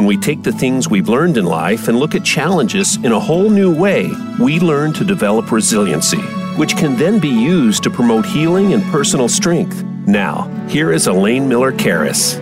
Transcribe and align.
When 0.00 0.06
we 0.06 0.16
take 0.16 0.42
the 0.42 0.50
things 0.50 0.88
we've 0.88 1.10
learned 1.10 1.36
in 1.36 1.44
life 1.44 1.88
and 1.88 1.98
look 1.98 2.14
at 2.14 2.24
challenges 2.24 2.96
in 3.04 3.12
a 3.12 3.20
whole 3.20 3.50
new 3.50 3.70
way, 3.70 4.10
we 4.40 4.58
learn 4.58 4.94
to 4.94 5.04
develop 5.04 5.52
resiliency, 5.52 6.22
which 6.56 6.74
can 6.74 6.96
then 6.96 7.18
be 7.18 7.28
used 7.28 7.82
to 7.82 7.90
promote 7.90 8.24
healing 8.24 8.72
and 8.72 8.82
personal 8.84 9.28
strength. 9.28 9.84
Now, 10.06 10.48
here 10.70 10.90
is 10.90 11.06
Elaine 11.06 11.46
Miller 11.46 11.70
Karas. 11.70 12.38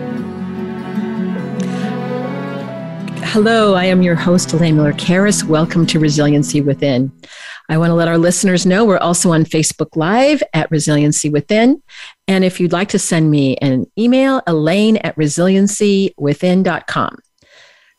Hello, 3.25 3.73
I 3.73 3.83
am 3.83 4.03
your 4.03 4.15
host, 4.15 4.53
Elaine 4.53 4.77
Miller 4.77 4.93
Karas. 4.93 5.43
Welcome 5.43 5.85
to 5.87 5.99
Resiliency 5.99 6.61
Within. 6.61 7.11
I 7.67 7.77
want 7.77 7.89
to 7.89 7.95
let 7.95 8.07
our 8.07 8.17
listeners 8.17 8.65
know 8.65 8.85
we're 8.85 8.99
also 8.99 9.33
on 9.33 9.43
Facebook 9.43 9.97
Live 9.97 10.41
at 10.53 10.71
Resiliency 10.71 11.29
Within. 11.29 11.83
And 12.25 12.45
if 12.45 12.61
you'd 12.61 12.71
like 12.71 12.87
to 12.89 12.99
send 12.99 13.29
me 13.29 13.57
an 13.57 13.85
email, 13.97 14.41
elaine 14.47 14.95
at 14.95 15.17
resiliencywithin.com. 15.17 17.17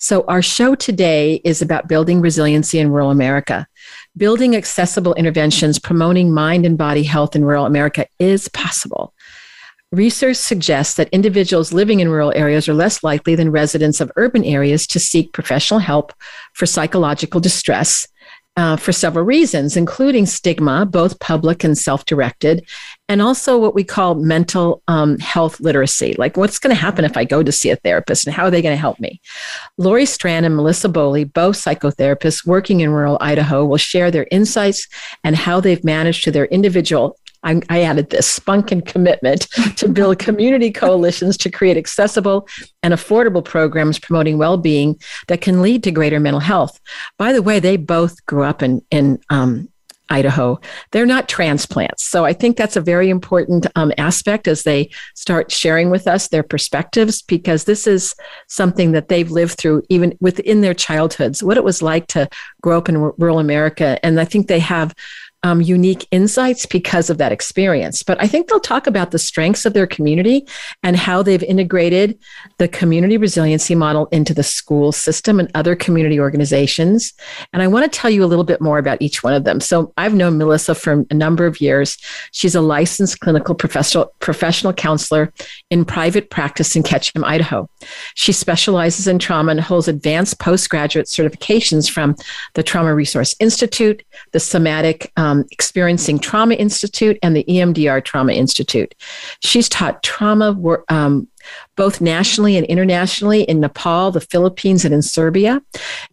So, 0.02 0.24
our 0.28 0.40
show 0.40 0.74
today 0.74 1.42
is 1.44 1.60
about 1.60 1.86
building 1.86 2.22
resiliency 2.22 2.78
in 2.78 2.90
rural 2.90 3.10
America. 3.10 3.66
Building 4.16 4.56
accessible 4.56 5.12
interventions 5.12 5.78
promoting 5.78 6.32
mind 6.32 6.64
and 6.64 6.78
body 6.78 7.02
health 7.02 7.36
in 7.36 7.44
rural 7.44 7.66
America 7.66 8.06
is 8.18 8.48
possible. 8.48 9.12
Research 9.92 10.38
suggests 10.38 10.94
that 10.94 11.10
individuals 11.10 11.74
living 11.74 12.00
in 12.00 12.08
rural 12.08 12.32
areas 12.34 12.66
are 12.66 12.72
less 12.72 13.04
likely 13.04 13.34
than 13.34 13.52
residents 13.52 14.00
of 14.00 14.10
urban 14.16 14.42
areas 14.42 14.86
to 14.86 14.98
seek 14.98 15.34
professional 15.34 15.80
help 15.80 16.14
for 16.54 16.64
psychological 16.64 17.38
distress 17.38 18.08
uh, 18.56 18.76
for 18.76 18.92
several 18.92 19.24
reasons, 19.24 19.76
including 19.76 20.26
stigma, 20.26 20.84
both 20.84 21.20
public 21.20 21.64
and 21.64 21.78
self 21.78 22.04
directed, 22.04 22.66
and 23.08 23.22
also 23.22 23.58
what 23.58 23.74
we 23.74 23.84
call 23.84 24.14
mental 24.16 24.82
um, 24.88 25.18
health 25.18 25.60
literacy. 25.60 26.14
Like, 26.18 26.36
what's 26.36 26.58
going 26.58 26.74
to 26.74 26.80
happen 26.80 27.04
if 27.04 27.16
I 27.16 27.24
go 27.24 27.42
to 27.42 27.52
see 27.52 27.70
a 27.70 27.76
therapist 27.76 28.26
and 28.26 28.34
how 28.34 28.44
are 28.44 28.50
they 28.50 28.62
going 28.62 28.74
to 28.74 28.80
help 28.80 28.98
me? 28.98 29.20
Laurie 29.78 30.06
Strand 30.06 30.46
and 30.46 30.56
Melissa 30.56 30.88
Boley, 30.88 31.32
both 31.32 31.56
psychotherapists 31.56 32.44
working 32.46 32.80
in 32.80 32.90
rural 32.90 33.18
Idaho, 33.20 33.64
will 33.64 33.76
share 33.76 34.10
their 34.10 34.26
insights 34.30 34.88
and 35.22 35.36
how 35.36 35.60
they've 35.60 35.84
managed 35.84 36.24
to 36.24 36.30
their 36.30 36.46
individual 36.46 37.16
I, 37.42 37.60
I 37.68 37.82
added 37.82 38.10
this 38.10 38.28
spunk 38.28 38.70
and 38.70 38.84
commitment 38.84 39.42
to 39.76 39.88
build 39.88 40.18
community 40.26 40.70
coalitions 40.70 41.36
to 41.38 41.50
create 41.50 41.76
accessible 41.76 42.48
and 42.82 42.92
affordable 42.92 43.44
programs 43.44 43.98
promoting 43.98 44.38
well-being 44.38 45.00
that 45.28 45.40
can 45.40 45.62
lead 45.62 45.82
to 45.84 45.90
greater 45.90 46.20
mental 46.20 46.40
health. 46.40 46.78
By 47.18 47.32
the 47.32 47.42
way, 47.42 47.60
they 47.60 47.76
both 47.76 48.24
grew 48.26 48.44
up 48.44 48.62
in 48.62 48.82
in 48.90 49.20
um, 49.30 49.68
Idaho. 50.10 50.60
They're 50.90 51.06
not 51.06 51.28
transplants. 51.28 52.04
So 52.04 52.24
I 52.24 52.32
think 52.32 52.56
that's 52.56 52.76
a 52.76 52.80
very 52.80 53.08
important 53.08 53.66
um, 53.76 53.92
aspect 53.96 54.48
as 54.48 54.64
they 54.64 54.90
start 55.14 55.52
sharing 55.52 55.88
with 55.88 56.06
us 56.06 56.28
their 56.28 56.42
perspectives, 56.42 57.22
because 57.22 57.64
this 57.64 57.86
is 57.86 58.14
something 58.48 58.92
that 58.92 59.08
they've 59.08 59.30
lived 59.30 59.56
through 59.56 59.82
even 59.88 60.16
within 60.20 60.60
their 60.60 60.74
childhoods, 60.74 61.42
what 61.42 61.56
it 61.56 61.64
was 61.64 61.80
like 61.80 62.08
to 62.08 62.28
grow 62.60 62.78
up 62.78 62.88
in 62.88 62.98
rural 62.98 63.38
America. 63.38 64.04
And 64.04 64.20
I 64.20 64.24
think 64.24 64.48
they 64.48 64.58
have 64.58 64.94
um, 65.42 65.60
unique 65.62 66.06
insights 66.10 66.66
because 66.66 67.08
of 67.08 67.18
that 67.18 67.32
experience. 67.32 68.02
But 68.02 68.22
I 68.22 68.26
think 68.26 68.48
they'll 68.48 68.60
talk 68.60 68.86
about 68.86 69.10
the 69.10 69.18
strengths 69.18 69.64
of 69.64 69.72
their 69.72 69.86
community 69.86 70.46
and 70.82 70.96
how 70.96 71.22
they've 71.22 71.42
integrated 71.42 72.18
the 72.58 72.68
community 72.68 73.16
resiliency 73.16 73.74
model 73.74 74.06
into 74.06 74.34
the 74.34 74.42
school 74.42 74.92
system 74.92 75.40
and 75.40 75.50
other 75.54 75.74
community 75.74 76.20
organizations. 76.20 77.14
And 77.52 77.62
I 77.62 77.68
want 77.68 77.90
to 77.90 77.98
tell 77.98 78.10
you 78.10 78.22
a 78.22 78.26
little 78.26 78.44
bit 78.44 78.60
more 78.60 78.78
about 78.78 79.00
each 79.00 79.22
one 79.22 79.32
of 79.32 79.44
them. 79.44 79.60
So 79.60 79.92
I've 79.96 80.14
known 80.14 80.36
Melissa 80.36 80.74
for 80.74 81.04
a 81.10 81.14
number 81.14 81.46
of 81.46 81.60
years. 81.60 81.96
She's 82.32 82.54
a 82.54 82.60
licensed 82.60 83.20
clinical 83.20 83.54
professional 83.54 84.12
professional 84.20 84.72
counselor 84.72 85.32
in 85.70 85.84
private 85.84 86.30
practice 86.30 86.76
in 86.76 86.82
Ketchum, 86.82 87.24
Idaho. 87.24 87.68
She 88.14 88.32
specializes 88.32 89.06
in 89.06 89.18
trauma 89.18 89.52
and 89.52 89.60
holds 89.60 89.88
advanced 89.88 90.38
postgraduate 90.38 91.06
certifications 91.06 91.90
from 91.90 92.14
the 92.54 92.62
Trauma 92.62 92.94
Resource 92.94 93.34
Institute, 93.40 94.02
the 94.32 94.40
Somatic 94.40 95.10
um, 95.16 95.29
um, 95.30 95.44
Experiencing 95.50 96.18
Trauma 96.18 96.54
Institute 96.54 97.18
and 97.22 97.36
the 97.36 97.44
EMDR 97.44 98.04
Trauma 98.04 98.32
Institute. 98.32 98.94
She's 99.40 99.68
taught 99.68 100.02
trauma 100.02 100.56
um, 100.88 101.28
both 101.76 102.00
nationally 102.00 102.56
and 102.56 102.66
internationally 102.66 103.42
in 103.42 103.60
Nepal, 103.60 104.10
the 104.10 104.20
Philippines, 104.20 104.84
and 104.84 104.92
in 104.92 105.02
Serbia. 105.02 105.62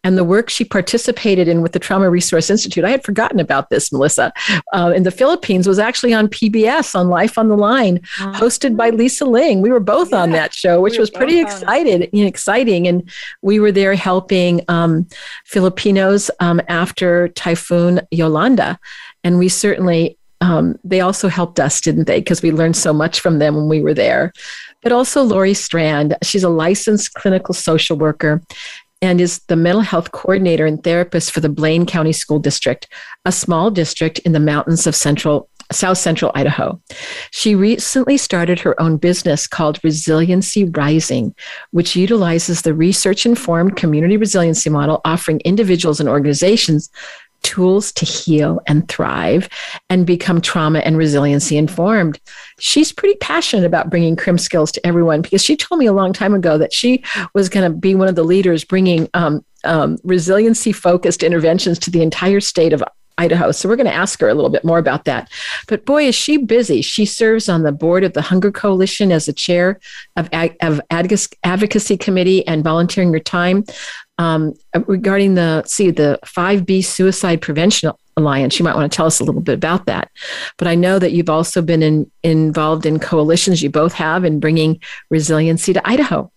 And 0.03 0.17
the 0.17 0.23
work 0.23 0.49
she 0.49 0.63
participated 0.63 1.47
in 1.47 1.61
with 1.61 1.73
the 1.73 1.79
Trauma 1.79 2.09
Resource 2.09 2.49
Institute, 2.49 2.85
I 2.85 2.89
had 2.89 3.03
forgotten 3.03 3.39
about 3.39 3.69
this, 3.69 3.91
Melissa, 3.91 4.31
uh, 4.73 4.93
in 4.95 5.03
the 5.03 5.11
Philippines 5.11 5.67
was 5.67 5.79
actually 5.79 6.13
on 6.13 6.27
PBS 6.27 6.95
on 6.95 7.09
Life 7.09 7.37
on 7.37 7.49
the 7.49 7.57
Line, 7.57 7.99
hosted 8.17 8.77
by 8.77 8.91
Lisa 8.91 9.25
Ling. 9.25 9.61
We 9.61 9.71
were 9.71 9.81
both 9.81 10.11
yeah, 10.11 10.21
on 10.21 10.31
that 10.31 10.53
show, 10.53 10.79
which 10.79 10.93
we 10.93 10.99
was 10.99 11.09
pretty 11.09 11.39
excited, 11.39 12.09
and 12.13 12.21
exciting. 12.21 12.87
And 12.87 13.09
we 13.41 13.59
were 13.59 13.71
there 13.71 13.95
helping 13.95 14.61
um, 14.69 15.07
Filipinos 15.45 16.31
um, 16.39 16.61
after 16.69 17.27
Typhoon 17.29 18.01
Yolanda. 18.11 18.79
And 19.27 19.37
we 19.37 19.49
certainly 19.49 20.17
um, 20.39 20.77
they 20.83 21.01
also 21.01 21.29
helped 21.29 21.59
us, 21.59 21.81
didn't 21.81 22.05
they? 22.05 22.19
Because 22.19 22.43
we 22.43 22.51
learned 22.51 22.75
so 22.77 22.93
much 22.93 23.19
from 23.19 23.39
them 23.39 23.55
when 23.55 23.67
we 23.67 23.81
were 23.81 23.93
there 23.93 24.31
but 24.87 24.91
also 24.91 25.23
Laurie 25.23 25.53
Strand. 25.53 26.15
She's 26.23 26.43
a 26.43 26.49
licensed 26.49 27.13
clinical 27.13 27.53
social 27.53 27.97
worker 27.97 28.41
and 29.01 29.21
is 29.21 29.39
the 29.47 29.55
mental 29.55 29.81
health 29.81 30.11
coordinator 30.11 30.65
and 30.65 30.83
therapist 30.83 31.31
for 31.31 31.39
the 31.39 31.49
Blaine 31.49 31.85
County 31.85 32.13
School 32.13 32.39
District, 32.39 32.87
a 33.25 33.31
small 33.31 33.69
district 33.69 34.19
in 34.19 34.31
the 34.31 34.39
mountains 34.39 34.87
of 34.87 34.95
central 34.95 35.49
South 35.73 35.97
Central 35.97 36.31
Idaho. 36.33 36.81
She 37.31 37.53
recently 37.53 38.15
started 38.15 38.57
her 38.61 38.79
own 38.81 38.95
business 38.95 39.45
called 39.45 39.83
Resiliency 39.83 40.63
Rising, 40.63 41.35
which 41.71 41.93
utilizes 41.93 42.61
the 42.61 42.73
research 42.73 43.25
informed 43.25 43.75
community 43.75 44.15
resiliency 44.15 44.69
model, 44.69 45.01
offering 45.03 45.41
individuals 45.41 45.99
and 45.99 46.07
organizations 46.07 46.89
tools 47.47 47.93
to 47.93 48.03
heal 48.03 48.59
and 48.67 48.89
thrive 48.89 49.47
and 49.89 50.05
become 50.05 50.41
trauma 50.41 50.79
and 50.79 50.97
resiliency 50.97 51.55
informed. 51.55 52.19
She's 52.59 52.91
pretty 52.91 53.15
passionate 53.19 53.65
about 53.65 53.89
bringing 53.89 54.17
CRIM 54.17 54.37
skills 54.37 54.69
to 54.73 54.85
everyone 54.85 55.21
because 55.21 55.41
she 55.41 55.55
told 55.55 55.79
me 55.79 55.85
a 55.85 55.93
long 55.93 56.11
time 56.11 56.33
ago 56.33 56.57
that 56.57 56.73
she 56.73 57.05
was 57.33 57.47
going 57.47 57.71
to 57.71 57.75
be 57.75 57.95
one 57.95 58.09
of 58.09 58.15
the 58.15 58.23
leaders 58.25 58.65
bringing 58.65 59.07
um, 59.13 59.45
um, 59.63 59.97
resiliency 60.03 60.73
focused 60.73 61.23
interventions 61.23 61.79
to 61.79 61.89
the 61.89 62.01
entire 62.01 62.41
state 62.41 62.73
of 62.73 62.83
Idaho. 63.17 63.51
So 63.51 63.67
we're 63.67 63.77
going 63.77 63.87
to 63.87 63.93
ask 63.93 64.19
her 64.19 64.29
a 64.29 64.33
little 64.33 64.49
bit 64.49 64.65
more 64.65 64.77
about 64.77 65.05
that. 65.05 65.31
But 65.67 65.85
boy, 65.85 66.07
is 66.07 66.15
she 66.15 66.37
busy. 66.37 66.81
She 66.81 67.05
serves 67.05 67.49
on 67.49 67.63
the 67.63 67.71
board 67.71 68.03
of 68.03 68.13
the 68.13 68.21
Hunger 68.21 68.51
Coalition 68.51 69.11
as 69.11 69.25
the 69.25 69.33
chair 69.33 69.79
of, 70.17 70.29
of 70.61 70.81
Advocacy 70.91 71.97
Committee 71.97 72.45
and 72.45 72.63
volunteering 72.63 73.13
her 73.13 73.19
time 73.19 73.63
um, 74.17 74.53
regarding 74.87 75.35
the 75.35 75.63
see 75.65 75.91
the 75.91 76.19
5B 76.25 76.83
Suicide 76.83 77.41
Prevention 77.41 77.91
Alliance. 78.15 78.57
You 78.57 78.65
might 78.65 78.75
want 78.75 78.91
to 78.91 78.95
tell 78.95 79.05
us 79.05 79.19
a 79.19 79.23
little 79.23 79.41
bit 79.41 79.55
about 79.55 79.85
that. 79.85 80.09
But 80.57 80.67
I 80.67 80.75
know 80.75 80.99
that 80.99 81.11
you've 81.11 81.29
also 81.29 81.61
been 81.61 81.83
in, 81.83 82.11
involved 82.23 82.85
in 82.85 82.99
coalitions. 82.99 83.61
You 83.61 83.69
both 83.69 83.93
have 83.93 84.25
in 84.25 84.39
bringing 84.39 84.81
resiliency 85.09 85.73
to 85.73 85.87
Idaho. 85.87 86.31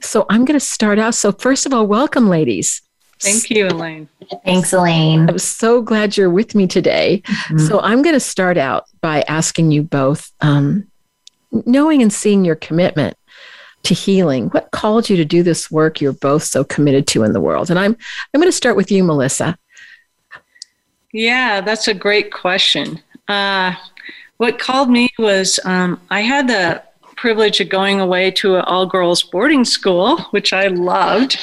So 0.00 0.26
I'm 0.28 0.44
going 0.44 0.58
to 0.58 0.64
start 0.64 0.98
out. 0.98 1.14
So 1.14 1.32
first 1.32 1.66
of 1.66 1.72
all, 1.72 1.86
welcome, 1.86 2.28
ladies. 2.28 2.82
Thank 3.20 3.50
you, 3.50 3.68
Elaine. 3.68 4.08
Thanks, 4.44 4.72
Elaine. 4.72 5.30
I'm 5.30 5.38
so 5.38 5.80
glad 5.80 6.16
you're 6.16 6.28
with 6.28 6.56
me 6.56 6.66
today. 6.66 7.22
Mm-hmm. 7.24 7.58
So 7.58 7.78
I'm 7.80 8.02
going 8.02 8.16
to 8.16 8.20
start 8.20 8.58
out 8.58 8.86
by 9.00 9.22
asking 9.28 9.70
you 9.70 9.84
both, 9.84 10.32
um, 10.40 10.90
knowing 11.52 12.02
and 12.02 12.12
seeing 12.12 12.44
your 12.44 12.56
commitment 12.56 13.16
to 13.84 13.94
healing. 13.94 14.48
What 14.50 14.70
called 14.70 15.10
you 15.10 15.16
to 15.16 15.24
do 15.24 15.42
this 15.42 15.70
work 15.70 16.00
you're 16.00 16.12
both 16.12 16.44
so 16.44 16.64
committed 16.64 17.06
to 17.08 17.24
in 17.24 17.32
the 17.32 17.40
world? 17.40 17.70
And 17.70 17.78
i'm 17.78 17.96
i'm 18.34 18.40
going 18.40 18.48
to 18.48 18.56
start 18.56 18.76
with 18.76 18.90
you 18.90 19.04
melissa. 19.04 19.58
Yeah 21.12 21.60
that's 21.60 21.88
a 21.88 21.94
great 21.94 22.32
question. 22.32 23.00
Uh, 23.28 23.74
what 24.42 24.58
called 24.58 24.90
me 24.90 25.08
was 25.18 25.60
um, 25.64 26.00
i 26.10 26.20
had 26.20 26.48
the 26.48 26.82
privilege 27.16 27.60
of 27.60 27.68
going 27.68 28.00
away 28.00 28.30
to 28.30 28.56
an 28.56 28.62
all 28.62 28.86
girls 28.86 29.22
boarding 29.22 29.64
school 29.64 30.18
which 30.32 30.52
i 30.52 30.66
loved 30.66 31.38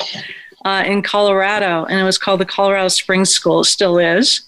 uh, 0.66 0.84
in 0.86 1.02
colorado 1.02 1.86
and 1.86 1.98
it 1.98 2.04
was 2.04 2.18
called 2.18 2.42
the 2.42 2.46
colorado 2.46 2.90
springs 2.90 3.30
school 3.30 3.62
it 3.62 3.66
still 3.66 3.98
is 3.98 4.42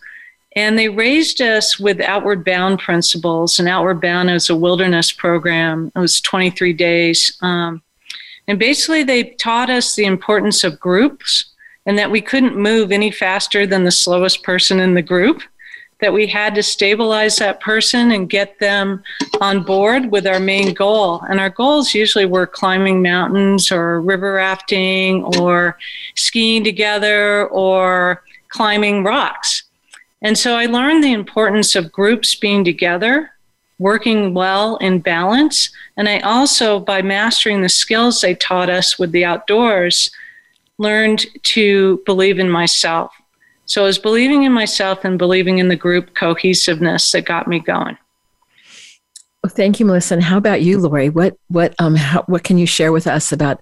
and 0.56 0.78
they 0.78 0.90
raised 0.90 1.42
us 1.42 1.80
with 1.80 2.02
Outward 2.02 2.44
Bound 2.44 2.80
principles. 2.80 3.58
And 3.58 3.68
Outward 3.68 4.02
Bound 4.02 4.30
is 4.30 4.50
a 4.50 4.56
wilderness 4.56 5.12
program. 5.12 5.92
It 5.96 6.00
was 6.00 6.20
23 6.22 6.74
days. 6.74 7.38
Um, 7.42 7.82
and 8.48 8.60
basically, 8.60 9.04
they 9.04 9.24
taught 9.24 9.70
us 9.70 9.96
the 9.96 10.06
importance 10.06 10.64
of 10.64 10.80
groups 10.80 11.46
and 11.86 11.98
that 11.98 12.12
we 12.12 12.22
couldn't 12.22 12.58
move 12.58 12.92
any 12.92 13.12
faster 13.12 13.66
than 13.66 13.84
the 13.84 13.92
slowest 13.92 14.44
person 14.44 14.80
in 14.80 14.94
the 14.94 15.02
group. 15.02 15.42
that 16.02 16.12
we 16.12 16.26
had 16.26 16.56
to 16.56 16.64
stabilize 16.64 17.36
that 17.36 17.62
person 17.62 18.10
and 18.10 18.28
get 18.28 18.58
them 18.58 19.04
on 19.40 19.62
board 19.62 20.12
with 20.12 20.26
our 20.26 20.40
main 20.40 20.74
goal. 20.74 21.22
And 21.30 21.40
our 21.40 21.52
goals 21.52 21.94
usually 21.94 22.26
were 22.26 22.48
climbing 22.48 23.04
mountains 23.04 23.72
or 23.72 24.02
river 24.02 24.34
rafting 24.34 25.24
or 25.38 25.78
skiing 26.16 26.64
together 26.64 27.46
or 27.50 28.24
climbing 28.50 29.04
rocks. 29.04 29.61
And 30.22 30.38
so 30.38 30.56
I 30.56 30.68
learned 30.68 31.04
the 31.04 31.14
importance 31.14 31.76
of 31.76 31.92
groups 31.92 32.36
being 32.36 32.64
together, 32.64 33.32
working 33.80 34.34
well 34.34 34.78
in 34.78 35.00
balance. 35.00 35.72
And 35.98 36.08
I 36.08 36.20
also, 36.20 36.80
by 36.80 37.02
mastering 37.02 37.62
the 37.62 37.70
skills 37.70 38.22
they 38.22 38.36
taught 38.36 38.70
us 38.70 39.00
with 39.00 39.12
the 39.12 39.26
outdoors, 39.26 40.12
learned 40.78 41.26
to 41.44 42.02
believe 42.06 42.40
in 42.40 42.50
myself. 42.50 43.12
So 43.66 43.84
it 43.84 43.88
was 43.88 44.00
believing 44.00 44.44
in 44.44 44.52
myself 44.52 45.06
and 45.06 45.18
believing 45.18 45.60
in 45.60 45.70
the 45.70 45.76
group 45.76 46.14
cohesiveness 46.14 47.12
that 47.14 47.26
got 47.26 47.48
me 47.48 47.60
going. 47.60 47.98
Well, 49.44 49.52
thank 49.52 49.80
you, 49.80 49.86
Melissa. 49.86 50.16
And 50.16 50.24
how 50.24 50.38
about 50.38 50.62
you, 50.62 50.78
Laurie? 50.78 51.10
What 51.10 51.38
what 51.48 51.74
um 51.80 51.96
how, 51.96 52.24
what 52.24 52.44
can 52.44 52.58
you 52.58 52.68
share 52.68 52.92
with 52.92 53.08
us 53.08 53.32
about? 53.32 53.62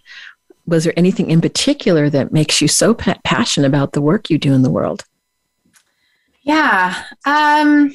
Was 0.65 0.83
there 0.83 0.93
anything 0.97 1.29
in 1.29 1.41
particular 1.41 2.09
that 2.09 2.33
makes 2.33 2.61
you 2.61 2.67
so 2.67 2.93
pa- 2.93 3.17
passionate 3.23 3.67
about 3.67 3.93
the 3.93 4.01
work 4.01 4.29
you 4.29 4.37
do 4.37 4.53
in 4.53 4.61
the 4.61 4.69
world? 4.69 5.05
Yeah. 6.43 7.03
Um, 7.25 7.93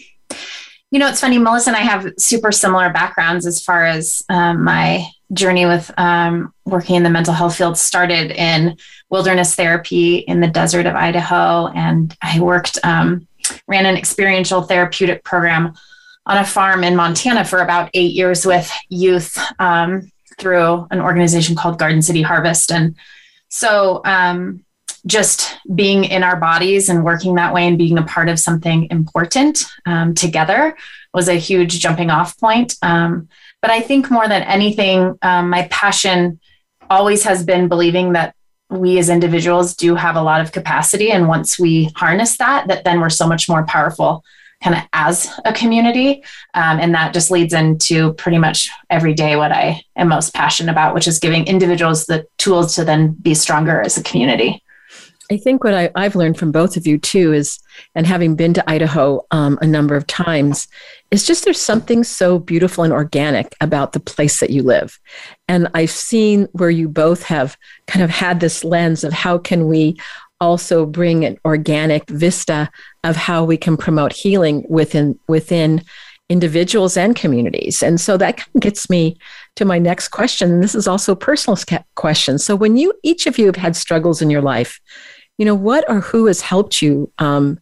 you 0.91 1.01
know, 1.01 1.09
it's 1.09 1.21
funny. 1.21 1.39
Melissa 1.39 1.71
and 1.71 1.77
I 1.77 1.81
have 1.81 2.13
super 2.19 2.53
similar 2.53 2.91
backgrounds 2.91 3.47
as 3.47 3.63
far 3.63 3.85
as 3.85 4.23
um, 4.29 4.63
my 4.63 5.07
journey 5.33 5.67
with 5.67 5.91
um, 5.99 6.53
working 6.65 6.95
in 6.95 7.03
the 7.03 7.11
mental 7.11 7.35
health 7.35 7.57
field 7.57 7.77
started 7.77 8.31
in 8.31 8.77
wilderness 9.11 9.55
therapy 9.55 10.19
in 10.19 10.41
the 10.41 10.47
desert 10.47 10.87
of 10.87 10.95
Idaho. 10.95 11.67
And 11.69 12.17
I 12.23 12.39
worked, 12.41 12.79
um, 12.85 13.27
ran 13.67 13.87
an 13.87 13.97
experiential 13.97 14.63
therapeutic 14.63 15.25
program 15.25 15.75
on 16.27 16.39
a 16.39 16.45
farm 16.45 16.85
in 16.85 16.97
Montana 16.97 17.45
for 17.45 17.59
about 17.59 17.91
eight 17.95 18.13
years 18.13 18.47
with 18.47 18.71
youth 18.89 19.37
um, 19.59 20.11
through 20.39 20.87
an 20.91 21.01
organization 21.01 21.57
called 21.57 21.79
Garden 21.79 22.03
City 22.03 22.23
Harvest. 22.23 22.71
And 22.71 22.95
so, 23.49 24.01
um, 24.05 24.65
just 25.07 25.59
being 25.75 26.05
in 26.05 26.23
our 26.23 26.37
bodies 26.37 26.89
and 26.89 27.05
working 27.05 27.35
that 27.35 27.53
way 27.53 27.67
and 27.67 27.79
being 27.79 27.99
a 27.99 28.03
part 28.03 28.29
of 28.29 28.41
something 28.41 28.89
important 28.91 29.65
um, 29.87 30.15
together 30.15 30.77
was 31.13 31.29
a 31.29 31.35
huge 31.35 31.81
jumping 31.81 32.11
off 32.11 32.39
point. 32.39 32.77
Um, 32.83 33.29
but 33.61 33.71
I 33.71 33.81
think 33.81 34.11
more 34.11 34.29
than 34.29 34.43
anything, 34.43 35.19
um, 35.23 35.51
my 35.51 35.69
passion 35.71 36.41
always 36.91 37.25
has 37.25 37.45
been 37.45 37.69
believing 37.69 38.13
that 38.13 38.35
we 38.71 38.99
as 38.99 39.09
individuals 39.09 39.75
do 39.77 39.95
have 39.95 40.17
a 40.17 40.23
lot 40.23 40.41
of 40.41 40.53
capacity. 40.53 41.11
And 41.11 41.29
once 41.29 41.59
we 41.59 41.91
harness 41.97 42.37
that, 42.39 42.67
that 42.69 42.85
then 42.85 43.01
we're 43.01 43.11
so 43.11 43.27
much 43.27 43.49
more 43.49 43.65
powerful 43.67 44.25
kind 44.63 44.77
of 44.77 44.83
as 44.93 45.31
a 45.45 45.53
community. 45.53 46.25
Um, 46.55 46.81
and 46.81 46.95
that 46.95 47.13
just 47.13 47.31
leads 47.31 47.53
into 47.53 48.15
pretty 48.15 48.39
much 48.39 48.71
every 48.89 49.13
day 49.13 49.37
what 49.37 49.53
I 49.53 49.83
am 49.95 50.09
most 50.09 50.33
passionate 50.33 50.73
about, 50.73 50.95
which 50.95 51.07
is 51.07 51.19
giving 51.19 51.47
individuals 51.47 52.07
the 52.07 52.27
tools 52.39 52.75
to 52.77 52.85
then 52.85 53.13
be 53.13 53.35
stronger 53.35 53.81
as 53.83 53.99
a 53.99 54.03
community. 54.03 54.64
I 55.31 55.39
think 55.39 55.65
what 55.65 55.75
I, 55.75 55.91
have 56.03 56.17
learned 56.17 56.39
from 56.39 56.53
both 56.53 56.77
of 56.77 56.87
you 56.87 56.99
too 56.99 57.33
is, 57.33 57.59
and 57.95 58.07
having 58.07 58.37
been 58.37 58.53
to 58.55 58.71
Idaho 58.71 59.25
um, 59.31 59.59
a 59.63 59.67
number 59.67 59.97
of 59.97 60.07
times, 60.07 60.69
is 61.11 61.27
just 61.27 61.45
there's 61.45 61.61
something 61.61 62.05
so 62.05 62.39
beautiful 62.39 62.85
and 62.85 62.93
organic 62.93 63.55
about 63.61 63.93
the 63.93 64.01
place 64.01 64.41
that 64.41 64.51
you 64.51 64.63
live. 64.63 64.99
And 65.49 65.69
I've 65.75 65.91
seen 65.91 66.49
where 66.53 66.71
you 66.71 66.89
both 66.89 67.23
have 67.25 67.57
kind 67.87 68.03
of 68.03 68.11
had 68.11 68.41
this 68.41 68.65
lens 68.65 69.03
of 69.03 69.13
how 69.13 69.39
can 69.39 69.67
we 69.67 69.97
also 70.41 70.85
bring 70.85 71.25
an 71.25 71.39
organic 71.45 72.09
vista 72.11 72.71
of 73.03 73.17
how 73.17 73.45
we 73.45 73.57
can 73.57 73.77
promote 73.77 74.13
healing 74.13 74.65
within 74.69 75.19
within 75.27 75.83
individuals 76.29 76.97
and 76.97 77.15
communities. 77.15 77.83
And 77.83 78.01
so 78.01 78.17
that 78.17 78.39
kind 78.39 78.49
of 78.55 78.61
gets 78.63 78.89
me 78.89 79.17
to 79.57 79.65
my 79.65 79.79
next 79.79 80.09
question. 80.09 80.61
This 80.61 80.75
is 80.75 80.89
also 80.89 81.13
a 81.13 81.17
personal 81.17 81.59
question. 81.97 82.39
So 82.39 82.57
when 82.57 82.77
you 82.77 82.93
each 83.03 83.27
of 83.27 83.39
you 83.39 83.47
have 83.47 83.57
had 83.57 83.77
struggles 83.77 84.23
in 84.23 84.31
your 84.31 84.43
life, 84.43 84.81
you 85.39 85.45
know, 85.45 85.55
what 85.55 85.85
or 85.89 86.01
who 86.01 86.27
has 86.27 86.41
helped 86.41 86.81
you 86.81 87.11
um, 87.19 87.59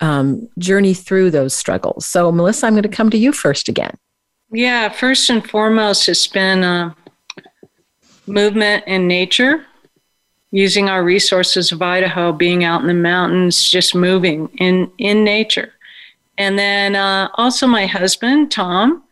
um, 0.00 0.48
journey 0.58 0.94
through 0.94 1.30
those 1.30 1.54
struggles? 1.54 2.06
So, 2.06 2.30
Melissa, 2.30 2.66
I'm 2.66 2.74
going 2.74 2.82
to 2.82 2.88
come 2.88 3.10
to 3.10 3.18
you 3.18 3.32
first 3.32 3.68
again. 3.68 3.96
Yeah, 4.52 4.88
first 4.88 5.30
and 5.30 5.48
foremost, 5.48 6.08
it's 6.08 6.26
been 6.26 6.64
uh, 6.64 6.94
movement 8.26 8.84
in 8.86 9.06
nature, 9.06 9.64
using 10.50 10.88
our 10.88 11.04
resources 11.04 11.70
of 11.70 11.82
Idaho, 11.82 12.32
being 12.32 12.64
out 12.64 12.80
in 12.80 12.88
the 12.88 12.94
mountains, 12.94 13.68
just 13.68 13.94
moving 13.94 14.48
in, 14.58 14.90
in 14.98 15.22
nature. 15.24 15.72
And 16.38 16.58
then 16.58 16.96
uh, 16.96 17.28
also 17.34 17.66
my 17.66 17.86
husband, 17.86 18.50
Tom, 18.50 19.04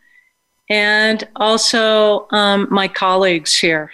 and 0.69 1.27
also 1.35 2.27
um, 2.31 2.67
my 2.69 2.87
colleagues 2.87 3.57
here. 3.57 3.91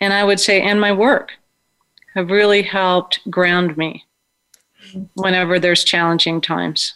And 0.00 0.12
I 0.12 0.24
would 0.24 0.40
say, 0.40 0.60
and 0.60 0.80
my 0.80 0.92
work 0.92 1.37
have 2.18 2.30
really 2.30 2.62
helped 2.62 3.20
ground 3.30 3.76
me 3.76 4.04
whenever 5.14 5.58
there's 5.58 5.84
challenging 5.84 6.40
times. 6.40 6.94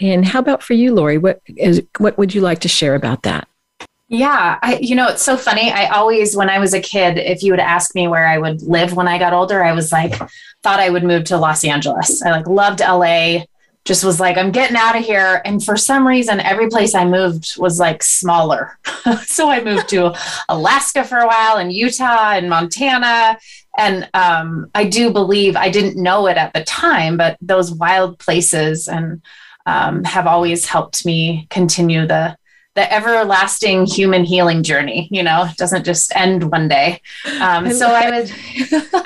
And 0.00 0.24
how 0.24 0.38
about 0.38 0.62
for 0.62 0.74
you, 0.74 0.94
Laurie? 0.94 1.18
What 1.18 1.42
is 1.46 1.82
what 1.98 2.16
would 2.16 2.34
you 2.34 2.40
like 2.40 2.60
to 2.60 2.68
share 2.68 2.94
about 2.94 3.22
that? 3.24 3.48
Yeah, 4.08 4.58
I, 4.60 4.78
you 4.78 4.96
know, 4.96 5.06
it's 5.06 5.22
so 5.22 5.36
funny. 5.36 5.70
I 5.70 5.86
always, 5.86 6.34
when 6.34 6.50
I 6.50 6.58
was 6.58 6.74
a 6.74 6.80
kid, 6.80 7.16
if 7.16 7.44
you 7.44 7.52
would 7.52 7.60
ask 7.60 7.94
me 7.94 8.08
where 8.08 8.26
I 8.26 8.38
would 8.38 8.60
live 8.60 8.94
when 8.94 9.06
I 9.06 9.18
got 9.18 9.32
older, 9.32 9.62
I 9.62 9.72
was 9.72 9.92
like, 9.92 10.14
thought 10.64 10.80
I 10.80 10.90
would 10.90 11.04
move 11.04 11.24
to 11.26 11.36
Los 11.36 11.64
Angeles. 11.64 12.20
I 12.22 12.32
like 12.32 12.48
loved 12.48 12.80
LA, 12.80 13.44
just 13.84 14.04
was 14.04 14.18
like, 14.18 14.36
I'm 14.36 14.50
getting 14.50 14.76
out 14.76 14.96
of 14.96 15.04
here. 15.04 15.40
And 15.44 15.64
for 15.64 15.76
some 15.76 16.06
reason, 16.06 16.40
every 16.40 16.68
place 16.68 16.94
I 16.94 17.04
moved 17.04 17.56
was 17.56 17.78
like 17.78 18.02
smaller. 18.02 18.78
so 19.26 19.48
I 19.48 19.62
moved 19.62 19.88
to 19.90 20.12
Alaska 20.48 21.04
for 21.04 21.18
a 21.18 21.26
while 21.26 21.58
and 21.58 21.72
Utah 21.72 22.32
and 22.32 22.50
Montana 22.50 23.38
and 23.78 24.08
um, 24.14 24.70
I 24.74 24.84
do 24.84 25.12
believe 25.12 25.56
I 25.56 25.70
didn't 25.70 26.02
know 26.02 26.26
it 26.26 26.36
at 26.36 26.52
the 26.52 26.64
time, 26.64 27.16
but 27.16 27.36
those 27.40 27.72
wild 27.72 28.18
places 28.18 28.88
and 28.88 29.22
um, 29.66 30.04
have 30.04 30.26
always 30.26 30.66
helped 30.66 31.04
me 31.06 31.46
continue 31.50 32.06
the 32.06 32.36
the 32.76 32.92
everlasting 32.92 33.84
human 33.84 34.24
healing 34.24 34.62
journey. 34.62 35.08
You 35.10 35.24
know, 35.24 35.44
it 35.44 35.56
doesn't 35.56 35.84
just 35.84 36.14
end 36.14 36.50
one 36.50 36.68
day. 36.68 37.00
Um, 37.40 37.66
I 37.66 37.72
so 37.72 37.88
I 37.88 38.10
would. 38.10 38.32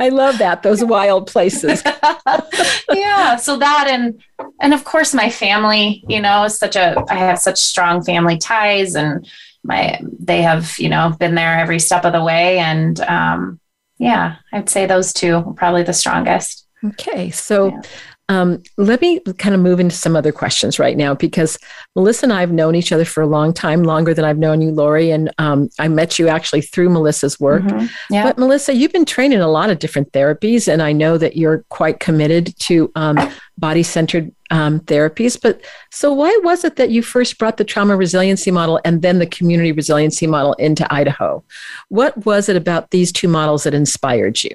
I 0.00 0.08
love 0.10 0.38
that 0.38 0.62
those 0.62 0.84
wild 0.96 1.26
places. 1.26 1.82
yeah. 2.92 3.36
So 3.36 3.56
that 3.56 3.86
and 3.88 4.22
and 4.60 4.74
of 4.74 4.84
course 4.84 5.14
my 5.14 5.30
family. 5.30 6.04
You 6.08 6.20
know, 6.20 6.46
such 6.48 6.76
a 6.76 7.02
I 7.08 7.14
have 7.14 7.38
such 7.38 7.58
strong 7.58 8.04
family 8.04 8.38
ties 8.38 8.94
and 8.96 9.26
my 9.62 9.98
they 10.18 10.42
have 10.42 10.78
you 10.78 10.90
know 10.90 11.16
been 11.18 11.34
there 11.34 11.58
every 11.58 11.78
step 11.78 12.04
of 12.04 12.12
the 12.12 12.22
way 12.22 12.58
and 12.58 13.00
um, 13.00 13.58
yeah, 14.04 14.36
I'd 14.52 14.68
say 14.68 14.86
those 14.86 15.12
two 15.12 15.36
are 15.36 15.52
probably 15.54 15.82
the 15.82 15.92
strongest. 15.92 16.66
Okay. 16.84 17.30
So 17.30 17.68
yeah. 17.68 17.82
Um, 18.30 18.62
let 18.78 19.02
me 19.02 19.20
kind 19.38 19.54
of 19.54 19.60
move 19.60 19.80
into 19.80 19.94
some 19.94 20.16
other 20.16 20.32
questions 20.32 20.78
right 20.78 20.96
now 20.96 21.14
because 21.14 21.58
Melissa 21.94 22.24
and 22.24 22.32
I 22.32 22.40
have 22.40 22.52
known 22.52 22.74
each 22.74 22.90
other 22.90 23.04
for 23.04 23.22
a 23.22 23.26
long 23.26 23.52
time, 23.52 23.82
longer 23.82 24.14
than 24.14 24.24
I've 24.24 24.38
known 24.38 24.62
you, 24.62 24.70
Laurie. 24.70 25.10
And 25.10 25.30
um, 25.36 25.68
I 25.78 25.88
met 25.88 26.18
you 26.18 26.28
actually 26.28 26.62
through 26.62 26.88
Melissa's 26.88 27.38
work. 27.38 27.62
Mm-hmm. 27.62 27.86
Yeah. 28.14 28.24
But 28.24 28.38
Melissa, 28.38 28.74
you've 28.74 28.92
been 28.92 29.04
trained 29.04 29.34
in 29.34 29.42
a 29.42 29.48
lot 29.48 29.68
of 29.68 29.78
different 29.78 30.10
therapies, 30.12 30.72
and 30.72 30.80
I 30.80 30.92
know 30.92 31.18
that 31.18 31.36
you're 31.36 31.64
quite 31.68 32.00
committed 32.00 32.58
to 32.60 32.90
um, 32.94 33.18
body 33.58 33.82
centered 33.82 34.32
um, 34.50 34.80
therapies. 34.80 35.38
But 35.40 35.62
so, 35.90 36.12
why 36.12 36.38
was 36.42 36.64
it 36.64 36.76
that 36.76 36.90
you 36.90 37.02
first 37.02 37.38
brought 37.38 37.58
the 37.58 37.64
trauma 37.64 37.94
resiliency 37.94 38.50
model 38.50 38.80
and 38.86 39.02
then 39.02 39.18
the 39.18 39.26
community 39.26 39.72
resiliency 39.72 40.26
model 40.26 40.54
into 40.54 40.90
Idaho? 40.92 41.44
What 41.88 42.24
was 42.24 42.48
it 42.48 42.56
about 42.56 42.90
these 42.90 43.12
two 43.12 43.28
models 43.28 43.64
that 43.64 43.74
inspired 43.74 44.42
you? 44.42 44.52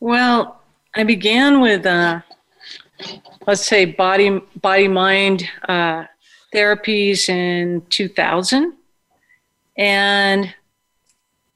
Well, 0.00 0.60
I 0.94 1.04
began 1.04 1.60
with, 1.60 1.86
uh, 1.86 2.20
let's 3.46 3.66
say, 3.66 3.84
body 3.84 4.40
body 4.56 4.88
mind 4.88 5.48
uh, 5.68 6.04
therapies 6.54 7.28
in 7.28 7.82
2000, 7.90 8.74
and 9.76 10.54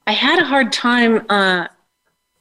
I 0.05 0.11
had 0.11 0.39
a 0.39 0.45
hard 0.45 0.71
time. 0.71 1.25
Uh, 1.29 1.67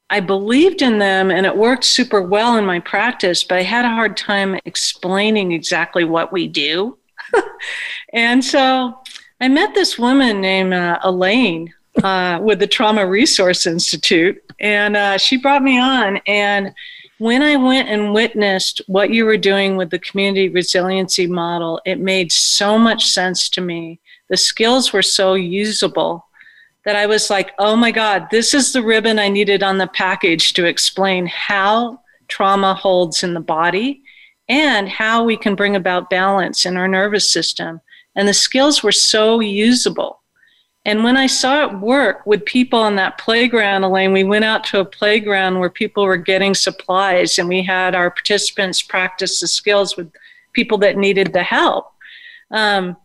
I 0.08 0.20
believed 0.20 0.82
in 0.82 0.98
them 0.98 1.32
and 1.32 1.44
it 1.44 1.56
worked 1.56 1.82
super 1.82 2.22
well 2.22 2.56
in 2.56 2.64
my 2.64 2.78
practice, 2.78 3.42
but 3.42 3.58
I 3.58 3.62
had 3.62 3.84
a 3.84 3.88
hard 3.88 4.16
time 4.16 4.56
explaining 4.64 5.50
exactly 5.50 6.04
what 6.04 6.32
we 6.32 6.46
do. 6.46 6.96
and 8.12 8.44
so 8.44 9.00
I 9.40 9.48
met 9.48 9.74
this 9.74 9.98
woman 9.98 10.40
named 10.40 10.74
uh, 10.74 11.00
Elaine 11.02 11.74
uh, 12.02 12.38
with 12.40 12.60
the 12.60 12.66
Trauma 12.66 13.06
Resource 13.06 13.66
Institute, 13.66 14.42
and 14.60 14.96
uh, 14.96 15.18
she 15.18 15.36
brought 15.36 15.62
me 15.62 15.78
on. 15.78 16.18
And 16.26 16.72
when 17.18 17.42
I 17.42 17.56
went 17.56 17.88
and 17.88 18.12
witnessed 18.12 18.82
what 18.86 19.10
you 19.10 19.24
were 19.24 19.38
doing 19.38 19.76
with 19.76 19.90
the 19.90 19.98
community 19.98 20.48
resiliency 20.48 21.26
model, 21.26 21.80
it 21.86 21.98
made 21.98 22.30
so 22.30 22.78
much 22.78 23.06
sense 23.06 23.48
to 23.50 23.60
me. 23.60 24.00
The 24.28 24.36
skills 24.36 24.92
were 24.92 25.02
so 25.02 25.34
usable 25.34 26.26
that 26.84 26.96
I 26.96 27.06
was 27.06 27.30
like, 27.30 27.52
oh 27.58 27.74
my 27.74 27.90
God, 27.90 28.28
this 28.30 28.54
is 28.54 28.72
the 28.72 28.82
ribbon 28.82 29.18
I 29.18 29.28
needed 29.28 29.62
on 29.62 29.78
the 29.78 29.88
package 29.88 30.52
to 30.54 30.66
explain 30.66 31.26
how 31.26 32.00
trauma 32.28 32.74
holds 32.74 33.22
in 33.22 33.34
the 33.34 33.40
body 33.40 34.02
and 34.48 34.88
how 34.88 35.24
we 35.24 35.36
can 35.36 35.54
bring 35.54 35.74
about 35.74 36.10
balance 36.10 36.66
in 36.66 36.76
our 36.76 36.86
nervous 36.86 37.28
system. 37.28 37.80
And 38.14 38.28
the 38.28 38.34
skills 38.34 38.82
were 38.82 38.92
so 38.92 39.40
usable. 39.40 40.22
And 40.86 41.02
when 41.02 41.16
I 41.16 41.26
saw 41.26 41.64
it 41.64 41.80
work 41.80 42.24
with 42.26 42.44
people 42.44 42.78
on 42.78 42.94
that 42.94 43.18
playground, 43.18 43.82
Elaine, 43.82 44.12
we 44.12 44.22
went 44.22 44.44
out 44.44 44.62
to 44.66 44.78
a 44.78 44.84
playground 44.84 45.58
where 45.58 45.68
people 45.68 46.04
were 46.04 46.16
getting 46.16 46.54
supplies 46.54 47.40
and 47.40 47.48
we 47.48 47.64
had 47.64 47.96
our 47.96 48.08
participants 48.08 48.82
practice 48.82 49.40
the 49.40 49.48
skills 49.48 49.96
with 49.96 50.12
people 50.52 50.78
that 50.78 50.96
needed 50.96 51.32
the 51.32 51.42
help. 51.42 51.92
Um, 52.52 52.96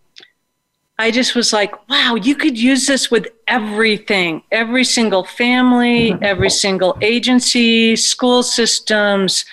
I 0.99 1.09
just 1.09 1.33
was 1.33 1.53
like, 1.53 1.89
wow, 1.89 2.13
you 2.13 2.35
could 2.35 2.55
use 2.55 2.85
this 2.85 3.09
with 3.09 3.29
everything, 3.47 4.43
every 4.51 4.83
single 4.83 5.23
family, 5.23 6.11
mm-hmm. 6.11 6.23
every 6.23 6.51
single 6.51 6.95
agency, 7.01 7.95
school 7.95 8.43
systems, 8.43 9.43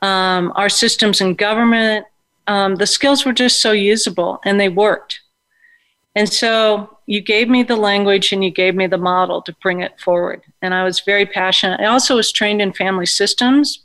um, 0.00 0.50
our 0.56 0.70
systems 0.70 1.20
in 1.20 1.34
government. 1.34 2.06
Um, 2.46 2.76
the 2.76 2.86
skills 2.86 3.26
were 3.26 3.34
just 3.34 3.60
so 3.60 3.72
usable 3.72 4.40
and 4.46 4.58
they 4.58 4.70
worked. 4.70 5.20
And 6.16 6.32
so 6.32 6.98
you 7.04 7.20
gave 7.20 7.48
me 7.48 7.62
the 7.62 7.76
language 7.76 8.32
and 8.32 8.42
you 8.42 8.50
gave 8.50 8.74
me 8.74 8.86
the 8.86 8.98
model 8.98 9.42
to 9.42 9.54
bring 9.62 9.82
it 9.82 10.00
forward. 10.00 10.42
And 10.62 10.72
I 10.72 10.82
was 10.82 11.00
very 11.00 11.26
passionate. 11.26 11.78
I 11.80 11.84
also 11.84 12.16
was 12.16 12.32
trained 12.32 12.62
in 12.62 12.72
family 12.72 13.04
systems 13.04 13.84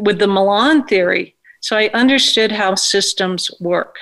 with 0.00 0.18
the 0.18 0.26
Milan 0.26 0.84
theory. 0.86 1.36
So 1.60 1.76
I 1.76 1.88
understood 1.94 2.50
how 2.50 2.74
systems 2.74 3.48
work. 3.60 3.96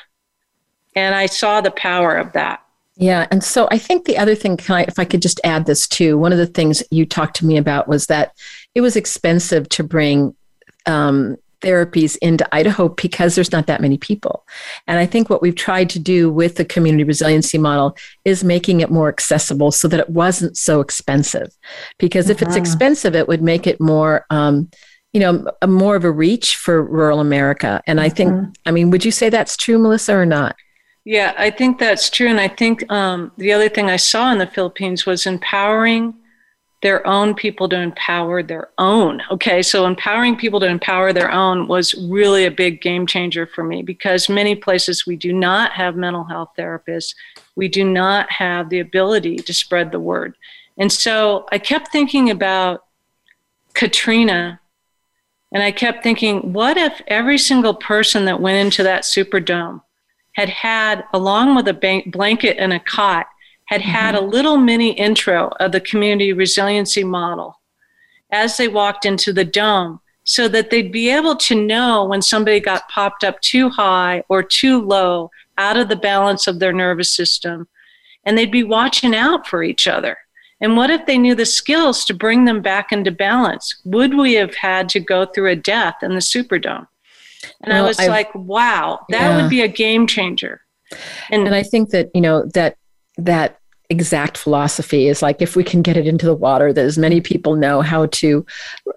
And 0.96 1.14
I 1.14 1.26
saw 1.26 1.60
the 1.60 1.70
power 1.70 2.16
of 2.16 2.32
that. 2.32 2.62
Yeah. 2.96 3.26
And 3.30 3.44
so 3.44 3.68
I 3.70 3.78
think 3.78 4.06
the 4.06 4.16
other 4.16 4.34
thing, 4.34 4.58
I, 4.68 4.84
if 4.84 4.98
I 4.98 5.04
could 5.04 5.20
just 5.20 5.40
add 5.44 5.66
this 5.66 5.86
too, 5.86 6.16
one 6.16 6.32
of 6.32 6.38
the 6.38 6.46
things 6.46 6.82
you 6.90 7.04
talked 7.04 7.36
to 7.36 7.46
me 7.46 7.58
about 7.58 7.88
was 7.88 8.06
that 8.06 8.32
it 8.74 8.80
was 8.80 8.96
expensive 8.96 9.68
to 9.70 9.84
bring 9.84 10.34
um, 10.86 11.36
therapies 11.64 12.16
into 12.20 12.46
Idaho 12.54 12.88
because 12.90 13.34
there's 13.34 13.52
not 13.52 13.66
that 13.66 13.80
many 13.80 13.98
people. 13.98 14.46
And 14.86 14.98
I 14.98 15.06
think 15.06 15.30
what 15.30 15.42
we've 15.42 15.54
tried 15.54 15.90
to 15.90 15.98
do 15.98 16.30
with 16.30 16.56
the 16.56 16.64
community 16.64 17.04
resiliency 17.04 17.58
model 17.58 17.96
is 18.24 18.44
making 18.44 18.80
it 18.80 18.90
more 18.90 19.08
accessible 19.08 19.72
so 19.72 19.88
that 19.88 20.00
it 20.00 20.10
wasn't 20.10 20.56
so 20.56 20.80
expensive. 20.80 21.48
Because 21.98 22.30
if 22.30 22.42
uh-huh. 22.42 22.50
it's 22.50 22.56
expensive, 22.56 23.16
it 23.16 23.28
would 23.28 23.42
make 23.42 23.66
it 23.66 23.80
more. 23.80 24.26
Um, 24.30 24.70
you 25.12 25.20
know, 25.20 25.46
a, 25.62 25.68
more 25.68 25.94
of 25.94 26.02
a 26.02 26.10
reach 26.10 26.56
for 26.56 26.82
rural 26.82 27.20
America. 27.20 27.80
And 27.86 28.00
I 28.00 28.08
think, 28.08 28.32
uh-huh. 28.32 28.46
I 28.66 28.72
mean, 28.72 28.90
would 28.90 29.04
you 29.04 29.12
say 29.12 29.30
that's 29.30 29.56
true, 29.56 29.78
Melissa, 29.78 30.12
or 30.16 30.26
not? 30.26 30.56
Yeah, 31.04 31.34
I 31.38 31.50
think 31.50 31.78
that's 31.78 32.10
true. 32.10 32.26
And 32.26 32.40
I 32.40 32.48
think 32.48 32.90
um, 32.90 33.30
the 33.36 33.52
other 33.52 33.68
thing 33.68 33.90
I 33.90 33.96
saw 33.96 34.32
in 34.32 34.38
the 34.38 34.46
Philippines 34.48 35.06
was 35.06 35.24
empowering 35.24 36.14
their 36.84 37.04
own 37.06 37.34
people 37.34 37.66
to 37.66 37.80
empower 37.80 38.42
their 38.42 38.68
own. 38.76 39.22
Okay, 39.30 39.62
so 39.62 39.86
empowering 39.86 40.36
people 40.36 40.60
to 40.60 40.66
empower 40.66 41.14
their 41.14 41.32
own 41.32 41.66
was 41.66 41.94
really 41.94 42.44
a 42.44 42.50
big 42.50 42.82
game 42.82 43.06
changer 43.06 43.46
for 43.46 43.64
me 43.64 43.80
because 43.80 44.28
many 44.28 44.54
places 44.54 45.06
we 45.06 45.16
do 45.16 45.32
not 45.32 45.72
have 45.72 45.96
mental 45.96 46.24
health 46.24 46.50
therapists. 46.58 47.14
We 47.56 47.68
do 47.68 47.84
not 47.84 48.30
have 48.30 48.68
the 48.68 48.80
ability 48.80 49.36
to 49.36 49.54
spread 49.54 49.92
the 49.92 49.98
word. 49.98 50.36
And 50.76 50.92
so 50.92 51.46
I 51.50 51.56
kept 51.56 51.90
thinking 51.90 52.28
about 52.28 52.84
Katrina 53.72 54.60
and 55.52 55.62
I 55.62 55.72
kept 55.72 56.02
thinking, 56.02 56.52
what 56.52 56.76
if 56.76 57.00
every 57.06 57.38
single 57.38 57.74
person 57.74 58.26
that 58.26 58.42
went 58.42 58.58
into 58.58 58.82
that 58.82 59.04
Superdome 59.04 59.80
had 60.32 60.50
had, 60.50 61.04
along 61.14 61.56
with 61.56 61.66
a 61.66 62.02
blanket 62.08 62.58
and 62.58 62.74
a 62.74 62.80
cot, 62.80 63.26
had 63.74 63.82
mm-hmm. 63.82 63.90
had 63.90 64.14
a 64.14 64.20
little 64.20 64.56
mini 64.56 64.92
intro 64.92 65.48
of 65.60 65.72
the 65.72 65.80
community 65.80 66.32
resiliency 66.32 67.04
model 67.04 67.60
as 68.30 68.56
they 68.56 68.68
walked 68.68 69.04
into 69.04 69.32
the 69.32 69.44
dome 69.44 70.00
so 70.24 70.48
that 70.48 70.70
they'd 70.70 70.92
be 70.92 71.10
able 71.10 71.36
to 71.36 71.54
know 71.54 72.04
when 72.04 72.22
somebody 72.22 72.58
got 72.58 72.88
popped 72.88 73.24
up 73.24 73.40
too 73.40 73.68
high 73.68 74.22
or 74.28 74.42
too 74.42 74.80
low 74.80 75.30
out 75.58 75.76
of 75.76 75.88
the 75.88 75.96
balance 75.96 76.46
of 76.46 76.58
their 76.58 76.72
nervous 76.72 77.10
system 77.10 77.68
and 78.24 78.38
they'd 78.38 78.50
be 78.50 78.64
watching 78.64 79.14
out 79.14 79.46
for 79.46 79.62
each 79.62 79.86
other 79.86 80.16
and 80.60 80.76
what 80.76 80.88
if 80.88 81.04
they 81.04 81.18
knew 81.18 81.34
the 81.34 81.44
skills 81.44 82.04
to 82.04 82.14
bring 82.14 82.44
them 82.44 82.62
back 82.62 82.92
into 82.92 83.10
balance 83.10 83.80
would 83.84 84.16
we 84.16 84.34
have 84.34 84.54
had 84.54 84.88
to 84.88 85.00
go 85.00 85.26
through 85.26 85.50
a 85.50 85.56
death 85.56 85.96
in 86.02 86.12
the 86.12 86.20
superdome 86.20 86.86
and 87.62 87.72
well, 87.72 87.84
I 87.84 87.86
was 87.86 87.98
I've, 87.98 88.08
like, 88.08 88.34
wow, 88.34 89.04
that 89.10 89.20
yeah. 89.20 89.36
would 89.40 89.50
be 89.50 89.62
a 89.62 89.68
game 89.68 90.06
changer. 90.06 90.62
And, 91.30 91.46
and 91.46 91.54
I 91.54 91.62
think 91.62 91.90
that, 91.90 92.10
you 92.14 92.20
know, 92.20 92.44
that 92.54 92.76
that 93.16 93.58
exact 93.90 94.38
philosophy 94.38 95.08
is 95.08 95.20
like 95.20 95.42
if 95.42 95.56
we 95.56 95.64
can 95.64 95.82
get 95.82 95.96
it 95.96 96.06
into 96.06 96.26
the 96.26 96.34
water 96.34 96.72
that 96.72 96.84
as 96.84 96.96
many 96.96 97.20
people 97.20 97.54
know 97.54 97.82
how 97.82 98.06
to 98.06 98.44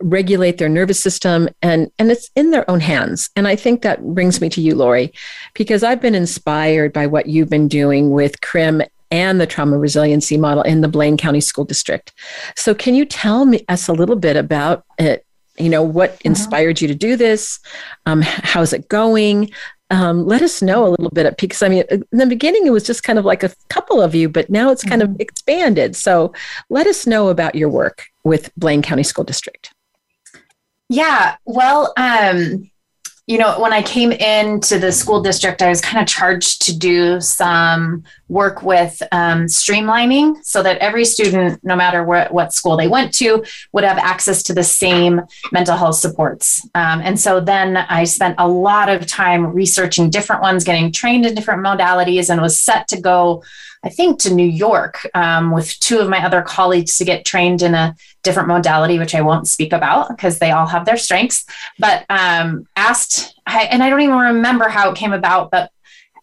regulate 0.02 0.58
their 0.58 0.70
nervous 0.70 1.00
system 1.00 1.50
and 1.62 1.92
and 2.00 2.10
it's 2.10 2.30
in 2.36 2.52
their 2.52 2.70
own 2.70 2.80
hands. 2.80 3.30
And 3.36 3.48
i 3.48 3.56
think 3.56 3.82
that 3.82 4.02
brings 4.14 4.40
me 4.40 4.50
to 4.50 4.62
you 4.62 4.76
laurie 4.76 5.12
because 5.54 5.84
i've 5.84 6.02
been 6.02 6.16
inspired 6.16 6.94
by 6.94 7.06
what 7.06 7.28
you've 7.28 7.50
been 7.50 7.68
doing 7.68 8.12
with 8.12 8.42
crim 8.42 8.82
and 9.12 9.40
the 9.40 9.48
trauma 9.48 9.78
resiliency 9.78 10.38
model 10.38 10.64
in 10.64 10.82
the 10.82 10.88
blaine 10.88 11.18
county 11.18 11.42
school 11.42 11.66
district. 11.66 12.14
So 12.56 12.74
can 12.74 12.96
you 12.96 13.06
tell 13.06 13.46
me 13.46 13.64
us 13.70 13.88
a 13.88 13.94
little 13.94 14.16
bit 14.16 14.36
about 14.36 14.86
it? 14.98 15.26
You 15.58 15.70
know 15.70 15.84
what 15.84 16.14
mm-hmm. 16.16 16.28
inspired 16.28 16.82
you 16.82 16.88
to 16.88 16.96
do 16.96 17.16
this? 17.16 17.60
Um, 18.06 18.22
how's 18.22 18.74
it 18.74 18.90
going 18.90 19.50
um, 19.90 20.26
let 20.26 20.42
us 20.42 20.62
know 20.62 20.86
a 20.86 20.90
little 20.90 21.10
bit 21.10 21.38
because 21.38 21.62
i 21.62 21.70
mean 21.70 21.84
in 21.90 22.06
the 22.12 22.26
beginning 22.26 22.66
it 22.66 22.72
was 22.72 22.84
just 22.84 23.04
kind 23.04 23.18
of 23.18 23.26
like 23.26 23.44
a 23.44 23.52
couple 23.70 24.02
of 24.02 24.14
you 24.14 24.28
but 24.28 24.50
now 24.50 24.72
it's 24.72 24.84
kind 24.84 25.02
mm-hmm. 25.02 25.14
of 25.14 25.20
expanded 25.20 25.96
so 25.96 26.34
let 26.70 26.88
us 26.88 27.08
know 27.08 27.30
about 27.30 27.56
your 27.56 27.70
work 27.70 28.06
with 28.24 28.52
blaine 28.58 28.82
county 28.82 29.04
school 29.04 29.24
district 29.24 29.74
yeah 30.90 31.36
well 31.46 31.94
um, 31.98 32.70
you 33.28 33.38
know, 33.38 33.60
when 33.60 33.74
I 33.74 33.82
came 33.82 34.14
into 34.14 34.80
the 34.80 34.90
school 34.90 35.22
district, 35.22 35.62
I 35.62 35.68
was 35.68 35.82
kind 35.82 36.02
of 36.02 36.08
charged 36.08 36.62
to 36.64 36.78
do 36.78 37.20
some 37.20 38.06
work 38.30 38.64
with 38.64 39.04
um, 39.12 39.48
streamlining 39.48 40.38
so 40.46 40.64
that 40.64 40.78
every 40.78 41.04
student, 41.04 41.62
no 41.62 41.76
matter 41.76 42.06
what, 42.06 42.34
what 42.34 42.54
school 42.54 42.78
they 42.78 42.88
went 42.88 43.14
to, 43.16 43.44
would 43.74 43.84
have 43.84 43.98
access 43.98 44.42
to 44.44 44.54
the 44.54 44.64
same 44.64 45.22
mental 45.52 45.76
health 45.76 45.98
supports. 45.98 46.66
Um, 46.74 47.02
and 47.02 47.20
so 47.20 47.42
then 47.42 47.76
I 47.76 48.06
spent 48.06 48.36
a 48.38 48.48
lot 48.48 48.88
of 48.88 49.06
time 49.06 49.48
researching 49.48 50.10
different 50.10 50.42
ones, 50.42 50.64
getting 50.64 50.94
trained 50.94 51.26
in 51.26 51.36
different 51.36 51.66
modalities, 51.66 52.30
and 52.30 52.42
was 52.42 52.58
set 52.58 52.88
to 52.90 53.02
go 53.02 53.44
I 53.84 53.90
think, 53.90 54.20
to 54.20 54.34
New 54.34 54.46
York 54.46 55.08
um, 55.14 55.52
with 55.52 55.80
two 55.80 56.00
of 56.00 56.10
my 56.10 56.24
other 56.26 56.42
colleagues 56.42 56.98
to 56.98 57.06
get 57.06 57.26
trained 57.26 57.62
in 57.62 57.76
a 57.76 57.96
different 58.24 58.48
modality, 58.48 59.00
which 59.00 59.16
I 59.16 59.22
won't 59.22 59.48
speak 59.48 59.72
about 59.72 60.10
because 60.10 60.40
they 60.40 60.52
all 60.52 60.68
have 60.68 60.86
their 60.86 60.98
strengths. 60.98 61.46
But 61.80 62.06
um, 62.10 62.68
asked, 62.76 63.36
I, 63.46 63.64
and 63.64 63.84
I 63.84 63.90
don't 63.90 64.02
even 64.02 64.18
remember 64.18 64.68
how 64.68 64.92
it 64.92 64.98
came 64.98 65.14
about, 65.14 65.52
but 65.52 65.72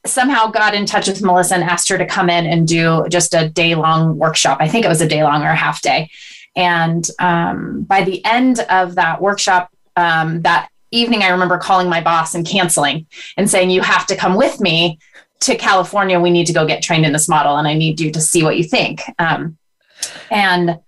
somehow 0.06 0.48
got 0.48 0.74
in 0.74 0.84
touch 0.84 1.08
with 1.08 1.22
Melissa 1.22 1.54
and 1.54 1.64
asked 1.64 1.88
her 1.88 1.98
to 1.98 2.06
come 2.06 2.28
in 2.28 2.46
and 2.46 2.68
do 2.68 3.06
just 3.08 3.34
a 3.34 3.48
day 3.48 3.74
long 3.74 4.18
workshop. 4.18 4.58
I 4.60 4.68
think 4.68 4.84
it 4.84 4.88
was 4.88 5.00
a 5.00 5.08
day 5.08 5.22
long 5.22 5.42
or 5.42 5.50
a 5.50 5.56
half 5.56 5.80
day. 5.80 6.10
And 6.56 7.08
um, 7.18 7.82
by 7.82 8.04
the 8.04 8.24
end 8.24 8.60
of 8.60 8.96
that 8.96 9.20
workshop, 9.20 9.70
um, 9.96 10.42
that 10.42 10.68
evening, 10.90 11.22
I 11.22 11.30
remember 11.30 11.58
calling 11.58 11.88
my 11.88 12.00
boss 12.00 12.34
and 12.34 12.46
canceling 12.46 13.06
and 13.36 13.50
saying, 13.50 13.70
You 13.70 13.80
have 13.80 14.06
to 14.08 14.16
come 14.16 14.34
with 14.34 14.60
me 14.60 14.98
to 15.44 15.56
California, 15.56 16.18
we 16.18 16.30
need 16.30 16.46
to 16.46 16.52
go 16.52 16.66
get 16.66 16.82
trained 16.82 17.06
in 17.06 17.12
this 17.12 17.28
model, 17.28 17.56
and 17.56 17.68
I 17.68 17.74
need 17.74 18.00
you 18.00 18.10
to 18.12 18.20
see 18.20 18.42
what 18.42 18.56
you 18.56 18.64
think. 18.64 19.02
Um, 19.18 19.58
and 20.30 20.78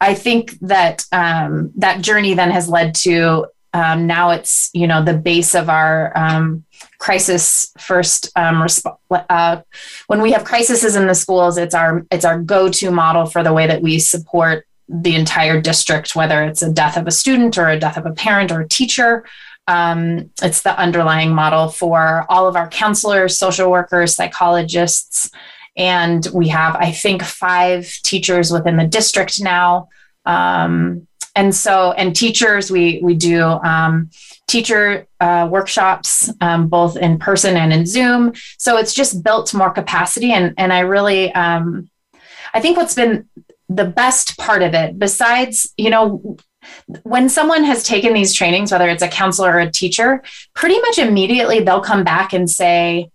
I 0.00 0.14
think 0.14 0.58
that 0.60 1.04
um, 1.12 1.72
that 1.76 2.02
journey 2.02 2.34
then 2.34 2.50
has 2.50 2.68
led 2.68 2.94
to 2.96 3.46
um, 3.74 4.06
now 4.06 4.30
it's 4.30 4.70
you 4.74 4.86
know 4.86 5.02
the 5.02 5.14
base 5.14 5.54
of 5.54 5.68
our 5.68 6.16
um, 6.16 6.64
crisis 6.98 7.72
first 7.78 8.30
um, 8.36 8.66
uh, 9.10 9.62
when 10.08 10.20
we 10.20 10.32
have 10.32 10.44
crises 10.44 10.96
in 10.96 11.06
the 11.06 11.14
schools 11.14 11.56
it's 11.56 11.74
our 11.74 12.04
it's 12.10 12.24
our 12.24 12.38
go-to 12.38 12.90
model 12.90 13.26
for 13.26 13.42
the 13.42 13.52
way 13.52 13.66
that 13.66 13.80
we 13.80 13.98
support 13.98 14.66
the 14.88 15.14
entire 15.14 15.60
district 15.60 16.14
whether 16.14 16.42
it's 16.42 16.60
a 16.60 16.70
death 16.70 16.96
of 16.96 17.06
a 17.06 17.10
student 17.10 17.56
or 17.56 17.68
a 17.68 17.78
death 17.78 17.96
of 17.96 18.04
a 18.04 18.12
parent 18.12 18.52
or 18.52 18.60
a 18.60 18.68
teacher 18.68 19.24
um, 19.66 20.30
it's 20.42 20.62
the 20.62 20.78
underlying 20.78 21.34
model 21.34 21.68
for 21.68 22.26
all 22.28 22.48
of 22.48 22.56
our 22.56 22.68
counselors, 22.68 23.38
social 23.38 23.70
workers, 23.70 24.14
psychologists. 24.14 25.30
And 25.76 26.26
we 26.34 26.48
have, 26.48 26.76
I 26.76 26.92
think, 26.92 27.22
five 27.22 27.90
teachers 28.02 28.50
within 28.50 28.76
the 28.76 28.86
district 28.86 29.40
now. 29.40 29.88
Um, 30.26 31.06
and 31.34 31.54
so, 31.54 31.92
and 31.92 32.14
teachers, 32.14 32.70
we, 32.70 33.00
we 33.02 33.14
do 33.14 33.42
um, 33.42 34.10
teacher 34.46 35.06
uh, 35.20 35.48
workshops, 35.50 36.30
um, 36.40 36.68
both 36.68 36.96
in 36.96 37.18
person 37.18 37.56
and 37.56 37.72
in 37.72 37.86
Zoom. 37.86 38.34
So 38.58 38.76
it's 38.76 38.92
just 38.92 39.22
built 39.22 39.54
more 39.54 39.70
capacity. 39.70 40.32
And, 40.32 40.52
and 40.58 40.72
I 40.72 40.80
really, 40.80 41.32
um, 41.32 41.88
I 42.52 42.60
think 42.60 42.76
what's 42.76 42.94
been 42.94 43.28
the 43.70 43.86
best 43.86 44.36
part 44.36 44.62
of 44.62 44.74
it, 44.74 44.98
besides, 44.98 45.72
you 45.78 45.88
know, 45.88 46.36
when 47.02 47.28
someone 47.28 47.64
has 47.64 47.82
taken 47.82 48.12
these 48.12 48.32
trainings, 48.32 48.72
whether 48.72 48.88
it's 48.88 49.02
a 49.02 49.08
counselor 49.08 49.52
or 49.52 49.60
a 49.60 49.70
teacher, 49.70 50.22
pretty 50.54 50.78
much 50.80 50.98
immediately 50.98 51.60
they'll 51.60 51.80
come 51.80 52.04
back 52.04 52.32
and 52.32 52.50
say, 52.50 53.10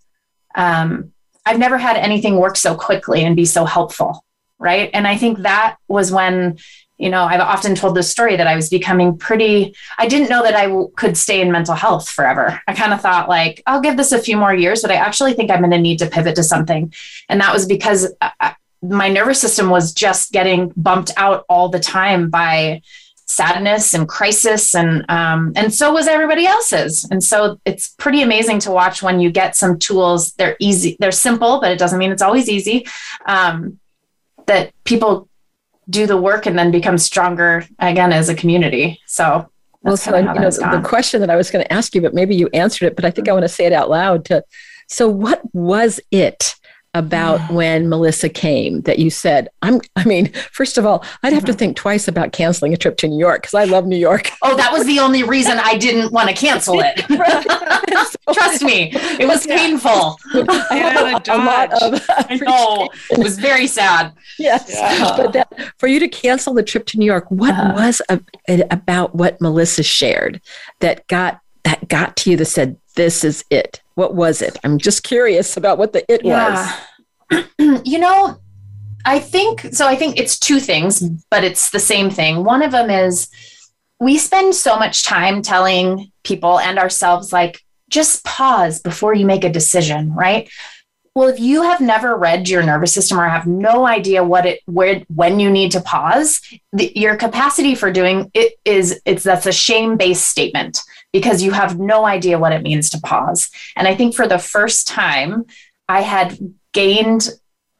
um, 0.55 1.11
I've 1.45 1.59
never 1.59 1.77
had 1.77 1.97
anything 1.97 2.37
work 2.37 2.57
so 2.57 2.75
quickly 2.75 3.23
and 3.23 3.35
be 3.35 3.45
so 3.45 3.65
helpful. 3.65 4.23
right? 4.59 4.89
And 4.93 5.07
I 5.07 5.17
think 5.17 5.39
that 5.39 5.77
was 5.87 6.11
when 6.11 6.57
you 6.97 7.09
know 7.09 7.23
i've 7.23 7.39
often 7.39 7.75
told 7.75 7.95
this 7.95 8.09
story 8.09 8.35
that 8.35 8.47
i 8.47 8.55
was 8.55 8.69
becoming 8.69 9.17
pretty 9.17 9.75
i 9.99 10.07
didn't 10.07 10.29
know 10.29 10.41
that 10.43 10.55
I 10.55 10.65
w- 10.65 10.91
could 10.95 11.15
stay 11.15 11.41
in 11.41 11.51
mental 11.51 11.75
health 11.75 12.09
forever 12.09 12.59
i 12.67 12.73
kind 12.73 12.91
of 12.91 13.01
thought 13.01 13.29
like 13.29 13.61
i'll 13.67 13.81
give 13.81 13.97
this 13.97 14.11
a 14.11 14.19
few 14.19 14.35
more 14.35 14.53
years 14.53 14.81
but 14.81 14.91
i 14.91 14.95
actually 14.95 15.33
think 15.33 15.51
i'm 15.51 15.59
going 15.59 15.71
to 15.71 15.77
need 15.77 15.99
to 15.99 16.07
pivot 16.07 16.35
to 16.35 16.43
something 16.43 16.91
and 17.29 17.39
that 17.39 17.53
was 17.53 17.65
because 17.65 18.11
I, 18.19 18.25
uh, 18.25 18.31
uh, 18.39 18.53
my 18.83 19.09
nervous 19.09 19.41
system 19.41 19.69
was 19.69 19.91
just 19.91 20.31
getting 20.31 20.71
bumped 20.75 21.11
out 21.17 21.45
all 21.49 21.69
the 21.69 21.79
time 21.79 22.29
by 22.29 22.81
sadness 23.27 23.93
and 23.93 24.07
crisis 24.07 24.73
and 24.73 25.05
um, 25.09 25.51
and 25.55 25.73
so 25.73 25.91
was 25.91 26.07
everybody 26.07 26.45
else's. 26.45 27.05
And 27.11 27.23
so 27.23 27.59
it's 27.65 27.89
pretty 27.89 28.21
amazing 28.21 28.59
to 28.59 28.71
watch 28.71 29.03
when 29.03 29.19
you 29.19 29.29
get 29.31 29.55
some 29.55 29.77
tools. 29.77 30.33
They're 30.33 30.55
easy 30.59 30.97
they're 30.99 31.11
simple 31.11 31.59
but 31.59 31.71
it 31.71 31.79
doesn't 31.79 31.99
mean 31.99 32.11
it's 32.11 32.21
always 32.21 32.49
easy 32.49 32.87
um, 33.25 33.79
that 34.45 34.71
people 34.83 35.29
do 35.89 36.05
the 36.05 36.17
work 36.17 36.45
and 36.45 36.57
then 36.57 36.71
become 36.71 36.97
stronger 36.97 37.65
again 37.79 38.11
as 38.11 38.29
a 38.29 38.35
community. 38.35 38.99
So 39.05 39.49
well, 39.83 39.97
so 39.97 40.17
you 40.17 40.23
know, 40.23 40.49
the, 40.49 40.79
the 40.81 40.87
question 40.87 41.21
that 41.21 41.29
I 41.29 41.35
was 41.35 41.49
going 41.49 41.63
to 41.63 41.73
ask 41.73 41.95
you, 41.95 42.01
but 42.01 42.13
maybe 42.13 42.35
you 42.35 42.49
answered 42.53 42.87
it, 42.87 42.95
but 42.95 43.05
I 43.05 43.11
think 43.11 43.29
I 43.29 43.33
want 43.33 43.43
to 43.43 43.49
say 43.49 43.65
it 43.65 43.73
out 43.73 43.89
loud 43.89 44.25
to, 44.25 44.43
so 44.87 45.07
what 45.07 45.41
was 45.53 45.99
it 46.11 46.55
about 46.97 47.51
when 47.51 47.89
Melissa 47.89 48.29
came 48.29 48.81
that 48.81 48.99
you 48.99 49.09
said, 49.09 49.49
I'm, 49.61 49.79
I 49.95 50.03
mean, 50.05 50.31
first 50.51 50.77
of 50.77 50.85
all, 50.85 51.05
I'd 51.23 51.33
have 51.33 51.45
to 51.45 51.51
mm-hmm. 51.51 51.59
think 51.59 51.77
twice 51.77 52.07
about 52.07 52.31
canceling 52.31 52.73
a 52.73 52.77
trip 52.77 52.97
to 52.97 53.07
New 53.07 53.19
York 53.19 53.43
because 53.43 53.53
I 53.53 53.65
love 53.65 53.85
New 53.85 53.97
York. 53.97 54.31
Oh, 54.41 54.55
that 54.55 54.71
was 54.71 54.85
the 54.85 54.99
only 54.99 55.23
reason 55.23 55.59
I 55.63 55.77
didn't 55.77 56.11
want 56.11 56.29
to 56.29 56.35
cancel 56.35 56.79
it. 56.79 56.97
Trust 58.33 58.63
me, 58.63 58.91
it 58.93 59.27
was 59.27 59.45
painful. 59.45 60.17
I 60.33 60.77
had 60.77 61.27
a, 61.27 61.35
a 61.35 61.37
lot 61.37 61.73
of, 61.81 62.05
I 62.09 62.35
know, 62.41 62.89
it 63.11 63.19
was 63.19 63.37
very 63.37 63.67
sad. 63.67 64.13
Yes. 64.37 64.69
Yeah. 64.69 65.13
But 65.15 65.33
that, 65.33 65.53
for 65.77 65.87
you 65.87 65.99
to 65.99 66.07
cancel 66.07 66.53
the 66.53 66.63
trip 66.63 66.85
to 66.87 66.97
New 66.97 67.05
York, 67.05 67.29
what 67.29 67.55
uh, 67.55 67.73
was 67.75 68.01
a, 68.09 68.19
about 68.71 69.15
what 69.15 69.39
Melissa 69.39 69.83
shared 69.83 70.41
that 70.79 71.07
got, 71.07 71.39
that 71.63 71.87
got 71.87 72.15
to 72.17 72.31
you 72.31 72.37
that 72.37 72.45
said, 72.45 72.77
this 72.97 73.23
is 73.23 73.45
it? 73.49 73.81
What 73.95 74.13
was 74.13 74.41
it? 74.41 74.59
I'm 74.65 74.77
just 74.77 75.03
curious 75.03 75.55
about 75.55 75.77
what 75.77 75.93
the 75.93 76.03
it 76.11 76.25
yeah. 76.25 76.73
was. 77.31 77.51
you 77.85 77.99
know, 77.99 78.37
I 79.05 79.19
think 79.19 79.61
so. 79.71 79.87
I 79.87 79.95
think 79.95 80.19
it's 80.19 80.37
two 80.37 80.59
things, 80.59 80.99
but 81.31 81.45
it's 81.45 81.69
the 81.69 81.79
same 81.79 82.09
thing. 82.09 82.43
One 82.43 82.61
of 82.61 82.71
them 82.71 82.89
is 82.89 83.29
we 83.99 84.17
spend 84.17 84.53
so 84.53 84.77
much 84.77 85.05
time 85.05 85.41
telling 85.41 86.11
people 86.23 86.59
and 86.59 86.77
ourselves, 86.77 87.31
like, 87.31 87.63
just 87.89 88.25
pause 88.25 88.81
before 88.81 89.13
you 89.15 89.25
make 89.25 89.45
a 89.45 89.49
decision, 89.49 90.13
right? 90.13 90.49
Well, 91.15 91.29
if 91.29 91.39
you 91.39 91.63
have 91.63 91.81
never 91.81 92.15
read 92.15 92.47
your 92.49 92.61
nervous 92.61 92.93
system 92.93 93.19
or 93.19 93.27
have 93.27 93.47
no 93.47 93.87
idea 93.87 94.23
what 94.23 94.45
it 94.45 94.59
where 94.65 95.03
when 95.07 95.39
you 95.39 95.49
need 95.49 95.71
to 95.71 95.81
pause, 95.81 96.41
the, 96.73 96.91
your 96.95 97.15
capacity 97.15 97.73
for 97.73 97.91
doing 97.91 98.29
it 98.33 98.53
is 98.65 99.01
it's 99.05 99.23
that's 99.23 99.47
a 99.47 99.51
shame-based 99.51 100.23
statement 100.23 100.79
because 101.13 101.41
you 101.41 101.51
have 101.51 101.79
no 101.79 102.05
idea 102.05 102.39
what 102.39 102.51
it 102.51 102.63
means 102.63 102.89
to 102.91 103.01
pause. 103.01 103.49
And 103.75 103.87
I 103.87 103.95
think 103.95 104.15
for 104.15 104.27
the 104.27 104.39
first 104.39 104.87
time, 104.87 105.45
I 105.87 106.01
had 106.01 106.37
gained 106.73 107.29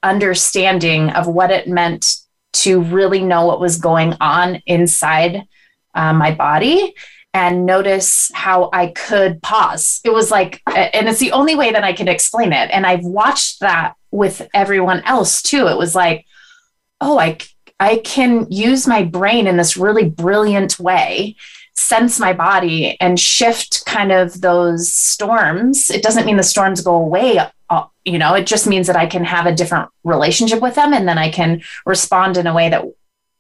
understanding 0.02 1.10
of 1.12 1.28
what 1.28 1.52
it 1.52 1.68
meant 1.68 2.18
to 2.54 2.82
really 2.82 3.22
know 3.22 3.46
what 3.46 3.60
was 3.60 3.78
going 3.78 4.16
on 4.22 4.62
inside 4.66 5.44
uh, 5.94 6.14
my 6.14 6.32
body 6.32 6.96
and 7.34 7.66
notice 7.66 8.32
how 8.34 8.70
I 8.74 8.88
could 8.88 9.42
pause. 9.44 10.00
It 10.04 10.12
was 10.12 10.32
like, 10.32 10.62
and 10.66 11.08
it's 11.08 11.20
the 11.20 11.34
only 11.34 11.56
way 11.56 11.72
that 11.72 11.84
I 11.84 11.94
can 11.94 12.08
explain 12.08 12.54
it. 12.54 12.70
And 12.72 12.86
I've 12.86 13.04
watched 13.04 13.60
that 13.60 13.96
with 14.10 14.48
everyone 14.54 15.04
else 15.06 15.42
too. 15.44 15.68
It 15.68 15.78
was 15.78 15.94
like, 15.94 16.26
oh, 17.00 17.20
I, 17.20 17.38
I 17.80 17.98
can 17.98 18.48
use 18.50 18.88
my 18.88 19.04
brain 19.04 19.46
in 19.46 19.58
this 19.58 19.78
really 19.78 20.10
brilliant 20.10 20.80
way 20.80 21.36
sense 21.78 22.20
my 22.20 22.34
body 22.34 23.00
and 23.00 23.20
shift 23.20 23.86
kind 23.86 24.12
of 24.12 24.42
those 24.42 24.92
storms. 24.94 25.90
It 25.90 26.04
doesn't 26.04 26.26
mean 26.26 26.38
the 26.38 26.44
storms 26.44 26.82
go 26.82 26.96
away. 26.96 27.40
Uh, 27.70 27.86
you 28.06 28.18
know, 28.18 28.34
it 28.34 28.48
just 28.48 28.68
means 28.68 28.88
that 28.88 28.96
I 28.96 29.06
can 29.06 29.24
have 29.24 29.46
a 29.46 29.56
different 29.56 29.90
relationship 30.04 30.62
with 30.62 30.76
them 30.76 30.94
and 30.94 31.08
then 31.08 31.18
I 31.18 31.30
can 31.30 31.62
respond 31.86 32.38
in 32.38 32.48
a 32.48 32.54
way 32.54 32.70
that 32.70 32.86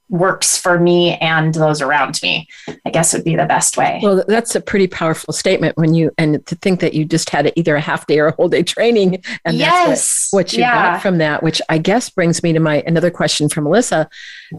works 0.09 0.57
for 0.57 0.79
me 0.79 1.15
and 1.17 1.53
those 1.53 1.81
around 1.81 2.17
me 2.23 2.47
i 2.85 2.89
guess 2.89 3.13
would 3.13 3.25
be 3.25 3.35
the 3.35 3.45
best 3.45 3.75
way 3.75 3.99
well 4.01 4.23
that's 4.27 4.55
a 4.55 4.61
pretty 4.61 4.87
powerful 4.87 5.33
statement 5.33 5.75
when 5.75 5.93
you 5.93 6.09
and 6.17 6.45
to 6.45 6.55
think 6.55 6.79
that 6.79 6.93
you 6.93 7.03
just 7.03 7.29
had 7.29 7.51
either 7.57 7.75
a 7.75 7.81
half 7.81 8.07
day 8.07 8.17
or 8.19 8.27
a 8.27 8.31
whole 8.31 8.47
day 8.47 8.63
training 8.63 9.21
and 9.43 9.57
yes. 9.57 9.87
that's 9.87 10.31
what, 10.31 10.45
what 10.45 10.53
you 10.53 10.59
yeah. 10.59 10.93
got 10.93 11.01
from 11.01 11.17
that 11.17 11.43
which 11.43 11.61
i 11.67 11.77
guess 11.77 12.09
brings 12.09 12.41
me 12.41 12.53
to 12.53 12.59
my 12.59 12.81
another 12.87 13.11
question 13.11 13.49
from 13.49 13.65
melissa 13.65 14.07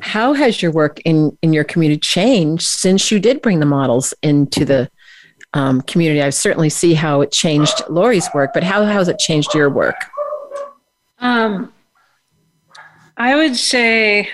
how 0.02 0.34
has 0.34 0.60
your 0.60 0.70
work 0.70 1.00
in 1.06 1.36
in 1.40 1.54
your 1.54 1.64
community 1.64 1.98
changed 1.98 2.66
since 2.66 3.10
you 3.10 3.18
did 3.18 3.40
bring 3.40 3.58
the 3.58 3.66
models 3.66 4.12
into 4.22 4.66
the 4.66 4.90
um, 5.54 5.80
community 5.82 6.20
i 6.22 6.28
certainly 6.28 6.68
see 6.68 6.92
how 6.92 7.22
it 7.22 7.32
changed 7.32 7.82
laurie's 7.88 8.28
work 8.34 8.50
but 8.52 8.62
how, 8.62 8.84
how 8.84 8.92
has 8.92 9.08
it 9.08 9.18
changed 9.18 9.54
your 9.54 9.70
work 9.70 9.96
um, 11.20 11.72
i 13.16 13.34
would 13.34 13.56
say 13.56 14.28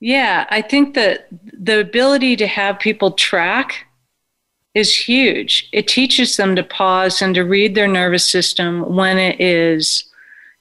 yeah, 0.00 0.46
I 0.50 0.62
think 0.62 0.94
that 0.94 1.28
the 1.52 1.80
ability 1.80 2.36
to 2.36 2.46
have 2.46 2.78
people 2.78 3.12
track 3.12 3.86
is 4.74 4.94
huge. 4.94 5.68
It 5.72 5.88
teaches 5.88 6.36
them 6.36 6.54
to 6.56 6.62
pause 6.62 7.20
and 7.20 7.34
to 7.34 7.42
read 7.42 7.74
their 7.74 7.88
nervous 7.88 8.28
system 8.28 8.94
when 8.94 9.18
it 9.18 9.40
is 9.40 10.04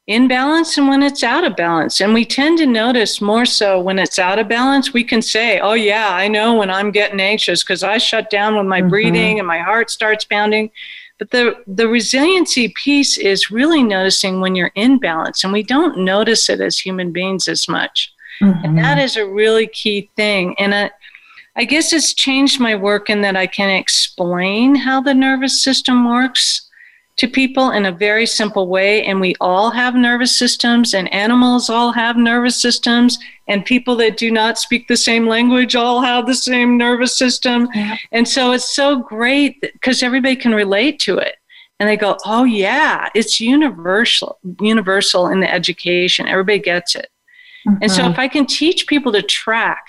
in 0.07 0.27
balance 0.27 0.77
and 0.77 0.87
when 0.87 1.03
it's 1.03 1.23
out 1.23 1.43
of 1.43 1.55
balance. 1.55 2.01
And 2.01 2.13
we 2.13 2.25
tend 2.25 2.57
to 2.59 2.65
notice 2.65 3.21
more 3.21 3.45
so 3.45 3.79
when 3.79 3.99
it's 3.99 4.17
out 4.17 4.39
of 4.39 4.47
balance. 4.47 4.93
We 4.93 5.03
can 5.03 5.21
say, 5.21 5.59
oh, 5.59 5.73
yeah, 5.73 6.09
I 6.09 6.27
know 6.29 6.55
when 6.55 6.71
I'm 6.71 6.91
getting 6.91 7.19
anxious 7.19 7.63
because 7.63 7.83
I 7.83 7.97
shut 7.97 8.29
down 8.29 8.57
with 8.57 8.65
my 8.65 8.79
mm-hmm. 8.79 8.89
breathing 8.89 9.39
and 9.39 9.47
my 9.47 9.59
heart 9.59 9.91
starts 9.91 10.25
pounding. 10.25 10.71
But 11.19 11.31
the, 11.31 11.61
the 11.67 11.87
resiliency 11.87 12.69
piece 12.69 13.17
is 13.17 13.51
really 13.51 13.83
noticing 13.83 14.39
when 14.39 14.55
you're 14.55 14.71
in 14.75 14.99
balance, 14.99 15.43
and 15.43 15.51
we 15.51 15.63
don't 15.63 15.97
notice 15.99 16.47
it 16.47 16.61
as 16.61 16.77
human 16.77 17.11
beings 17.11 17.47
as 17.47 17.67
much. 17.67 18.13
Mm-hmm. 18.41 18.65
And 18.65 18.77
that 18.77 18.99
is 18.99 19.15
a 19.15 19.25
really 19.27 19.67
key 19.67 20.09
thing. 20.15 20.55
And 20.59 20.73
I, 20.73 20.91
I 21.55 21.65
guess 21.65 21.91
it's 21.91 22.13
changed 22.13 22.59
my 22.59 22.75
work 22.75 23.09
in 23.09 23.21
that 23.21 23.35
I 23.35 23.47
can 23.47 23.69
explain 23.69 24.75
how 24.75 25.01
the 25.01 25.13
nervous 25.13 25.61
system 25.61 26.07
works 26.07 26.61
to 27.15 27.27
people 27.27 27.71
in 27.71 27.87
a 27.87 27.91
very 27.91 28.27
simple 28.27 28.67
way. 28.67 29.03
And 29.05 29.19
we 29.19 29.33
all 29.41 29.71
have 29.71 29.95
nervous 29.95 30.37
systems, 30.37 30.93
and 30.93 31.11
animals 31.11 31.67
all 31.67 31.91
have 31.91 32.15
nervous 32.15 32.61
systems, 32.61 33.17
and 33.47 33.65
people 33.65 33.95
that 33.95 34.17
do 34.17 34.29
not 34.29 34.59
speak 34.59 34.87
the 34.87 34.95
same 34.95 35.25
language 35.25 35.75
all 35.75 36.01
have 36.01 36.27
the 36.27 36.35
same 36.35 36.77
nervous 36.77 37.17
system. 37.17 37.69
Yeah. 37.73 37.97
And 38.11 38.27
so 38.27 38.51
it's 38.51 38.69
so 38.69 38.99
great 38.99 39.59
because 39.61 40.03
everybody 40.03 40.35
can 40.35 40.53
relate 40.53 40.99
to 41.01 41.17
it. 41.17 41.37
And 41.79 41.89
they 41.89 41.97
go, 41.97 42.17
oh, 42.25 42.43
yeah, 42.43 43.09
it's 43.15 43.41
universal, 43.41 44.37
universal 44.59 45.27
in 45.27 45.39
the 45.39 45.51
education. 45.51 46.27
Everybody 46.27 46.59
gets 46.59 46.95
it. 46.95 47.09
Mm-hmm. 47.67 47.77
And 47.81 47.91
so 47.91 48.03
if 48.03 48.11
mm-hmm. 48.11 48.19
I 48.21 48.27
can 48.27 48.45
teach 48.45 48.87
people 48.87 49.11
to 49.11 49.21
track, 49.21 49.83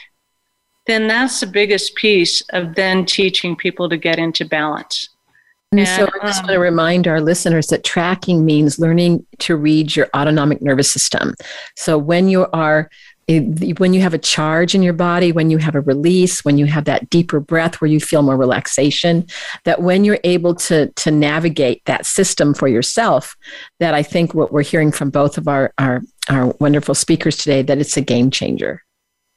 then 0.87 1.07
that's 1.07 1.41
the 1.41 1.47
biggest 1.47 1.95
piece 1.95 2.41
of 2.51 2.75
then 2.75 3.05
teaching 3.05 3.55
people 3.55 3.89
to 3.89 3.97
get 3.97 4.19
into 4.19 4.45
balance. 4.45 5.11
And, 5.71 5.81
and 5.81 5.89
so 5.89 6.05
I 6.05 6.27
just 6.27 6.41
um, 6.41 6.47
want 6.47 6.55
to 6.55 6.61
remind 6.61 7.07
our 7.07 7.21
listeners 7.21 7.67
that 7.69 7.85
tracking 7.85 8.45
means 8.45 8.79
learning 8.79 9.27
to 9.41 9.55
read 9.55 9.95
your 9.95 10.09
autonomic 10.17 10.63
nervous 10.63 10.91
system. 10.91 11.35
So 11.77 11.99
when 11.99 12.29
you 12.29 12.47
are 12.53 12.89
when 13.29 13.93
you 13.93 14.01
have 14.01 14.15
a 14.15 14.19
charge 14.19 14.75
in 14.75 14.83
your 14.83 14.95
body, 14.95 15.33
when 15.33 15.51
you 15.51 15.59
have 15.59 15.75
a 15.75 15.83
release, 15.83 16.45
when 16.45 16.57
you 16.57 16.65
have 16.65 16.87
that 16.87 17.11
deeper 17.11 17.41
breath 17.41 17.81
where 17.81 17.91
you 17.91 18.01
feel 18.01 18.23
more 18.23 18.39
relaxation, 18.39 19.27
that 19.65 19.83
when 19.83 20.03
you're 20.03 20.21
able 20.25 20.55
to, 20.55 20.91
to 20.93 21.11
navigate 21.11 21.85
that 21.85 22.07
system 22.07 22.55
for 22.55 22.69
yourself, 22.69 23.37
that 23.81 23.93
I 23.93 24.03
think 24.03 24.33
what 24.33 24.51
we're 24.51 24.63
hearing 24.63 24.91
from 24.91 25.11
both 25.11 25.37
of 25.37 25.47
our, 25.47 25.75
our, 25.77 26.01
our 26.31 26.55
wonderful 26.59 26.95
speakers 26.95 27.37
today, 27.37 27.61
that 27.63 27.79
it's 27.79 27.99
a 27.99 28.01
game 28.01 28.31
changer. 28.31 28.83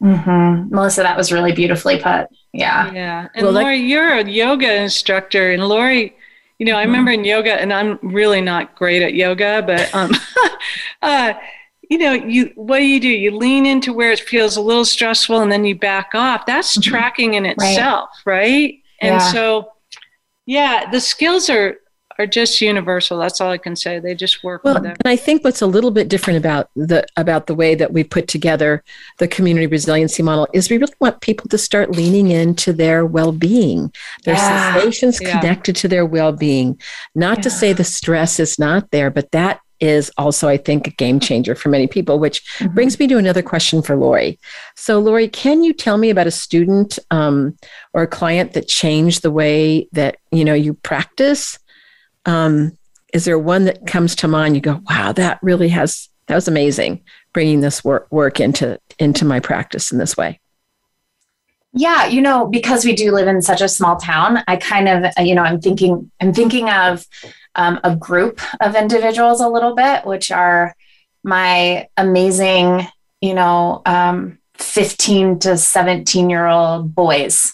Mm-hmm. 0.02 0.74
Melissa, 0.74 1.04
that 1.04 1.18
was 1.18 1.32
really 1.32 1.52
beautifully 1.52 2.00
put. 2.00 2.28
Yeah. 2.54 2.92
Yeah. 2.94 3.28
And 3.36 3.46
well, 3.46 3.54
Laurie, 3.54 3.78
you're 3.78 4.14
a 4.14 4.28
yoga 4.28 4.74
instructor. 4.74 5.52
And 5.52 5.68
Laurie, 5.68 6.16
you 6.60 6.66
know, 6.66 6.76
I 6.76 6.84
mm-hmm. 6.84 6.92
remember 6.92 7.12
in 7.12 7.26
yoga, 7.26 7.60
and 7.60 7.74
I'm 7.74 8.00
really 8.02 8.40
not 8.40 8.76
great 8.76 9.02
at 9.02 9.14
yoga, 9.14 9.64
but 9.66 9.94
um, 9.94 10.12
uh, 11.02 11.34
you 11.92 11.98
know, 11.98 12.14
you 12.14 12.54
what 12.56 12.78
do 12.78 12.86
you 12.86 13.02
do? 13.02 13.10
You 13.10 13.32
lean 13.32 13.66
into 13.66 13.92
where 13.92 14.14
it 14.14 14.22
feels 14.22 14.56
a 14.56 14.62
little 14.62 14.86
stressful 14.86 15.42
and 15.42 15.52
then 15.52 15.66
you 15.66 15.76
back 15.76 16.12
off. 16.16 16.46
That's 16.46 16.78
mm-hmm. 16.78 16.90
tracking 16.90 17.34
in 17.34 17.46
itself, 17.46 18.10
right? 18.26 18.42
right? 18.42 18.74
And 19.02 19.16
yeah. 19.16 19.32
so 19.34 19.74
yeah, 20.46 20.90
the 20.90 21.02
skills 21.02 21.50
are 21.50 21.76
are 22.18 22.26
just 22.26 22.62
universal. 22.62 23.18
That's 23.18 23.42
all 23.42 23.52
I 23.52 23.58
can 23.58 23.76
say. 23.76 24.00
They 24.00 24.16
just 24.16 24.42
work 24.42 24.64
well, 24.64 24.78
And 24.78 24.96
I 25.04 25.18
think 25.18 25.44
what's 25.44 25.62
a 25.62 25.68
little 25.68 25.92
bit 25.92 26.08
different 26.08 26.38
about 26.38 26.70
the 26.78 27.06
about 27.18 27.48
the 27.48 27.56
way 27.56 27.76
that 27.76 27.92
we 27.92 28.06
put 28.06 28.30
together 28.30 28.86
the 29.20 29.28
community 29.28 29.68
resiliency 29.68 30.24
model 30.24 30.48
is 30.54 30.70
we 30.70 30.78
really 30.78 30.94
want 31.02 31.20
people 31.20 31.50
to 31.50 31.58
start 31.58 31.92
leaning 31.92 32.32
into 32.32 32.72
their 32.72 33.06
well-being, 33.06 33.92
their 34.24 34.36
yeah. 34.36 34.74
sensations 34.76 35.20
yeah. 35.22 35.42
connected 35.42 35.76
to 35.76 35.90
their 35.90 36.06
well-being. 36.06 36.80
Not 37.16 37.40
yeah. 37.40 37.42
to 37.42 37.50
say 37.50 37.74
the 37.74 37.84
stress 37.84 38.40
is 38.40 38.58
not 38.58 38.92
there, 38.92 39.12
but 39.12 39.32
that 39.32 39.60
is 39.82 40.12
also, 40.18 40.48
I 40.48 40.58
think, 40.58 40.88
a 40.88 40.92
game 40.92 41.20
changer 41.20 41.56
for 41.56 41.70
many 41.70 41.88
people, 41.88 42.20
which 42.20 42.46
mm-hmm. 42.60 42.74
brings 42.74 43.00
me 43.00 43.08
to 43.08 43.18
another 43.18 43.42
question 43.42 43.82
for 43.82 43.98
Laurie. 43.98 44.40
So, 44.76 45.00
Laurie, 45.00 45.28
can 45.28 45.64
you 45.64 45.74
tell 45.74 45.98
me 45.98 46.10
about 46.10 46.28
a 46.28 46.32
student 46.32 47.00
um, 47.10 47.58
or 47.94 48.04
a 48.04 48.08
client 48.08 48.54
that 48.54 48.68
changed 48.68 49.24
the 49.24 49.32
way 49.32 49.90
that 49.92 50.18
you 50.32 50.46
know 50.46 50.54
you 50.54 50.76
practice? 50.76 51.58
Um, 52.26 52.78
is 53.12 53.26
there 53.26 53.40
one 53.40 53.66
that 53.66 53.88
comes 53.88 54.16
to 54.18 54.28
mind? 54.28 54.56
You 54.56 54.62
go, 54.62 54.82
wow, 54.90 55.12
that 55.14 55.40
really 55.42 55.70
has 55.70 56.08
that 56.28 56.36
was 56.36 56.48
amazing, 56.48 57.04
bringing 57.34 57.62
this 57.62 57.84
work 57.84 58.08
work 58.12 58.40
into 58.40 58.80
into 59.00 59.26
my 59.26 59.40
practice 59.40 59.92
in 59.92 59.98
this 59.98 60.16
way. 60.16 60.40
Yeah, 61.74 62.06
you 62.06 62.22
know, 62.22 62.48
because 62.48 62.84
we 62.84 62.94
do 62.94 63.12
live 63.14 63.28
in 63.28 63.42
such 63.42 63.62
a 63.62 63.70
small 63.70 63.96
town, 63.96 64.44
I 64.48 64.58
kind 64.58 64.90
of, 64.90 65.12
you 65.26 65.34
know, 65.34 65.44
I'm 65.44 65.62
thinking, 65.62 66.12
I'm 66.20 66.34
thinking 66.34 66.70
of 66.70 67.06
um, 67.56 67.80
a 67.84 67.96
group 67.96 68.42
of 68.62 68.76
individuals 68.76 69.42
a 69.42 69.50
little 69.50 69.76
bit, 69.76 70.06
which 70.06 70.32
are 70.32 70.76
my 71.24 71.88
amazing, 71.98 72.88
you 73.22 73.34
know, 73.34 73.82
um, 73.86 74.40
15 74.56 75.40
to 75.40 75.58
17 75.58 76.30
year 76.30 76.48
old 76.48 76.94
boys 76.94 77.54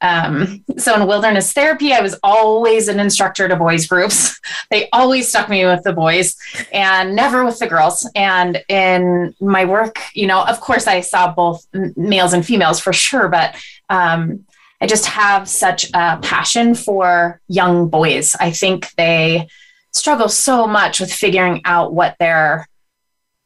um, 0.00 0.64
so 0.76 0.94
in 0.94 1.06
wilderness 1.06 1.52
therapy, 1.52 1.92
I 1.92 2.00
was 2.00 2.18
always 2.22 2.88
an 2.88 3.00
instructor 3.00 3.48
to 3.48 3.56
boys 3.56 3.86
groups. 3.86 4.38
they 4.70 4.88
always 4.92 5.28
stuck 5.28 5.48
me 5.48 5.64
with 5.64 5.82
the 5.82 5.92
boys 5.92 6.36
and 6.72 7.14
never 7.14 7.44
with 7.44 7.58
the 7.58 7.66
girls. 7.66 8.08
And 8.14 8.62
in 8.68 9.34
my 9.40 9.64
work, 9.64 10.00
you 10.14 10.26
know, 10.26 10.44
of 10.44 10.60
course, 10.60 10.86
I 10.86 11.00
saw 11.00 11.32
both 11.32 11.66
males 11.96 12.32
and 12.32 12.44
females 12.44 12.80
for 12.80 12.92
sure, 12.92 13.28
but 13.28 13.56
um, 13.88 14.44
I 14.80 14.86
just 14.86 15.06
have 15.06 15.48
such 15.48 15.90
a 15.92 16.18
passion 16.18 16.74
for 16.74 17.40
young 17.48 17.88
boys. 17.88 18.36
I 18.38 18.52
think 18.52 18.90
they 18.96 19.48
struggle 19.92 20.28
so 20.28 20.66
much 20.66 21.00
with 21.00 21.12
figuring 21.12 21.62
out 21.64 21.92
what 21.92 22.16
their 22.18 22.66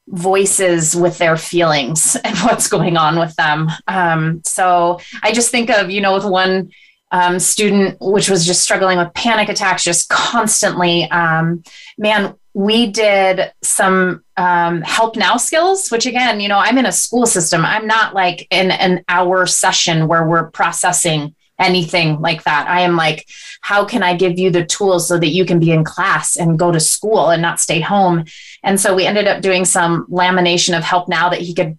voices 0.09 0.95
with 0.95 1.19
their 1.19 1.37
feelings 1.37 2.17
and 2.25 2.37
what's 2.39 2.69
going 2.69 2.97
on 2.97 3.19
with 3.19 3.35
them. 3.37 3.71
Um, 3.89 4.43
so 4.45 5.01
I 5.23 5.33
just 5.33 5.51
think 5.51 5.71
of, 5.71 5.91
you 5.91 6.01
know, 6.01 6.15
with 6.15 6.25
one 6.25 6.71
um, 7.13 7.39
student, 7.39 7.99
which 8.01 8.29
was 8.29 8.45
just 8.45 8.63
struggling 8.63 8.99
with 8.99 9.13
panic 9.15 9.49
attacks 9.49 9.85
just 9.85 10.09
constantly. 10.09 11.09
Um, 11.11 11.63
man, 11.99 12.35
we 12.55 12.91
did 12.91 13.53
some 13.63 14.25
um, 14.37 14.83
help 14.83 15.17
now 15.17 15.37
skills, 15.37 15.91
which 15.91 16.07
again, 16.07 16.41
you 16.41 16.49
know, 16.49 16.59
I'm 16.59 16.79
in 16.79 16.87
a 16.87 16.93
school 16.93 17.27
system. 17.27 17.65
I'm 17.65 17.87
not 17.87 18.15
like 18.15 18.47
in 18.51 18.71
an 18.71 19.05
hour 19.09 19.47
session 19.47 20.09
where 20.09 20.27
we're 20.27 20.51
processing 20.51 21.35
anything 21.59 22.21
like 22.21 22.43
that. 22.45 22.67
I 22.69 22.81
am 22.81 22.97
like, 22.97 23.27
how 23.61 23.85
can 23.85 24.03
I 24.03 24.17
give 24.17 24.39
you 24.39 24.51
the 24.51 24.65
tools 24.65 25.07
so 25.07 25.19
that 25.19 25.29
you 25.29 25.45
can 25.45 25.61
be 25.61 25.71
in 25.71 25.85
class 25.85 26.37
and 26.37 26.59
go 26.59 26.73
to 26.73 26.81
school 26.81 27.31
and 27.31 27.41
not 27.41 27.61
stay 27.61 27.81
home? 27.81 28.25
And 28.63 28.81
so 28.81 28.95
we 28.95 29.07
ended 29.07 29.29
up 29.29 29.43
doing 29.43 29.65
some 29.65 30.07
lamination 30.07 30.77
of 30.77 30.83
help 30.83 31.09
now 31.09 31.29
that 31.29 31.41
he 31.41 31.55
could 31.55 31.79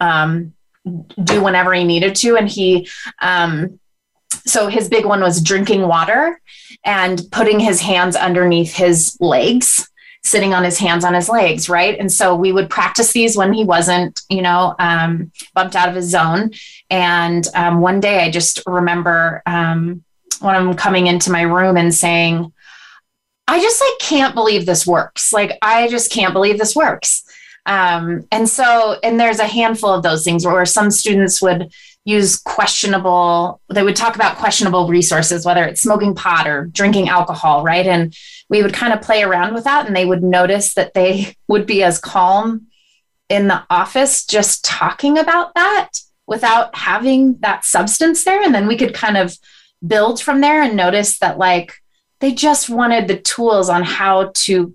um, 0.00 0.52
do 1.22 1.42
whenever 1.42 1.72
he 1.72 1.84
needed 1.84 2.14
to. 2.16 2.36
And 2.36 2.48
he, 2.48 2.88
um, 3.20 3.80
so 4.46 4.68
his 4.68 4.88
big 4.88 5.04
one 5.04 5.20
was 5.20 5.42
drinking 5.42 5.82
water 5.82 6.40
and 6.84 7.22
putting 7.30 7.60
his 7.60 7.80
hands 7.80 8.16
underneath 8.16 8.74
his 8.74 9.16
legs 9.20 9.88
sitting 10.24 10.54
on 10.54 10.64
his 10.64 10.78
hands 10.78 11.04
on 11.04 11.12
his 11.12 11.28
legs, 11.28 11.68
right? 11.68 11.98
And 11.98 12.10
so 12.10 12.34
we 12.34 12.50
would 12.50 12.70
practice 12.70 13.12
these 13.12 13.36
when 13.36 13.52
he 13.52 13.62
wasn't, 13.62 14.22
you 14.30 14.40
know, 14.40 14.74
um, 14.78 15.30
bumped 15.52 15.76
out 15.76 15.88
of 15.88 15.94
his 15.94 16.06
zone. 16.06 16.50
And 16.90 17.46
um, 17.54 17.80
one 17.80 18.00
day 18.00 18.24
I 18.24 18.30
just 18.30 18.62
remember 18.66 19.42
um, 19.44 20.02
when 20.40 20.54
I'm 20.54 20.74
coming 20.74 21.06
into 21.08 21.30
my 21.30 21.42
room 21.42 21.76
and 21.76 21.94
saying, 21.94 22.52
I 23.46 23.60
just 23.60 23.82
like 23.82 23.98
can't 24.00 24.34
believe 24.34 24.64
this 24.64 24.86
works. 24.86 25.30
Like, 25.30 25.58
I 25.60 25.88
just 25.88 26.10
can't 26.10 26.32
believe 26.32 26.58
this 26.58 26.74
works. 26.74 27.22
Um, 27.66 28.26
and 28.32 28.48
so, 28.48 28.98
and 29.02 29.20
there's 29.20 29.38
a 29.38 29.46
handful 29.46 29.90
of 29.90 30.02
those 30.02 30.24
things 30.24 30.46
where 30.46 30.64
some 30.64 30.90
students 30.90 31.42
would 31.42 31.70
use 32.04 32.36
questionable, 32.38 33.60
they 33.70 33.82
would 33.82 33.96
talk 33.96 34.14
about 34.14 34.36
questionable 34.36 34.88
resources, 34.88 35.46
whether 35.46 35.64
it's 35.64 35.80
smoking 35.80 36.14
pot 36.14 36.46
or 36.46 36.66
drinking 36.66 37.08
alcohol, 37.08 37.62
right? 37.62 37.86
And 37.86 38.14
we 38.50 38.62
would 38.62 38.74
kind 38.74 38.92
of 38.92 39.00
play 39.00 39.22
around 39.22 39.54
with 39.54 39.64
that 39.64 39.86
and 39.86 39.96
they 39.96 40.04
would 40.04 40.22
notice 40.22 40.74
that 40.74 40.94
they 40.94 41.36
would 41.48 41.66
be 41.66 41.82
as 41.82 41.98
calm 41.98 42.66
in 43.28 43.48
the 43.48 43.64
office 43.70 44.26
just 44.26 44.64
talking 44.64 45.18
about 45.18 45.54
that 45.54 45.90
without 46.26 46.74
having 46.76 47.38
that 47.40 47.64
substance 47.64 48.24
there. 48.24 48.42
And 48.42 48.54
then 48.54 48.66
we 48.66 48.76
could 48.76 48.94
kind 48.94 49.16
of 49.16 49.36
build 49.86 50.20
from 50.20 50.40
there 50.40 50.62
and 50.62 50.76
notice 50.76 51.18
that, 51.18 51.38
like, 51.38 51.74
they 52.20 52.32
just 52.32 52.70
wanted 52.70 53.08
the 53.08 53.18
tools 53.18 53.68
on 53.68 53.82
how 53.82 54.30
to 54.34 54.74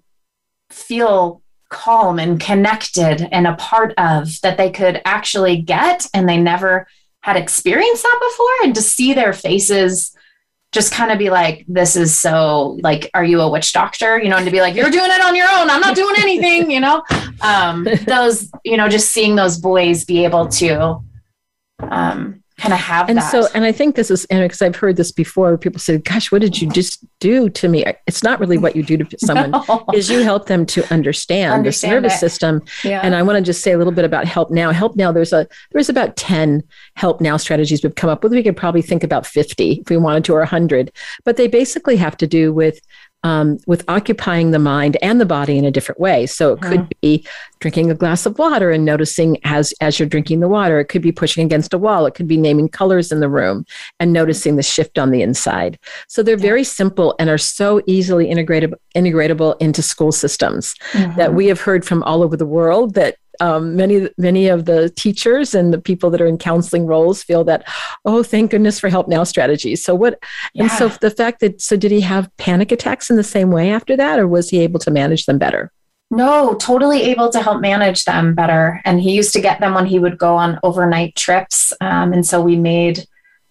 feel 0.69 1.41
calm 1.69 2.19
and 2.19 2.39
connected 2.39 3.27
and 3.31 3.47
a 3.47 3.55
part 3.55 3.93
of 3.97 4.41
that 4.41 4.57
they 4.57 4.71
could 4.71 5.01
actually 5.05 5.61
get 5.61 6.07
and 6.13 6.27
they 6.27 6.37
never 6.37 6.87
had 7.21 7.35
experienced 7.35 8.03
that 8.03 8.19
before 8.31 8.65
and 8.65 8.75
to 8.75 8.81
see 8.81 9.13
their 9.13 9.33
faces 9.33 10.15
just 10.71 10.93
kind 10.93 11.11
of 11.11 11.17
be 11.17 11.29
like, 11.29 11.65
this 11.67 11.95
is 11.95 12.17
so 12.17 12.77
like, 12.83 13.09
are 13.13 13.23
you 13.23 13.41
a 13.41 13.49
witch 13.49 13.73
doctor? 13.73 14.21
You 14.21 14.29
know, 14.29 14.37
and 14.37 14.45
to 14.45 14.51
be 14.51 14.61
like, 14.61 14.75
you're 14.75 14.91
doing 14.91 15.09
it 15.09 15.25
on 15.25 15.35
your 15.35 15.47
own. 15.51 15.69
I'm 15.69 15.81
not 15.81 15.95
doing 15.95 16.15
anything, 16.19 16.69
you 16.69 16.79
know? 16.79 17.03
Um, 17.41 17.87
those, 18.05 18.51
you 18.63 18.77
know, 18.77 18.87
just 18.87 19.11
seeing 19.11 19.35
those 19.35 19.57
boys 19.57 20.05
be 20.05 20.23
able 20.25 20.47
to 20.49 21.03
um, 21.79 22.43
kind 22.59 22.73
of 22.73 22.79
have 22.79 23.09
and 23.09 23.17
that. 23.17 23.31
so 23.31 23.47
and 23.53 23.63
i 23.63 23.71
think 23.71 23.95
this 23.95 24.11
is 24.11 24.25
and 24.25 24.43
because 24.43 24.61
i've 24.61 24.75
heard 24.75 24.95
this 24.97 25.11
before 25.11 25.57
people 25.57 25.79
say 25.79 25.97
gosh 25.97 26.31
what 26.31 26.41
did 26.41 26.61
you 26.61 26.69
just 26.69 27.05
do 27.19 27.49
to 27.49 27.67
me 27.67 27.85
it's 28.05 28.23
not 28.23 28.39
really 28.39 28.57
what 28.57 28.75
you 28.75 28.83
do 28.83 28.97
to 28.97 29.17
someone 29.25 29.51
no. 29.51 29.85
is 29.93 30.09
you 30.09 30.21
help 30.23 30.47
them 30.47 30.65
to 30.65 30.81
understand, 30.93 31.53
understand 31.53 31.65
this 31.65 31.83
nervous 31.83 32.15
it. 32.15 32.19
system 32.19 32.61
yeah. 32.83 33.01
and 33.03 33.15
i 33.15 33.23
want 33.23 33.37
to 33.37 33.41
just 33.41 33.61
say 33.63 33.71
a 33.71 33.77
little 33.77 33.93
bit 33.93 34.05
about 34.05 34.25
help 34.25 34.51
now 34.51 34.71
help 34.71 34.95
now 34.95 35.11
there's 35.11 35.33
a 35.33 35.47
there's 35.71 35.89
about 35.89 36.15
10 36.15 36.61
help 36.95 37.21
now 37.21 37.37
strategies 37.37 37.83
we've 37.83 37.95
come 37.95 38.09
up 38.09 38.23
with 38.23 38.33
we 38.33 38.43
could 38.43 38.57
probably 38.57 38.81
think 38.81 39.03
about 39.03 39.25
50 39.25 39.81
if 39.81 39.89
we 39.89 39.97
wanted 39.97 40.25
to 40.25 40.33
or 40.33 40.39
100 40.39 40.91
but 41.23 41.37
they 41.37 41.47
basically 41.47 41.95
have 41.95 42.17
to 42.17 42.27
do 42.27 42.53
with 42.53 42.79
um, 43.23 43.57
with 43.67 43.83
occupying 43.87 44.51
the 44.51 44.59
mind 44.59 44.97
and 45.01 45.19
the 45.19 45.25
body 45.25 45.57
in 45.57 45.65
a 45.65 45.71
different 45.71 45.99
way. 45.99 46.25
So 46.25 46.53
it 46.53 46.61
could 46.61 46.87
be 47.01 47.25
drinking 47.59 47.91
a 47.91 47.95
glass 47.95 48.25
of 48.25 48.39
water 48.39 48.71
and 48.71 48.85
noticing 48.85 49.37
as 49.43 49.73
as 49.81 49.99
you're 49.99 50.07
drinking 50.07 50.39
the 50.39 50.47
water. 50.47 50.79
It 50.79 50.85
could 50.85 51.01
be 51.01 51.11
pushing 51.11 51.45
against 51.45 51.73
a 51.73 51.77
wall. 51.77 52.05
It 52.05 52.15
could 52.15 52.27
be 52.27 52.37
naming 52.37 52.69
colors 52.69 53.11
in 53.11 53.19
the 53.19 53.29
room 53.29 53.65
and 53.99 54.13
noticing 54.13 54.55
the 54.55 54.63
shift 54.63 54.97
on 54.97 55.11
the 55.11 55.21
inside. 55.21 55.77
So 56.07 56.23
they're 56.23 56.37
very 56.37 56.63
simple 56.63 57.15
and 57.19 57.29
are 57.29 57.37
so 57.37 57.81
easily 57.85 58.27
integratable 58.27 58.75
integratable 58.95 59.55
into 59.59 59.81
school 59.81 60.11
systems 60.11 60.73
mm-hmm. 60.91 61.17
that 61.17 61.33
we 61.33 61.47
have 61.47 61.61
heard 61.61 61.85
from 61.85 62.03
all 62.03 62.23
over 62.23 62.35
the 62.37 62.45
world 62.45 62.95
that 62.95 63.17
um, 63.39 63.75
many 63.75 64.09
many 64.17 64.47
of 64.47 64.65
the 64.65 64.89
teachers 64.91 65.55
and 65.55 65.73
the 65.73 65.79
people 65.79 66.09
that 66.09 66.21
are 66.21 66.27
in 66.27 66.37
counseling 66.37 66.85
roles 66.85 67.23
feel 67.23 67.43
that 67.45 67.67
oh 68.05 68.23
thank 68.23 68.51
goodness 68.51 68.79
for 68.79 68.89
help 68.89 69.07
now 69.07 69.23
strategies. 69.23 69.83
So 69.83 69.95
what 69.95 70.21
yeah. 70.53 70.63
and 70.63 70.71
so 70.71 70.89
the 70.89 71.11
fact 71.11 71.39
that 71.41 71.61
so 71.61 71.77
did 71.77 71.91
he 71.91 72.01
have 72.01 72.35
panic 72.37 72.71
attacks 72.71 73.09
in 73.09 73.15
the 73.15 73.23
same 73.23 73.51
way 73.51 73.71
after 73.71 73.95
that 73.97 74.19
or 74.19 74.27
was 74.27 74.49
he 74.49 74.59
able 74.59 74.79
to 74.81 74.91
manage 74.91 75.25
them 75.25 75.37
better? 75.37 75.71
No 76.11 76.55
totally 76.55 77.03
able 77.03 77.29
to 77.29 77.41
help 77.41 77.61
manage 77.61 78.05
them 78.05 78.33
better. 78.33 78.81
And 78.83 78.99
he 78.99 79.13
used 79.13 79.33
to 79.33 79.41
get 79.41 79.59
them 79.59 79.75
when 79.75 79.85
he 79.85 79.99
would 79.99 80.17
go 80.17 80.35
on 80.35 80.59
overnight 80.63 81.15
trips. 81.15 81.71
Um, 81.81 82.13
and 82.13 82.25
so 82.25 82.41
we 82.41 82.55
made 82.55 83.05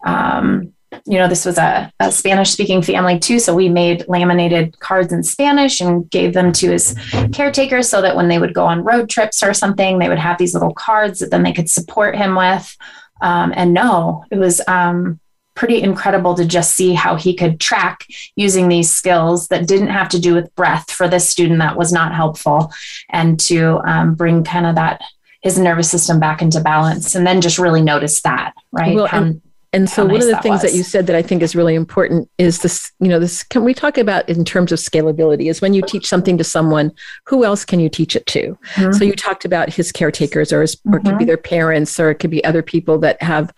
um, 0.04 0.72
you 1.06 1.18
know, 1.18 1.28
this 1.28 1.44
was 1.44 1.58
a, 1.58 1.92
a 2.00 2.10
Spanish 2.10 2.50
speaking 2.50 2.82
family 2.82 3.18
too. 3.18 3.38
So 3.38 3.54
we 3.54 3.68
made 3.68 4.06
laminated 4.08 4.78
cards 4.80 5.12
in 5.12 5.22
Spanish 5.22 5.80
and 5.80 6.08
gave 6.10 6.34
them 6.34 6.52
to 6.54 6.70
his 6.70 6.94
caretakers 7.32 7.88
so 7.88 8.02
that 8.02 8.16
when 8.16 8.28
they 8.28 8.38
would 8.38 8.54
go 8.54 8.64
on 8.64 8.84
road 8.84 9.08
trips 9.08 9.42
or 9.42 9.54
something, 9.54 9.98
they 9.98 10.08
would 10.08 10.18
have 10.18 10.38
these 10.38 10.54
little 10.54 10.74
cards 10.74 11.20
that 11.20 11.30
then 11.30 11.42
they 11.42 11.52
could 11.52 11.70
support 11.70 12.16
him 12.16 12.34
with. 12.34 12.76
Um, 13.20 13.52
and 13.56 13.74
no, 13.74 14.24
it 14.30 14.38
was 14.38 14.60
um, 14.68 15.18
pretty 15.58 15.82
incredible 15.82 16.34
to 16.34 16.44
just 16.44 16.76
see 16.76 16.94
how 16.94 17.16
he 17.16 17.34
could 17.34 17.58
track 17.58 18.06
using 18.36 18.68
these 18.68 18.90
skills 18.90 19.48
that 19.48 19.66
didn't 19.66 19.88
have 19.88 20.08
to 20.08 20.20
do 20.20 20.32
with 20.32 20.54
breath 20.54 20.88
for 20.88 21.08
this 21.08 21.28
student 21.28 21.58
that 21.58 21.76
was 21.76 21.92
not 21.92 22.14
helpful 22.14 22.72
and 23.10 23.40
to 23.40 23.80
um, 23.84 24.14
bring 24.14 24.44
kind 24.44 24.66
of 24.66 24.76
that 24.76 25.02
his 25.42 25.58
nervous 25.58 25.90
system 25.90 26.20
back 26.20 26.42
into 26.42 26.60
balance 26.60 27.16
and 27.16 27.26
then 27.26 27.40
just 27.40 27.58
really 27.58 27.82
notice 27.82 28.22
that 28.22 28.52
right 28.70 28.94
well, 28.94 29.08
and, 29.10 29.42
and 29.72 29.88
so, 29.88 30.04
one 30.04 30.14
nice 30.14 30.24
of 30.24 30.30
the 30.30 30.42
things 30.42 30.62
was. 30.62 30.72
that 30.72 30.74
you 30.74 30.82
said 30.82 31.06
that 31.08 31.16
I 31.16 31.20
think 31.20 31.42
is 31.42 31.54
really 31.54 31.74
important 31.74 32.28
is 32.38 32.60
this, 32.60 32.90
you 33.00 33.08
know, 33.08 33.18
this 33.18 33.42
can 33.42 33.64
we 33.64 33.74
talk 33.74 33.98
about 33.98 34.26
in 34.28 34.44
terms 34.44 34.72
of 34.72 34.78
scalability 34.78 35.50
is 35.50 35.60
when 35.60 35.74
you 35.74 35.82
teach 35.82 36.06
something 36.06 36.38
to 36.38 36.44
someone, 36.44 36.90
who 37.26 37.44
else 37.44 37.64
can 37.66 37.78
you 37.78 37.90
teach 37.90 38.16
it 38.16 38.24
to? 38.26 38.58
Mm-hmm. 38.74 38.92
So, 38.92 39.04
you 39.04 39.12
talked 39.12 39.44
about 39.44 39.70
his 39.70 39.92
caretakers, 39.92 40.52
or, 40.52 40.62
his, 40.62 40.80
or 40.86 40.96
it 40.96 41.00
could 41.00 41.04
be 41.04 41.10
mm-hmm. 41.10 41.26
their 41.26 41.36
parents, 41.36 42.00
or 42.00 42.10
it 42.10 42.16
could 42.16 42.30
be 42.30 42.42
other 42.44 42.62
people 42.62 42.98
that 43.00 43.20
have 43.22 43.52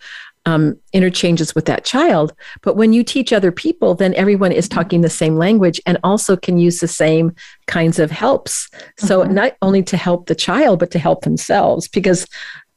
um, 0.45 0.77
interchanges 0.91 1.55
with 1.55 1.65
that 1.65 1.85
child. 1.85 2.33
But 2.61 2.75
when 2.75 2.93
you 2.93 3.03
teach 3.03 3.31
other 3.31 3.51
people, 3.51 3.95
then 3.95 4.13
everyone 4.15 4.51
is 4.51 4.67
talking 4.67 5.01
the 5.01 5.09
same 5.09 5.35
language 5.35 5.79
and 5.85 5.97
also 6.03 6.35
can 6.35 6.57
use 6.57 6.79
the 6.79 6.87
same 6.87 7.33
kinds 7.67 7.99
of 7.99 8.11
helps. 8.11 8.69
So, 8.97 9.21
mm-hmm. 9.21 9.33
not 9.33 9.55
only 9.61 9.83
to 9.83 9.97
help 9.97 10.25
the 10.25 10.35
child, 10.35 10.79
but 10.79 10.91
to 10.91 10.99
help 10.99 11.23
themselves, 11.23 11.87
because 11.87 12.27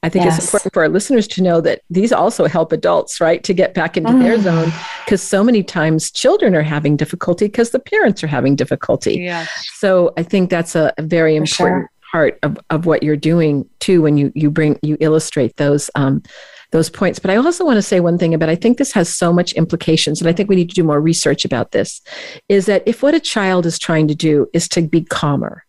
I 0.04 0.10
think 0.10 0.26
yes. 0.26 0.36
it's 0.36 0.48
important 0.48 0.74
for 0.74 0.82
our 0.82 0.88
listeners 0.90 1.26
to 1.28 1.42
know 1.42 1.62
that 1.62 1.80
these 1.88 2.12
also 2.12 2.44
help 2.44 2.72
adults, 2.72 3.22
right, 3.22 3.42
to 3.42 3.54
get 3.54 3.72
back 3.72 3.96
into 3.96 4.12
mm. 4.12 4.22
their 4.22 4.38
zone 4.38 4.70
because 5.06 5.22
so 5.22 5.42
many 5.42 5.62
times 5.62 6.10
children 6.10 6.54
are 6.54 6.62
having 6.62 6.94
difficulty 6.94 7.46
because 7.46 7.70
the 7.70 7.78
parents 7.78 8.22
are 8.22 8.26
having 8.26 8.54
difficulty. 8.54 9.20
Yes. 9.20 9.48
So 9.78 10.12
I 10.18 10.22
think 10.22 10.50
that's 10.50 10.74
a, 10.76 10.92
very 11.00 11.36
important 11.36 11.88
sure. 11.88 12.10
part 12.12 12.38
of, 12.42 12.58
of 12.68 12.84
what 12.84 13.02
you're 13.02 13.16
doing 13.16 13.66
too 13.80 14.02
when 14.02 14.18
you 14.18 14.30
you 14.34 14.50
bring 14.50 14.78
you 14.82 14.98
illustrate 15.00 15.56
those 15.56 15.90
um, 15.94 16.22
those 16.70 16.90
points. 16.90 17.18
But 17.18 17.30
I 17.30 17.36
also 17.36 17.64
want 17.64 17.78
to 17.78 17.82
say 17.82 18.00
one 18.00 18.18
thing 18.18 18.34
about 18.34 18.50
I 18.50 18.56
think 18.56 18.76
this 18.76 18.92
has 18.92 19.08
so 19.08 19.32
much 19.32 19.54
implications, 19.54 20.20
and 20.20 20.28
I 20.28 20.34
think 20.34 20.50
we 20.50 20.56
need 20.56 20.68
to 20.68 20.74
do 20.74 20.84
more 20.84 21.00
research 21.00 21.46
about 21.46 21.72
this, 21.72 22.02
is 22.50 22.66
that 22.66 22.82
if 22.84 23.02
what 23.02 23.14
a 23.14 23.20
child 23.20 23.64
is 23.64 23.78
trying 23.78 24.06
to 24.08 24.14
do 24.14 24.48
is 24.52 24.68
to 24.68 24.82
be 24.82 25.02
calmer 25.02 25.63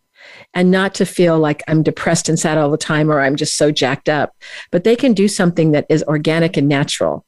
and 0.55 0.71
not 0.71 0.95
to 0.95 1.05
feel 1.05 1.37
like 1.37 1.61
I'm 1.67 1.83
depressed 1.83 2.29
and 2.29 2.39
sad 2.39 2.57
all 2.57 2.71
the 2.71 2.77
time 2.77 3.11
or 3.11 3.21
I'm 3.21 3.35
just 3.35 3.55
so 3.57 3.71
jacked 3.71 4.09
up, 4.09 4.33
but 4.71 4.83
they 4.83 4.95
can 4.95 5.13
do 5.13 5.27
something 5.27 5.71
that 5.71 5.85
is 5.89 6.03
organic 6.03 6.57
and 6.57 6.67
natural 6.67 7.25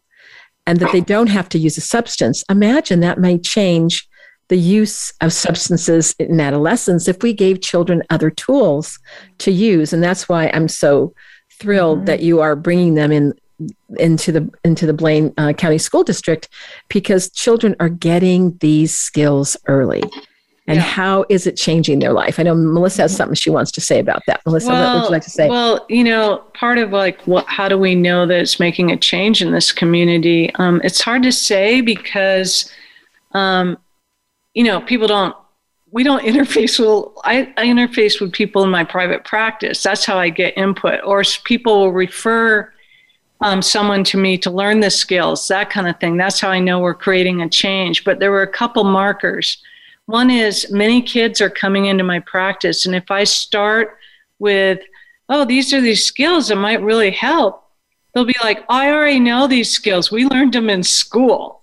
and 0.66 0.80
that 0.80 0.92
they 0.92 1.02
don't 1.02 1.28
have 1.28 1.48
to 1.50 1.60
use 1.60 1.78
a 1.78 1.82
substance, 1.82 2.44
imagine 2.50 3.00
that 3.02 3.20
may 3.20 3.38
change 3.38 4.08
the 4.50 4.58
use 4.58 5.14
of 5.22 5.34
substances 5.34 6.16
in 6.20 6.40
adolescence 6.40 7.08
if 7.08 7.22
we 7.22 7.34
gave 7.34 7.62
children 7.62 8.02
other 8.10 8.30
tools 8.30 8.98
to 9.40 9.52
use 9.52 9.92
and 9.92 10.02
that's 10.02 10.30
why 10.30 10.50
i'm 10.54 10.70
so 10.70 11.14
thrilled 11.60 11.98
mm-hmm. 11.98 12.06
that 12.06 12.22
you 12.22 12.40
are 12.40 12.56
bringing 12.56 12.94
them 12.94 13.12
in 13.12 13.34
into 13.98 14.32
the 14.32 14.50
into 14.64 14.86
the 14.86 14.94
Blaine 14.94 15.34
uh, 15.38 15.52
County 15.54 15.80
School 15.80 16.04
District 16.04 16.48
because 16.90 17.32
children 17.32 17.76
are 17.80 17.90
getting 17.90 18.56
these 18.60 18.96
skills 18.96 19.58
early. 19.66 20.04
And 20.68 20.78
yeah. 20.78 20.84
how 20.84 21.26
is 21.30 21.48
it 21.48 21.56
changing 21.56 22.00
their 22.00 22.12
life? 22.12 22.40
I 22.40 22.44
know 22.44 22.54
Melissa 22.54 23.04
has 23.04 23.16
something 23.16 23.36
she 23.36 23.50
wants 23.50 23.72
to 23.72 23.82
say 23.82 24.00
about 24.00 24.24
that. 24.28 24.42
Melissa, 24.46 24.70
well, 24.70 24.96
what 24.96 25.02
would 25.02 25.08
you 25.08 25.12
like 25.12 25.24
to 25.24 25.30
say? 25.30 25.48
Well, 25.48 25.86
you 25.88 26.04
know, 26.04 26.44
part 26.54 26.78
of 26.78 26.92
like 26.92 27.22
what, 27.22 27.46
how 27.48 27.70
do 27.70 27.78
we 27.78 27.96
know 27.96 28.26
that 28.28 28.40
it's 28.40 28.60
making 28.60 28.92
a 28.92 28.98
change 28.98 29.42
in 29.42 29.52
this 29.52 29.72
community? 29.72 30.54
Um, 30.56 30.82
it's 30.84 31.00
hard 31.00 31.24
to 31.24 31.32
say 31.32 31.80
because, 31.80 32.70
um, 33.32 33.78
you 34.54 34.64
know, 34.64 34.82
people 34.82 35.08
don't 35.08 35.36
we 35.90 36.04
don't 36.04 36.24
interface 36.24 36.80
with 36.80 37.14
I, 37.24 37.54
I, 37.56 37.66
interface 37.66 38.20
with 38.20 38.34
people 38.34 38.64
in 38.64 38.70
my 38.70 38.84
private 38.84 39.24
practice 39.24 39.82
that's 39.82 40.04
how 40.04 40.20
i 40.20 40.30
get 40.30 40.58
input 40.58 41.00
or 41.06 41.24
people 41.46 41.80
will 41.80 41.94
refer 41.94 42.74
um, 43.42 43.62
someone 43.62 44.04
to 44.06 44.18
me 44.18 44.38
to 44.40 44.50
learn 44.50 44.80
the 44.80 44.90
skills, 44.90 45.48
that 45.48 45.70
kind 45.70 45.88
of 45.88 46.00
thing. 46.00 46.18
That's 46.18 46.40
how 46.40 46.50
I 46.50 46.60
know 46.60 46.80
we're 46.80 46.94
creating 46.94 47.42
a 47.42 47.50
change. 47.50 48.04
But 48.04 48.20
there 48.20 48.32
were 48.32 48.42
a 48.42 48.52
couple 48.52 48.84
markers. 48.84 49.62
One 50.08 50.30
is 50.30 50.72
many 50.72 51.02
kids 51.02 51.42
are 51.42 51.50
coming 51.50 51.86
into 51.86 52.04
my 52.04 52.20
practice, 52.20 52.86
and 52.86 52.96
if 52.96 53.12
I 53.12 53.24
start 53.24 53.98
with, 54.40 54.80
oh, 55.30 55.46
these 55.46 55.74
are 55.74 55.82
these 55.82 56.06
skills 56.06 56.48
that 56.48 56.56
might 56.56 56.82
really 56.82 57.12
help, 57.12 57.64
they'll 58.14 58.26
be 58.26 58.36
like, 58.42 58.64
I 58.70 58.90
already 58.90 59.20
know 59.20 59.48
these 59.48 59.70
skills. 59.70 60.10
We 60.10 60.26
learned 60.26 60.54
them 60.54 60.70
in 60.70 60.82
school. 60.82 61.62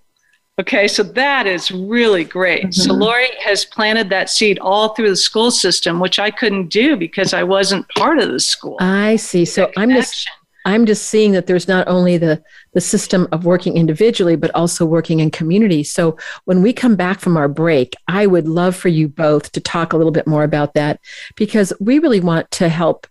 Okay, 0.61 0.87
so 0.87 1.03
that 1.03 1.47
is 1.47 1.73
really 1.73 2.23
great. 2.23 2.65
Mm-hmm. 2.65 2.71
So 2.73 2.93
Laurie 2.93 3.31
has 3.41 3.65
planted 3.65 4.09
that 4.11 4.31
seed 4.31 4.59
all 4.61 4.91
through 4.91 5.09
the 5.09 5.17
school 5.17 5.51
system, 5.51 5.99
which 5.99 6.19
I 6.21 6.31
couldn't 6.31 6.69
do 6.69 6.97
because 6.97 7.35
I 7.35 7.43
wasn't 7.43 7.89
part 7.97 8.19
of 8.19 8.31
the 8.31 8.39
school. 8.39 8.77
I 8.79 9.17
see. 9.17 9.45
So 9.45 9.73
I'm 9.77 9.91
just 9.91 10.31
I'm 10.65 10.87
just 10.87 11.09
seeing 11.09 11.33
that 11.33 11.47
there's 11.47 11.69
not 11.69 11.87
only 11.89 12.17
the 12.17 12.43
the 12.73 12.81
system 12.81 13.29
of 13.33 13.45
working 13.45 13.77
individually, 13.77 14.37
but 14.37 14.55
also 14.55 14.85
working 14.85 15.21
in 15.21 15.31
community. 15.31 15.85
So 15.85 16.17
when 16.45 16.63
we 16.63 16.73
come 16.73 16.97
back 16.97 17.21
from 17.21 17.37
our 17.37 17.49
break, 17.49 17.95
I 18.09 18.27
would 18.27 18.49
love 18.49 18.75
for 18.75 18.89
you 18.89 19.09
both 19.09 19.53
to 19.53 19.61
talk 19.61 19.93
a 19.93 19.97
little 19.97 20.13
bit 20.13 20.27
more 20.27 20.45
about 20.45 20.75
that 20.75 21.01
because 21.37 21.73
we 21.81 21.99
really 21.99 22.21
want 22.21 22.51
to 22.53 22.69
help 22.69 23.07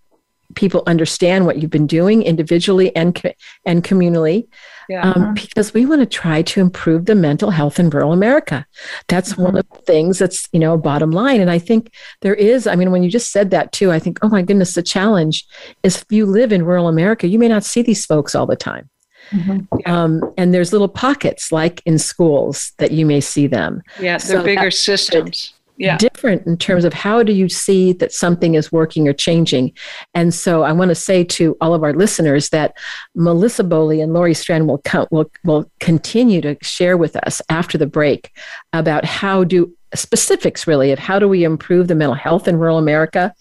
people 0.55 0.83
understand 0.87 1.45
what 1.45 1.57
you've 1.57 1.71
been 1.71 1.87
doing 1.87 2.23
individually 2.23 2.95
and 2.95 3.19
and 3.65 3.83
communally 3.83 4.47
yeah. 4.89 5.11
um, 5.11 5.33
because 5.33 5.73
we 5.73 5.85
want 5.85 6.01
to 6.01 6.05
try 6.05 6.41
to 6.41 6.61
improve 6.61 7.05
the 7.05 7.15
mental 7.15 7.51
health 7.51 7.79
in 7.79 7.89
rural 7.89 8.13
America. 8.13 8.65
That's 9.07 9.33
mm-hmm. 9.33 9.43
one 9.43 9.57
of 9.57 9.69
the 9.69 9.81
things 9.81 10.19
that's, 10.19 10.47
you 10.51 10.59
know, 10.59 10.77
bottom 10.77 11.11
line. 11.11 11.41
And 11.41 11.49
I 11.49 11.59
think 11.59 11.93
there 12.21 12.35
is, 12.35 12.67
I 12.67 12.75
mean, 12.75 12.91
when 12.91 13.03
you 13.03 13.09
just 13.09 13.31
said 13.31 13.51
that 13.51 13.71
too, 13.71 13.91
I 13.91 13.99
think, 13.99 14.19
oh 14.21 14.29
my 14.29 14.41
goodness, 14.41 14.73
the 14.73 14.83
challenge 14.83 15.45
is 15.83 15.97
if 15.97 16.05
you 16.09 16.25
live 16.25 16.51
in 16.51 16.65
rural 16.65 16.87
America, 16.87 17.27
you 17.27 17.39
may 17.39 17.47
not 17.47 17.63
see 17.63 17.81
these 17.81 18.05
folks 18.05 18.35
all 18.35 18.45
the 18.45 18.55
time. 18.55 18.89
Mm-hmm. 19.31 19.91
Um, 19.91 20.33
and 20.37 20.53
there's 20.53 20.73
little 20.73 20.89
pockets 20.89 21.51
like 21.51 21.81
in 21.85 21.97
schools 21.97 22.73
that 22.77 22.91
you 22.91 23.05
may 23.05 23.21
see 23.21 23.47
them. 23.47 23.81
Yeah, 23.99 24.17
they're 24.17 24.19
so 24.19 24.43
bigger 24.43 24.69
systems 24.69 25.53
yeah. 25.77 25.97
different 25.97 26.45
in 26.45 26.57
terms 26.57 26.85
of 26.85 26.93
how 26.93 27.23
do 27.23 27.33
you 27.33 27.49
see 27.49 27.93
that 27.93 28.13
something 28.13 28.55
is 28.55 28.71
working 28.71 29.07
or 29.07 29.13
changing. 29.13 29.73
And 30.13 30.33
so 30.33 30.63
I 30.63 30.71
want 30.71 30.89
to 30.89 30.95
say 30.95 31.23
to 31.23 31.57
all 31.61 31.73
of 31.73 31.83
our 31.83 31.93
listeners 31.93 32.49
that 32.49 32.77
Melissa 33.15 33.63
Boley 33.63 34.01
and 34.01 34.13
Laurie 34.13 34.33
Strand 34.33 34.67
will, 34.67 34.79
co- 34.79 35.07
will, 35.11 35.31
will 35.43 35.69
continue 35.79 36.41
to 36.41 36.57
share 36.61 36.97
with 36.97 37.15
us 37.15 37.41
after 37.49 37.77
the 37.77 37.87
break 37.87 38.31
about 38.71 39.05
how 39.05 39.43
do 39.43 39.73
specifics 39.95 40.65
really 40.65 40.91
of 40.91 40.97
how 40.97 41.19
do 41.19 41.27
we 41.27 41.43
improve 41.43 41.87
the 41.87 41.93
mental 41.93 42.15
health 42.15 42.47
in 42.47 42.57
rural 42.57 42.79
America 42.79 43.31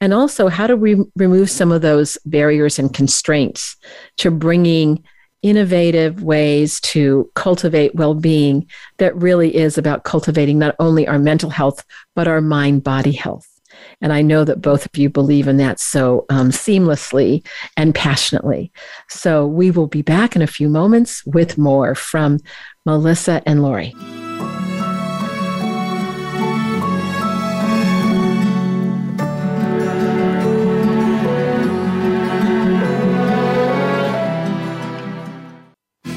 and 0.00 0.12
also 0.12 0.48
how 0.48 0.66
do 0.66 0.76
we 0.76 0.96
remove 1.16 1.48
some 1.48 1.72
of 1.72 1.80
those 1.80 2.18
barriers 2.26 2.78
and 2.78 2.92
constraints 2.92 3.76
to 4.18 4.30
bringing 4.30 5.02
innovative 5.42 6.22
ways 6.22 6.80
to 6.80 7.30
cultivate 7.34 7.94
well 7.94 8.14
being 8.14 8.66
that 8.98 9.14
really 9.16 9.54
is 9.54 9.76
about 9.76 10.04
cultivating 10.04 10.58
not 10.58 10.74
only 10.78 11.06
our 11.06 11.18
mental 11.18 11.50
health, 11.50 11.84
but 12.14 12.28
our 12.28 12.40
mind 12.40 12.84
body 12.84 13.12
health. 13.12 13.48
And 14.00 14.12
I 14.12 14.22
know 14.22 14.44
that 14.44 14.60
both 14.60 14.86
of 14.86 14.96
you 14.96 15.08
believe 15.08 15.48
in 15.48 15.56
that 15.58 15.80
so 15.80 16.26
um, 16.28 16.50
seamlessly 16.50 17.46
and 17.76 17.94
passionately. 17.94 18.72
So 19.08 19.46
we 19.46 19.70
will 19.70 19.86
be 19.86 20.02
back 20.02 20.36
in 20.36 20.42
a 20.42 20.46
few 20.46 20.68
moments 20.68 21.24
with 21.26 21.58
more 21.58 21.94
from 21.94 22.38
Melissa 22.84 23.42
and 23.46 23.62
Laurie. 23.62 23.94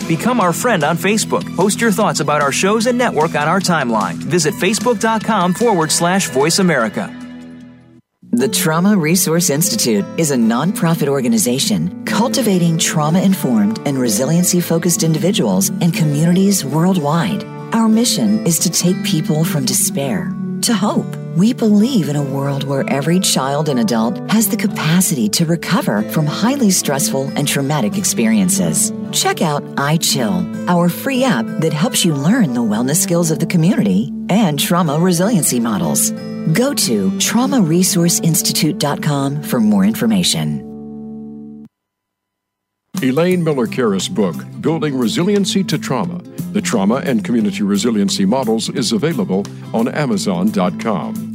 Become 0.07 0.39
our 0.39 0.53
friend 0.53 0.83
on 0.83 0.97
Facebook. 0.97 1.55
Post 1.55 1.81
your 1.81 1.91
thoughts 1.91 2.19
about 2.19 2.41
our 2.41 2.51
shows 2.51 2.85
and 2.85 2.95
network 2.95 3.33
on 3.33 3.47
our 3.47 3.59
timeline. 3.59 4.13
Visit 4.15 4.53
facebook.com 4.53 5.55
forward 5.55 5.91
slash 5.91 6.29
voice 6.29 6.59
America. 6.59 7.11
The 8.31 8.47
Trauma 8.49 8.97
Resource 8.97 9.49
Institute 9.49 10.05
is 10.19 10.29
a 10.29 10.35
nonprofit 10.35 11.07
organization 11.07 12.05
cultivating 12.05 12.77
trauma 12.77 13.21
informed 13.21 13.79
and 13.87 13.97
resiliency 13.97 14.61
focused 14.61 15.03
individuals 15.03 15.69
and 15.69 15.93
communities 15.93 16.63
worldwide. 16.63 17.43
Our 17.73 17.87
mission 17.87 18.45
is 18.45 18.59
to 18.59 18.69
take 18.69 19.01
people 19.03 19.43
from 19.43 19.65
despair 19.65 20.35
to 20.63 20.73
hope. 20.73 21.07
We 21.35 21.53
believe 21.53 22.09
in 22.09 22.15
a 22.15 22.23
world 22.23 22.63
where 22.63 22.89
every 22.89 23.19
child 23.19 23.69
and 23.69 23.79
adult 23.79 24.17
has 24.29 24.49
the 24.49 24.57
capacity 24.57 25.29
to 25.29 25.45
recover 25.45 26.01
from 26.03 26.25
highly 26.25 26.71
stressful 26.71 27.31
and 27.35 27.47
traumatic 27.47 27.97
experiences. 27.97 28.91
Check 29.15 29.41
out 29.41 29.63
iChill, 29.75 30.67
our 30.67 30.89
free 30.89 31.23
app 31.23 31.45
that 31.61 31.71
helps 31.71 32.03
you 32.03 32.13
learn 32.13 32.53
the 32.53 32.59
wellness 32.59 32.97
skills 32.97 33.31
of 33.31 33.39
the 33.39 33.45
community 33.45 34.11
and 34.29 34.59
trauma 34.59 34.99
resiliency 34.99 35.57
models. 35.59 36.11
Go 36.51 36.73
to 36.73 37.11
traumaresourceinstitute.com 37.11 39.43
for 39.43 39.61
more 39.61 39.85
information. 39.85 40.65
Elaine 43.01 43.43
Miller 43.43 43.67
Karas' 43.67 44.13
book, 44.13 44.35
Building 44.61 44.97
Resiliency 44.97 45.63
to 45.63 45.77
Trauma 45.77 46.21
The 46.51 46.61
Trauma 46.61 46.95
and 46.95 47.23
Community 47.23 47.63
Resiliency 47.63 48.25
Models, 48.25 48.67
is 48.69 48.91
available 48.91 49.45
on 49.73 49.87
Amazon.com. 49.87 51.34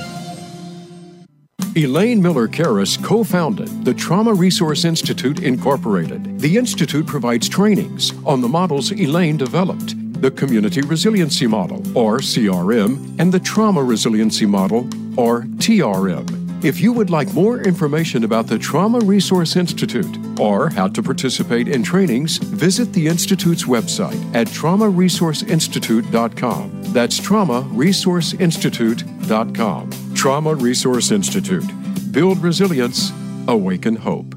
Elaine 1.73 2.21
Miller 2.21 2.49
Karas 2.49 3.01
co 3.01 3.23
founded 3.23 3.85
the 3.85 3.93
Trauma 3.93 4.33
Resource 4.33 4.83
Institute, 4.83 5.41
Incorporated. 5.41 6.37
The 6.37 6.57
Institute 6.57 7.07
provides 7.07 7.47
trainings 7.47 8.11
on 8.25 8.41
the 8.41 8.49
models 8.49 8.91
Elaine 8.91 9.37
developed 9.37 9.95
the 10.21 10.31
Community 10.31 10.81
Resiliency 10.81 11.47
Model, 11.47 11.77
or 11.97 12.17
CRM, 12.17 13.17
and 13.19 13.31
the 13.31 13.39
Trauma 13.39 13.81
Resiliency 13.81 14.45
Model, 14.45 14.79
or 15.17 15.43
TRM. 15.43 16.63
If 16.63 16.79
you 16.81 16.91
would 16.91 17.09
like 17.09 17.33
more 17.33 17.59
information 17.59 18.25
about 18.25 18.47
the 18.47 18.59
Trauma 18.59 18.99
Resource 18.99 19.55
Institute 19.55 20.17
or 20.39 20.69
how 20.69 20.89
to 20.89 21.01
participate 21.01 21.69
in 21.69 21.83
trainings, 21.83 22.37
visit 22.37 22.93
the 22.93 23.07
Institute's 23.07 23.63
website 23.63 24.21
at 24.35 24.45
traumaresourceinstitute.com. 24.47 26.93
That's 26.93 27.19
traumaresourceinstitute.com. 27.19 29.89
Trauma 30.21 30.53
Resource 30.53 31.09
Institute. 31.09 31.65
Build 32.11 32.37
resilience, 32.43 33.11
awaken 33.47 33.95
hope. 33.95 34.35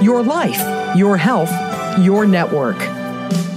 Your 0.00 0.22
life, 0.22 0.96
your 0.96 1.16
health, 1.16 1.50
your 1.98 2.24
network. 2.24 2.76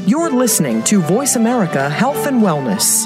You're 0.07 0.31
listening 0.31 0.81
to 0.85 1.01
Voice 1.01 1.35
America 1.35 1.87
Health 1.87 2.25
and 2.25 2.41
Wellness. 2.41 3.05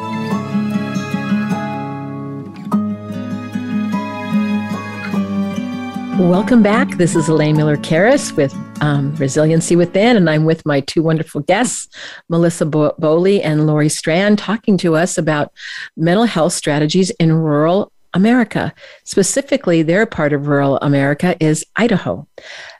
Welcome 6.19 6.61
back. 6.61 6.97
This 6.97 7.15
is 7.15 7.29
Elaine 7.29 7.55
Miller 7.55 7.77
Karas 7.77 8.35
with 8.35 8.53
um, 8.81 9.15
Resiliency 9.15 9.77
Within, 9.77 10.17
and 10.17 10.29
I'm 10.29 10.43
with 10.43 10.65
my 10.65 10.81
two 10.81 11.01
wonderful 11.01 11.39
guests, 11.39 11.87
Melissa 12.27 12.65
Bo- 12.65 12.93
Boley 12.99 13.39
and 13.41 13.65
Laurie 13.65 13.87
Strand, 13.87 14.37
talking 14.37 14.77
to 14.79 14.95
us 14.95 15.17
about 15.17 15.53
mental 15.95 16.25
health 16.25 16.51
strategies 16.51 17.11
in 17.11 17.31
rural 17.31 17.93
America. 18.13 18.73
Specifically, 19.05 19.83
their 19.83 20.05
part 20.05 20.33
of 20.33 20.47
rural 20.47 20.77
America 20.81 21.37
is 21.39 21.65
Idaho. 21.77 22.27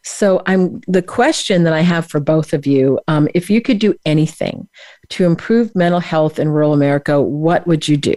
So, 0.04 0.41
I'm 0.46 0.82
the 0.88 1.02
question 1.02 1.63
that 1.63 1.74
I 1.74 1.82
have 1.82 2.08
for 2.08 2.20
both 2.20 2.54
of 2.54 2.67
you: 2.67 3.00
um, 3.08 3.30
if 3.34 3.50
you 3.50 3.62
could 3.62 3.80
do 3.80 3.96
anything 4.06 4.67
to 5.10 5.26
improve 5.26 5.74
mental 5.74 6.02
health 6.02 6.38
in 6.38 6.50
rural 6.50 6.74
America, 6.74 7.22
what 7.22 7.65
would 7.65 7.88
you 7.88 7.96
do? 7.96 8.15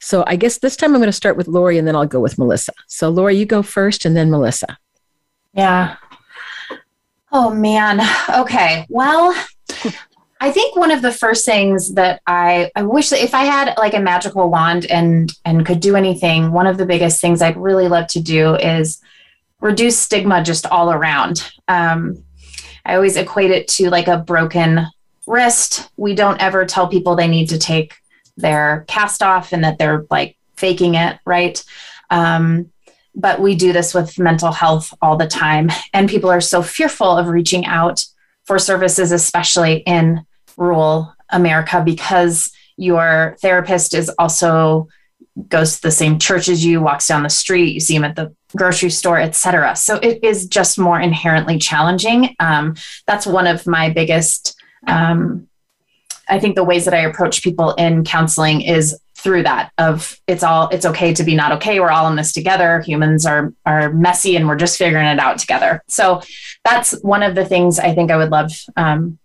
So 0.00 0.24
I 0.26 0.36
guess 0.36 0.58
this 0.58 0.76
time 0.76 0.94
I'm 0.94 1.00
going 1.00 1.08
to 1.08 1.12
start 1.12 1.36
with 1.36 1.48
Laurie 1.48 1.78
and 1.78 1.86
then 1.86 1.96
I'll 1.96 2.06
go 2.06 2.20
with 2.20 2.38
Melissa. 2.38 2.72
So 2.86 3.08
Laurie, 3.08 3.36
you 3.36 3.46
go 3.46 3.62
first 3.62 4.04
and 4.04 4.16
then 4.16 4.30
Melissa. 4.30 4.78
Yeah. 5.52 5.96
Oh 7.32 7.50
man. 7.54 8.00
Okay. 8.28 8.86
Well, 8.88 9.34
I 10.40 10.50
think 10.50 10.74
one 10.76 10.90
of 10.90 11.02
the 11.02 11.12
first 11.12 11.44
things 11.44 11.94
that 11.94 12.22
I 12.26 12.70
I 12.74 12.82
wish 12.82 13.10
that 13.10 13.22
if 13.22 13.34
I 13.34 13.44
had 13.44 13.76
like 13.76 13.94
a 13.94 14.00
magical 14.00 14.48
wand 14.50 14.86
and 14.86 15.30
and 15.44 15.66
could 15.66 15.80
do 15.80 15.96
anything, 15.96 16.52
one 16.52 16.66
of 16.66 16.78
the 16.78 16.86
biggest 16.86 17.20
things 17.20 17.42
I'd 17.42 17.56
really 17.56 17.88
love 17.88 18.06
to 18.08 18.20
do 18.20 18.54
is 18.56 19.00
reduce 19.60 19.98
stigma 19.98 20.42
just 20.42 20.66
all 20.66 20.90
around. 20.90 21.50
Um, 21.68 22.24
I 22.86 22.94
always 22.94 23.16
equate 23.16 23.50
it 23.50 23.68
to 23.68 23.90
like 23.90 24.08
a 24.08 24.18
broken 24.18 24.86
wrist. 25.26 25.90
We 25.96 26.14
don't 26.14 26.40
ever 26.40 26.64
tell 26.64 26.88
people 26.88 27.14
they 27.14 27.28
need 27.28 27.50
to 27.50 27.58
take 27.58 27.94
their 28.40 28.84
cast 28.88 29.22
off 29.22 29.52
and 29.52 29.64
that 29.64 29.78
they're 29.78 30.06
like 30.10 30.36
faking 30.56 30.94
it, 30.94 31.18
right? 31.24 31.62
Um, 32.10 32.70
but 33.14 33.40
we 33.40 33.54
do 33.54 33.72
this 33.72 33.92
with 33.92 34.18
mental 34.18 34.52
health 34.52 34.94
all 35.02 35.16
the 35.16 35.26
time. 35.26 35.70
And 35.92 36.08
people 36.08 36.30
are 36.30 36.40
so 36.40 36.62
fearful 36.62 37.16
of 37.16 37.26
reaching 37.26 37.66
out 37.66 38.04
for 38.44 38.58
services, 38.58 39.12
especially 39.12 39.78
in 39.78 40.24
rural 40.56 41.14
America, 41.30 41.82
because 41.84 42.52
your 42.76 43.36
therapist 43.40 43.94
is 43.94 44.08
also 44.18 44.88
goes 45.48 45.76
to 45.76 45.82
the 45.82 45.90
same 45.90 46.18
church 46.18 46.48
as 46.48 46.64
you, 46.64 46.80
walks 46.80 47.06
down 47.06 47.22
the 47.22 47.30
street, 47.30 47.72
you 47.72 47.80
see 47.80 47.94
him 47.94 48.04
at 48.04 48.16
the 48.16 48.34
grocery 48.56 48.90
store, 48.90 49.20
etc. 49.20 49.76
So 49.76 49.96
it 49.96 50.22
is 50.24 50.46
just 50.46 50.78
more 50.78 51.00
inherently 51.00 51.58
challenging. 51.58 52.34
Um, 52.40 52.74
that's 53.06 53.26
one 53.26 53.46
of 53.46 53.66
my 53.66 53.90
biggest 53.90 54.60
um, 54.86 55.48
I 56.30 56.38
think 56.38 56.54
the 56.54 56.64
ways 56.64 56.84
that 56.84 56.94
I 56.94 57.00
approach 57.00 57.42
people 57.42 57.72
in 57.74 58.04
counseling 58.04 58.62
is 58.62 58.98
through 59.16 59.42
that 59.42 59.70
of 59.76 60.18
it's 60.26 60.42
all 60.42 60.68
it's 60.70 60.86
okay 60.86 61.12
to 61.12 61.22
be 61.22 61.34
not 61.34 61.52
okay. 61.52 61.78
We're 61.78 61.90
all 61.90 62.08
in 62.08 62.16
this 62.16 62.32
together. 62.32 62.80
Humans 62.80 63.26
are 63.26 63.52
are 63.66 63.92
messy 63.92 64.36
and 64.36 64.48
we're 64.48 64.56
just 64.56 64.78
figuring 64.78 65.06
it 65.06 65.18
out 65.18 65.38
together. 65.38 65.82
So 65.88 66.22
that's 66.64 66.92
one 67.02 67.22
of 67.22 67.34
the 67.34 67.44
things 67.44 67.78
i 67.78 67.94
think 67.94 68.10
i 68.10 68.16
would 68.16 68.30
love 68.30 68.52
um, 68.76 69.18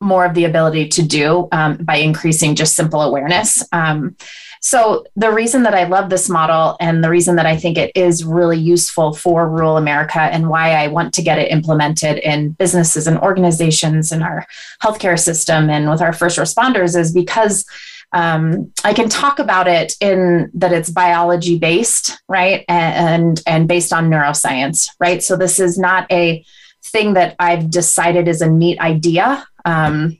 more 0.00 0.24
of 0.24 0.34
the 0.34 0.44
ability 0.44 0.88
to 0.88 1.02
do 1.02 1.48
um, 1.52 1.76
by 1.78 1.96
increasing 1.96 2.54
just 2.54 2.74
simple 2.74 3.02
awareness. 3.02 3.62
Um, 3.72 4.16
so, 4.60 5.04
the 5.16 5.30
reason 5.30 5.62
that 5.62 5.74
I 5.74 5.84
love 5.84 6.10
this 6.10 6.28
model 6.28 6.76
and 6.80 7.02
the 7.02 7.10
reason 7.10 7.36
that 7.36 7.46
I 7.46 7.56
think 7.56 7.78
it 7.78 7.92
is 7.94 8.24
really 8.24 8.58
useful 8.58 9.14
for 9.14 9.48
rural 9.48 9.76
America 9.76 10.20
and 10.20 10.48
why 10.48 10.72
I 10.72 10.88
want 10.88 11.14
to 11.14 11.22
get 11.22 11.38
it 11.38 11.50
implemented 11.50 12.18
in 12.18 12.52
businesses 12.52 13.06
and 13.06 13.18
organizations 13.18 14.12
and 14.12 14.22
our 14.22 14.46
healthcare 14.82 15.18
system 15.18 15.70
and 15.70 15.88
with 15.88 16.00
our 16.00 16.12
first 16.12 16.38
responders 16.38 16.98
is 16.98 17.12
because 17.12 17.64
um, 18.12 18.72
I 18.84 18.94
can 18.94 19.08
talk 19.08 19.38
about 19.38 19.68
it 19.68 19.94
in 20.00 20.50
that 20.54 20.72
it's 20.72 20.90
biology 20.90 21.58
based, 21.58 22.20
right, 22.28 22.64
and 22.68 23.40
and 23.46 23.68
based 23.68 23.92
on 23.92 24.10
neuroscience, 24.10 24.88
right. 24.98 25.22
So 25.22 25.36
this 25.36 25.60
is 25.60 25.78
not 25.78 26.10
a 26.10 26.44
thing 26.82 27.14
that 27.14 27.36
I've 27.38 27.70
decided 27.70 28.28
is 28.28 28.40
a 28.40 28.50
neat 28.50 28.80
idea. 28.80 29.46
Um, 29.64 30.18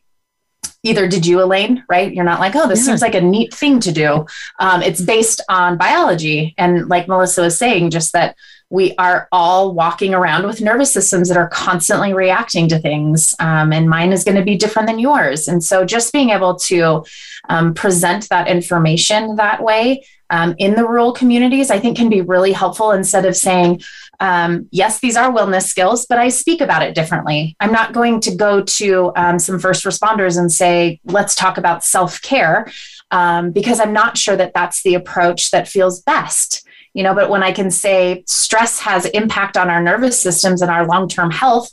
either 0.82 1.08
did 1.08 1.26
you 1.26 1.42
elaine 1.42 1.84
right? 1.88 2.12
You're 2.12 2.24
not 2.24 2.40
like 2.40 2.54
oh 2.56 2.68
this 2.68 2.80
yeah. 2.80 2.86
seems 2.86 3.02
like 3.02 3.14
a 3.14 3.20
neat 3.20 3.52
thing 3.52 3.80
to 3.80 3.92
do. 3.92 4.26
Um, 4.58 4.82
it's 4.82 5.00
based 5.00 5.40
on 5.48 5.76
biology. 5.76 6.54
And 6.58 6.88
like 6.88 7.08
melissa 7.08 7.42
was 7.42 7.58
saying 7.58 7.90
just 7.90 8.12
that 8.12 8.36
we 8.70 8.94
are 8.96 9.28
all 9.32 9.72
walking 9.72 10.14
around 10.14 10.46
with 10.46 10.60
nervous 10.60 10.92
systems 10.92 11.28
that 11.28 11.38
are 11.38 11.48
constantly 11.48 12.12
reacting 12.12 12.68
to 12.68 12.78
things 12.78 13.34
um, 13.38 13.72
and 13.72 13.88
mine 13.88 14.12
is 14.12 14.24
going 14.24 14.36
to 14.36 14.42
be 14.42 14.56
different 14.56 14.86
than 14.86 14.98
yours. 14.98 15.48
And 15.48 15.64
so 15.64 15.84
just 15.84 16.12
being 16.12 16.30
able 16.30 16.56
to 16.56 17.04
um, 17.48 17.72
present 17.72 18.28
that 18.28 18.48
information 18.48 19.36
that 19.36 19.62
way 19.62 20.04
um, 20.30 20.54
in 20.58 20.74
the 20.74 20.86
rural 20.86 21.12
communities 21.12 21.70
i 21.70 21.78
think 21.78 21.96
can 21.96 22.08
be 22.08 22.20
really 22.20 22.52
helpful 22.52 22.92
instead 22.92 23.24
of 23.24 23.36
saying 23.36 23.80
um, 24.20 24.68
yes, 24.72 24.98
these 24.98 25.16
are 25.16 25.32
wellness 25.32 25.66
skills, 25.66 26.06
but 26.06 26.18
I 26.18 26.28
speak 26.28 26.60
about 26.60 26.82
it 26.82 26.94
differently. 26.94 27.56
I'm 27.60 27.72
not 27.72 27.92
going 27.92 28.20
to 28.20 28.34
go 28.34 28.62
to 28.62 29.12
um, 29.14 29.38
some 29.38 29.58
first 29.58 29.84
responders 29.84 30.38
and 30.38 30.50
say, 30.50 31.00
let's 31.04 31.34
talk 31.34 31.56
about 31.56 31.84
self 31.84 32.20
care, 32.20 32.70
um, 33.10 33.52
because 33.52 33.78
I'm 33.78 33.92
not 33.92 34.18
sure 34.18 34.36
that 34.36 34.54
that's 34.54 34.82
the 34.82 34.94
approach 34.94 35.50
that 35.52 35.68
feels 35.68 36.02
best. 36.02 36.66
You 36.94 37.04
know, 37.04 37.14
but 37.14 37.30
when 37.30 37.44
I 37.44 37.52
can 37.52 37.70
say 37.70 38.24
stress 38.26 38.80
has 38.80 39.06
impact 39.06 39.56
on 39.56 39.70
our 39.70 39.80
nervous 39.80 40.20
systems 40.20 40.62
and 40.62 40.70
our 40.70 40.86
long 40.86 41.08
term 41.08 41.30
health, 41.30 41.70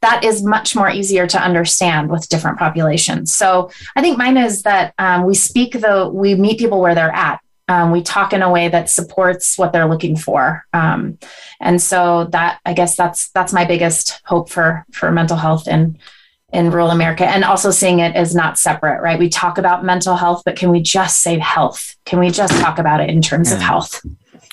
that 0.00 0.24
is 0.24 0.42
much 0.42 0.74
more 0.74 0.88
easier 0.88 1.26
to 1.26 1.38
understand 1.38 2.10
with 2.10 2.28
different 2.28 2.58
populations. 2.58 3.34
So 3.34 3.70
I 3.96 4.00
think 4.00 4.16
mine 4.16 4.38
is 4.38 4.62
that 4.62 4.94
um, 4.98 5.26
we 5.26 5.34
speak 5.34 5.72
the 5.72 6.10
we 6.12 6.36
meet 6.36 6.58
people 6.58 6.80
where 6.80 6.94
they're 6.94 7.14
at. 7.14 7.40
Um, 7.68 7.90
we 7.92 8.02
talk 8.02 8.32
in 8.32 8.42
a 8.42 8.50
way 8.50 8.68
that 8.68 8.90
supports 8.90 9.56
what 9.56 9.72
they're 9.72 9.88
looking 9.88 10.16
for, 10.16 10.66
um, 10.72 11.18
and 11.60 11.80
so 11.80 12.24
that 12.32 12.60
I 12.66 12.74
guess 12.74 12.96
that's 12.96 13.30
that's 13.30 13.52
my 13.52 13.64
biggest 13.64 14.20
hope 14.24 14.50
for 14.50 14.84
for 14.90 15.10
mental 15.10 15.36
health 15.36 15.68
in 15.68 15.98
in 16.52 16.70
rural 16.70 16.90
America, 16.90 17.24
and 17.24 17.44
also 17.44 17.70
seeing 17.70 18.00
it 18.00 18.14
as 18.14 18.34
not 18.34 18.58
separate. 18.58 19.00
Right? 19.00 19.18
We 19.18 19.28
talk 19.28 19.58
about 19.58 19.84
mental 19.84 20.16
health, 20.16 20.42
but 20.44 20.56
can 20.56 20.70
we 20.70 20.82
just 20.82 21.20
say 21.20 21.38
health? 21.38 21.96
Can 22.04 22.18
we 22.18 22.30
just 22.30 22.52
talk 22.60 22.78
about 22.78 23.00
it 23.00 23.10
in 23.10 23.22
terms 23.22 23.50
yeah. 23.50 23.56
of 23.56 23.62
health? 23.62 24.04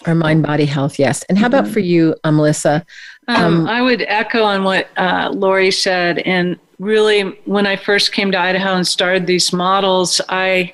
Or 0.08 0.16
mind 0.16 0.44
body 0.44 0.66
health, 0.66 0.98
yes. 0.98 1.24
And 1.24 1.38
how 1.38 1.48
about 1.48 1.66
mm-hmm. 1.66 1.74
for 1.74 1.80
you, 1.82 2.16
uh, 2.24 2.32
Melissa? 2.32 2.86
Um, 3.28 3.62
um, 3.62 3.68
I 3.68 3.82
would 3.82 4.02
echo 4.04 4.44
on 4.44 4.64
what 4.64 4.88
uh, 4.98 5.30
Laurie 5.34 5.72
said, 5.72 6.20
and 6.20 6.58
really, 6.80 7.24
when 7.46 7.68
I 7.68 7.76
first 7.76 8.12
came 8.12 8.32
to 8.32 8.40
Idaho 8.40 8.76
and 8.76 8.88
started 8.88 9.28
these 9.28 9.52
models, 9.52 10.22
I 10.30 10.74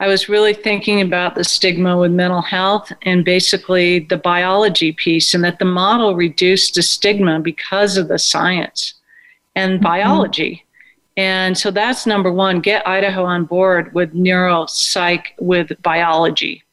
I 0.00 0.08
was 0.08 0.30
really 0.30 0.54
thinking 0.54 1.02
about 1.02 1.34
the 1.34 1.44
stigma 1.44 1.96
with 1.98 2.10
mental 2.10 2.40
health 2.40 2.90
and 3.02 3.22
basically 3.22 4.00
the 4.00 4.16
biology 4.16 4.92
piece, 4.92 5.34
and 5.34 5.44
that 5.44 5.58
the 5.58 5.66
model 5.66 6.16
reduced 6.16 6.74
the 6.74 6.82
stigma 6.82 7.38
because 7.38 7.98
of 7.98 8.08
the 8.08 8.18
science 8.18 8.94
and 9.54 9.74
mm-hmm. 9.74 9.84
biology. 9.84 10.64
And 11.18 11.56
so 11.56 11.70
that's 11.70 12.06
number 12.06 12.32
one 12.32 12.60
get 12.60 12.88
Idaho 12.88 13.24
on 13.24 13.44
board 13.44 13.92
with 13.92 14.14
neuropsych, 14.14 15.26
with 15.38 15.70
biology. 15.82 16.64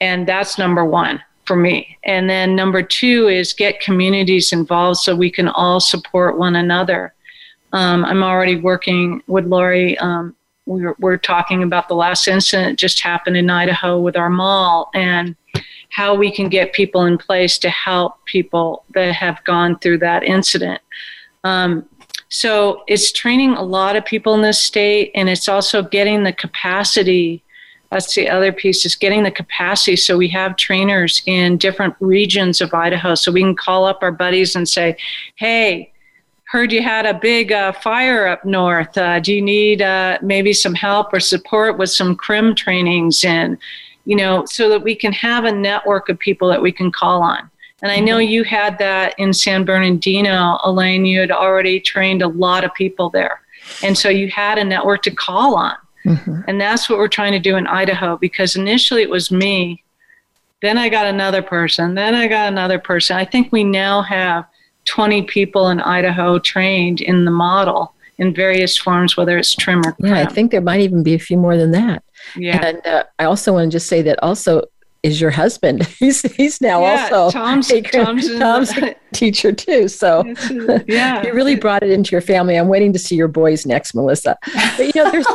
And 0.00 0.28
that's 0.28 0.56
number 0.56 0.84
one 0.84 1.20
for 1.46 1.56
me. 1.56 1.98
And 2.04 2.30
then 2.30 2.54
number 2.54 2.82
two 2.82 3.26
is 3.26 3.52
get 3.52 3.80
communities 3.80 4.52
involved 4.52 5.00
so 5.00 5.16
we 5.16 5.30
can 5.30 5.48
all 5.48 5.80
support 5.80 6.38
one 6.38 6.54
another. 6.54 7.14
Um, 7.72 8.04
I'm 8.04 8.22
already 8.22 8.56
working 8.56 9.22
with 9.26 9.46
Laurie. 9.46 9.98
Um, 9.98 10.36
we're, 10.70 10.94
we're 11.00 11.16
talking 11.16 11.62
about 11.62 11.88
the 11.88 11.94
last 11.94 12.28
incident 12.28 12.78
just 12.78 13.00
happened 13.00 13.36
in 13.36 13.50
Idaho 13.50 13.98
with 13.98 14.16
our 14.16 14.30
mall 14.30 14.90
and 14.94 15.34
how 15.90 16.14
we 16.14 16.30
can 16.30 16.48
get 16.48 16.72
people 16.72 17.04
in 17.06 17.18
place 17.18 17.58
to 17.58 17.70
help 17.70 18.24
people 18.24 18.84
that 18.94 19.12
have 19.14 19.42
gone 19.44 19.78
through 19.80 19.98
that 19.98 20.22
incident. 20.22 20.80
Um, 21.42 21.88
so 22.28 22.84
it's 22.86 23.10
training 23.10 23.54
a 23.54 23.62
lot 23.62 23.96
of 23.96 24.04
people 24.04 24.34
in 24.34 24.42
this 24.42 24.62
state, 24.62 25.10
and 25.16 25.28
it's 25.28 25.48
also 25.48 25.82
getting 25.82 26.22
the 26.22 26.32
capacity. 26.32 27.42
That's 27.90 28.14
the 28.14 28.28
other 28.28 28.52
piece 28.52 28.86
is 28.86 28.94
getting 28.94 29.24
the 29.24 29.32
capacity. 29.32 29.96
So 29.96 30.16
we 30.16 30.28
have 30.28 30.54
trainers 30.56 31.22
in 31.26 31.56
different 31.56 31.96
regions 31.98 32.60
of 32.60 32.72
Idaho, 32.72 33.16
so 33.16 33.32
we 33.32 33.40
can 33.40 33.56
call 33.56 33.84
up 33.84 33.98
our 34.02 34.12
buddies 34.12 34.54
and 34.54 34.68
say, 34.68 34.96
"Hey, 35.34 35.92
heard 36.50 36.72
you 36.72 36.82
had 36.82 37.06
a 37.06 37.14
big 37.14 37.52
uh, 37.52 37.72
fire 37.72 38.26
up 38.26 38.44
north. 38.44 38.96
Uh, 38.98 39.20
do 39.20 39.32
you 39.32 39.40
need 39.42 39.82
uh, 39.82 40.18
maybe 40.20 40.52
some 40.52 40.74
help 40.74 41.12
or 41.12 41.20
support 41.20 41.78
with 41.78 41.90
some 41.90 42.16
CRM 42.16 42.56
trainings 42.56 43.24
and 43.24 43.56
you 44.04 44.16
know, 44.16 44.44
so 44.46 44.68
that 44.68 44.82
we 44.82 44.94
can 44.94 45.12
have 45.12 45.44
a 45.44 45.52
network 45.52 46.08
of 46.08 46.18
people 46.18 46.48
that 46.48 46.60
we 46.60 46.72
can 46.72 46.90
call 46.90 47.22
on. 47.22 47.50
And 47.82 47.92
I 47.92 48.00
know 48.00 48.16
mm-hmm. 48.16 48.32
you 48.32 48.44
had 48.44 48.78
that 48.78 49.14
in 49.18 49.32
San 49.32 49.64
Bernardino, 49.64 50.58
Elaine. 50.64 51.04
You 51.04 51.20
had 51.20 51.30
already 51.30 51.80
trained 51.80 52.22
a 52.22 52.28
lot 52.28 52.64
of 52.64 52.74
people 52.74 53.10
there. 53.10 53.40
And 53.82 53.96
so 53.96 54.08
you 54.08 54.28
had 54.28 54.58
a 54.58 54.64
network 54.64 55.02
to 55.02 55.10
call 55.10 55.54
on. 55.54 55.76
Mm-hmm. 56.04 56.40
And 56.48 56.60
that's 56.60 56.88
what 56.88 56.98
we're 56.98 57.08
trying 57.08 57.32
to 57.32 57.38
do 57.38 57.56
in 57.56 57.66
Idaho 57.66 58.16
because 58.16 58.56
initially 58.56 59.02
it 59.02 59.10
was 59.10 59.30
me. 59.30 59.84
Then 60.60 60.76
I 60.76 60.88
got 60.88 61.06
another 61.06 61.42
person. 61.42 61.94
Then 61.94 62.14
I 62.14 62.26
got 62.26 62.48
another 62.48 62.78
person. 62.78 63.16
I 63.16 63.24
think 63.24 63.52
we 63.52 63.64
now 63.64 64.02
have 64.02 64.46
20 64.90 65.22
people 65.22 65.68
in 65.68 65.80
Idaho 65.80 66.40
trained 66.40 67.00
in 67.00 67.24
the 67.24 67.30
model 67.30 67.94
in 68.18 68.34
various 68.34 68.76
forms, 68.76 69.16
whether 69.16 69.38
it's 69.38 69.54
TRM 69.54 69.86
or 69.86 69.94
Yeah, 70.04 70.18
I 70.18 70.26
think 70.26 70.50
there 70.50 70.60
might 70.60 70.80
even 70.80 71.04
be 71.04 71.14
a 71.14 71.18
few 71.18 71.38
more 71.38 71.56
than 71.56 71.70
that. 71.70 72.02
Yeah. 72.34 72.66
And 72.66 72.84
uh, 72.84 73.04
I 73.20 73.24
also 73.24 73.52
want 73.52 73.70
to 73.70 73.76
just 73.76 73.86
say 73.86 74.02
that 74.02 74.20
also 74.20 74.64
is 75.02 75.20
your 75.20 75.30
husband. 75.30 75.86
He's 76.00 76.22
he's 76.34 76.60
now 76.60 76.80
yeah, 76.80 77.08
also 77.12 77.30
Tom's, 77.30 77.70
a, 77.70 77.80
Tom's, 77.82 78.26
Tom's 78.38 78.76
a 78.78 78.94
teacher 79.12 79.52
too. 79.52 79.88
So 79.88 80.24
yeah, 80.86 81.22
you 81.22 81.32
really 81.34 81.56
brought 81.56 81.82
it 81.82 81.90
into 81.90 82.12
your 82.12 82.20
family. 82.20 82.56
I'm 82.56 82.68
waiting 82.68 82.92
to 82.92 82.98
see 82.98 83.16
your 83.16 83.28
boys 83.28 83.66
next, 83.66 83.94
Melissa. 83.94 84.36
But 84.76 84.94
you 84.94 85.02
know, 85.02 85.10
there's 85.10 85.26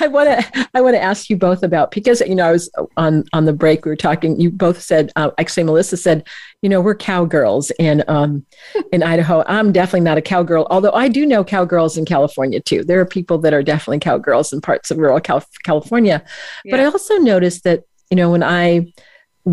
I 0.00 0.08
want 0.08 0.28
to 0.28 0.68
I 0.74 0.80
want 0.80 0.94
to 0.96 1.02
ask 1.02 1.30
you 1.30 1.36
both 1.36 1.62
about 1.62 1.90
because 1.90 2.20
you 2.20 2.34
know 2.34 2.46
I 2.46 2.52
was 2.52 2.70
on 2.96 3.24
on 3.32 3.44
the 3.44 3.52
break 3.52 3.84
we 3.84 3.90
were 3.90 3.96
talking. 3.96 4.38
You 4.38 4.50
both 4.50 4.80
said 4.80 5.12
uh, 5.16 5.30
actually 5.38 5.64
Melissa 5.64 5.96
said 5.96 6.26
you 6.62 6.68
know 6.68 6.80
we're 6.80 6.94
cowgirls 6.94 7.70
in 7.78 8.04
um 8.08 8.44
in 8.92 9.02
Idaho. 9.02 9.44
I'm 9.46 9.72
definitely 9.72 10.00
not 10.00 10.18
a 10.18 10.22
cowgirl, 10.22 10.66
although 10.70 10.92
I 10.92 11.08
do 11.08 11.24
know 11.24 11.44
cowgirls 11.44 11.96
in 11.96 12.04
California 12.04 12.60
too. 12.60 12.84
There 12.84 13.00
are 13.00 13.06
people 13.06 13.38
that 13.38 13.54
are 13.54 13.62
definitely 13.62 14.00
cowgirls 14.00 14.52
in 14.52 14.60
parts 14.60 14.90
of 14.90 14.98
rural 14.98 15.20
Cal- 15.20 15.44
California. 15.64 16.22
Yeah. 16.64 16.72
But 16.72 16.80
I 16.80 16.84
also 16.84 17.16
noticed 17.16 17.64
that 17.64 17.84
you 18.10 18.16
know, 18.16 18.30
when 18.30 18.42
I 18.42 18.92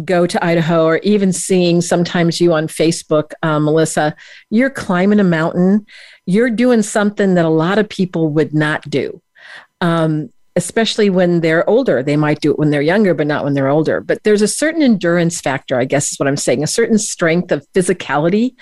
go 0.05 0.25
to 0.25 0.43
Idaho 0.43 0.85
or 0.85 0.97
even 0.99 1.31
seeing 1.31 1.81
sometimes 1.81 2.41
you 2.41 2.53
on 2.53 2.67
Facebook, 2.67 3.31
uh, 3.43 3.59
Melissa, 3.59 4.15
you're 4.49 4.69
climbing 4.69 5.19
a 5.19 5.23
mountain, 5.23 5.85
you're 6.25 6.49
doing 6.49 6.81
something 6.81 7.35
that 7.35 7.45
a 7.45 7.49
lot 7.49 7.77
of 7.77 7.89
people 7.89 8.29
would 8.29 8.53
not 8.53 8.89
do. 8.89 9.21
Um, 9.81 10.29
especially 10.55 11.09
when 11.09 11.41
they're 11.41 11.67
older. 11.67 12.03
They 12.03 12.15
might 12.15 12.39
do 12.39 12.51
it 12.51 12.59
when 12.59 12.69
they're 12.69 12.81
younger, 12.81 13.13
but 13.13 13.27
not 13.27 13.43
when 13.43 13.53
they're 13.53 13.69
older. 13.69 14.01
But 14.01 14.23
there's 14.23 14.41
a 14.43 14.47
certain 14.47 14.83
endurance 14.83 15.41
factor, 15.41 15.79
I 15.79 15.85
guess 15.85 16.11
is 16.11 16.19
what 16.19 16.27
I'm 16.27 16.37
saying, 16.37 16.63
a 16.63 16.67
certain 16.67 16.99
strength 16.99 17.51
of 17.51 17.65
physicality 17.73 18.55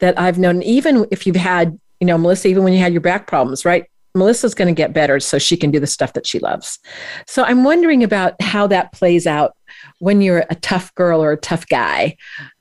that 0.00 0.18
I've 0.18 0.38
known, 0.38 0.62
even 0.62 1.06
if 1.10 1.26
you've 1.26 1.36
had, 1.36 1.78
you 2.00 2.06
know, 2.06 2.18
Melissa, 2.18 2.48
even 2.48 2.64
when 2.64 2.74
you 2.74 2.78
had 2.80 2.92
your 2.92 3.00
back 3.00 3.26
problems, 3.26 3.64
right? 3.64 3.86
Melissa's 4.18 4.54
going 4.54 4.68
to 4.68 4.76
get 4.76 4.92
better 4.92 5.20
so 5.20 5.38
she 5.38 5.56
can 5.56 5.70
do 5.70 5.80
the 5.80 5.86
stuff 5.86 6.12
that 6.14 6.26
she 6.26 6.38
loves. 6.38 6.78
So 7.26 7.44
I'm 7.44 7.64
wondering 7.64 8.02
about 8.02 8.40
how 8.42 8.66
that 8.68 8.92
plays 8.92 9.26
out 9.26 9.56
when 9.98 10.20
you're 10.20 10.44
a 10.50 10.54
tough 10.54 10.94
girl 10.94 11.22
or 11.22 11.32
a 11.32 11.36
tough 11.36 11.66
guy 11.68 12.16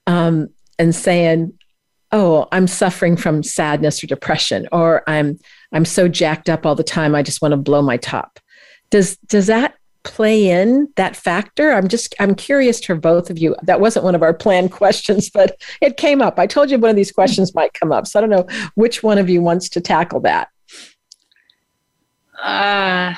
um, 0.05 0.49
and 0.79 0.95
saying, 0.95 1.53
oh 2.13 2.47
i'm 2.51 2.67
suffering 2.67 3.17
from 3.17 3.43
sadness 3.43 4.01
or 4.01 4.07
depression 4.07 4.67
or 4.71 5.03
i'm 5.07 5.37
i'm 5.73 5.83
so 5.83 6.07
jacked 6.07 6.49
up 6.49 6.65
all 6.65 6.73
the 6.73 6.83
time 6.83 7.13
i 7.13 7.21
just 7.21 7.41
want 7.41 7.51
to 7.51 7.57
blow 7.57 7.81
my 7.81 7.97
top. 7.97 8.39
Does 8.89 9.17
does 9.27 9.47
that 9.47 9.75
play 10.03 10.49
in 10.49 10.87
that 10.95 11.17
factor? 11.17 11.73
I'm 11.73 11.89
just 11.89 12.15
i'm 12.19 12.33
curious 12.33 12.83
for 12.83 12.95
both 12.95 13.29
of 13.29 13.37
you. 13.37 13.55
That 13.63 13.81
wasn't 13.81 14.05
one 14.05 14.15
of 14.15 14.23
our 14.23 14.33
planned 14.33 14.71
questions 14.81 15.29
but 15.29 15.61
it 15.81 15.97
came 15.97 16.21
up. 16.21 16.39
I 16.39 16.47
told 16.47 16.71
you 16.71 16.77
one 16.77 16.89
of 16.89 16.95
these 16.95 17.11
questions 17.11 17.53
might 17.53 17.73
come 17.73 17.91
up 17.91 18.07
so 18.07 18.19
i 18.19 18.21
don't 18.21 18.29
know 18.29 18.47
which 18.75 19.03
one 19.03 19.17
of 19.17 19.29
you 19.29 19.41
wants 19.41 19.69
to 19.69 19.81
tackle 19.81 20.21
that 20.21 20.49
uh, 22.41 23.13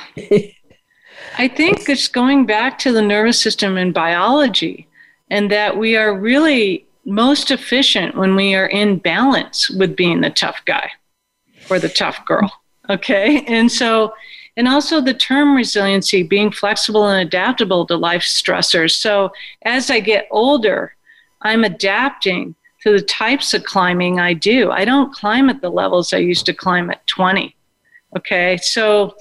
I 1.37 1.47
think 1.47 1.87
it's 1.89 2.07
going 2.07 2.45
back 2.45 2.79
to 2.79 2.91
the 2.91 3.01
nervous 3.01 3.39
system 3.41 3.77
and 3.77 3.93
biology, 3.93 4.87
and 5.29 5.51
that 5.51 5.77
we 5.77 5.95
are 5.95 6.17
really 6.17 6.85
most 7.05 7.51
efficient 7.51 8.15
when 8.15 8.35
we 8.35 8.55
are 8.55 8.67
in 8.67 8.97
balance 8.97 9.69
with 9.69 9.95
being 9.95 10.21
the 10.21 10.29
tough 10.29 10.61
guy 10.65 10.89
or 11.69 11.79
the 11.79 11.89
tough 11.89 12.23
girl. 12.25 12.51
Okay. 12.89 13.43
And 13.45 13.71
so, 13.71 14.13
and 14.57 14.67
also 14.67 14.99
the 14.99 15.13
term 15.13 15.55
resiliency, 15.55 16.23
being 16.23 16.51
flexible 16.51 17.07
and 17.07 17.25
adaptable 17.25 17.85
to 17.85 17.95
life 17.95 18.23
stressors. 18.23 18.91
So 18.91 19.31
as 19.63 19.89
I 19.89 19.99
get 19.99 20.27
older, 20.31 20.95
I'm 21.41 21.63
adapting 21.63 22.55
to 22.81 22.91
the 22.91 23.01
types 23.01 23.53
of 23.53 23.63
climbing 23.63 24.19
I 24.19 24.33
do. 24.33 24.71
I 24.71 24.85
don't 24.85 25.13
climb 25.13 25.49
at 25.49 25.61
the 25.61 25.69
levels 25.69 26.13
I 26.13 26.17
used 26.17 26.45
to 26.47 26.53
climb 26.53 26.89
at 26.89 27.05
20. 27.07 27.55
Okay. 28.15 28.57
So 28.57 29.15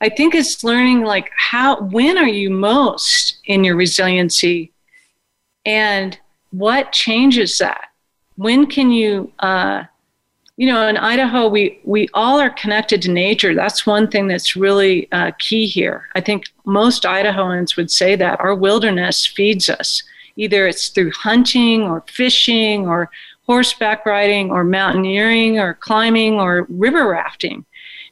I 0.00 0.08
think 0.08 0.34
it's 0.34 0.64
learning 0.64 1.02
like 1.02 1.30
how, 1.36 1.82
when 1.82 2.16
are 2.16 2.28
you 2.28 2.50
most 2.50 3.38
in 3.44 3.64
your 3.64 3.76
resiliency 3.76 4.72
and 5.66 6.18
what 6.50 6.92
changes 6.92 7.58
that? 7.58 7.88
When 8.36 8.66
can 8.66 8.90
you, 8.90 9.32
uh, 9.40 9.84
you 10.56 10.66
know, 10.66 10.86
in 10.88 10.96
Idaho, 10.96 11.48
we, 11.48 11.80
we 11.84 12.08
all 12.14 12.38
are 12.38 12.50
connected 12.50 13.02
to 13.02 13.10
nature. 13.10 13.54
That's 13.54 13.86
one 13.86 14.08
thing 14.08 14.26
that's 14.26 14.56
really 14.56 15.10
uh, 15.12 15.32
key 15.38 15.66
here. 15.66 16.08
I 16.14 16.20
think 16.20 16.44
most 16.64 17.04
Idahoans 17.04 17.76
would 17.76 17.90
say 17.90 18.14
that 18.16 18.40
our 18.40 18.54
wilderness 18.54 19.26
feeds 19.26 19.68
us. 19.68 20.02
Either 20.36 20.66
it's 20.66 20.88
through 20.88 21.12
hunting 21.12 21.82
or 21.82 22.04
fishing 22.08 22.86
or 22.86 23.10
horseback 23.46 24.06
riding 24.06 24.50
or 24.50 24.64
mountaineering 24.64 25.58
or 25.58 25.74
climbing 25.74 26.34
or 26.34 26.66
river 26.68 27.08
rafting. 27.08 27.64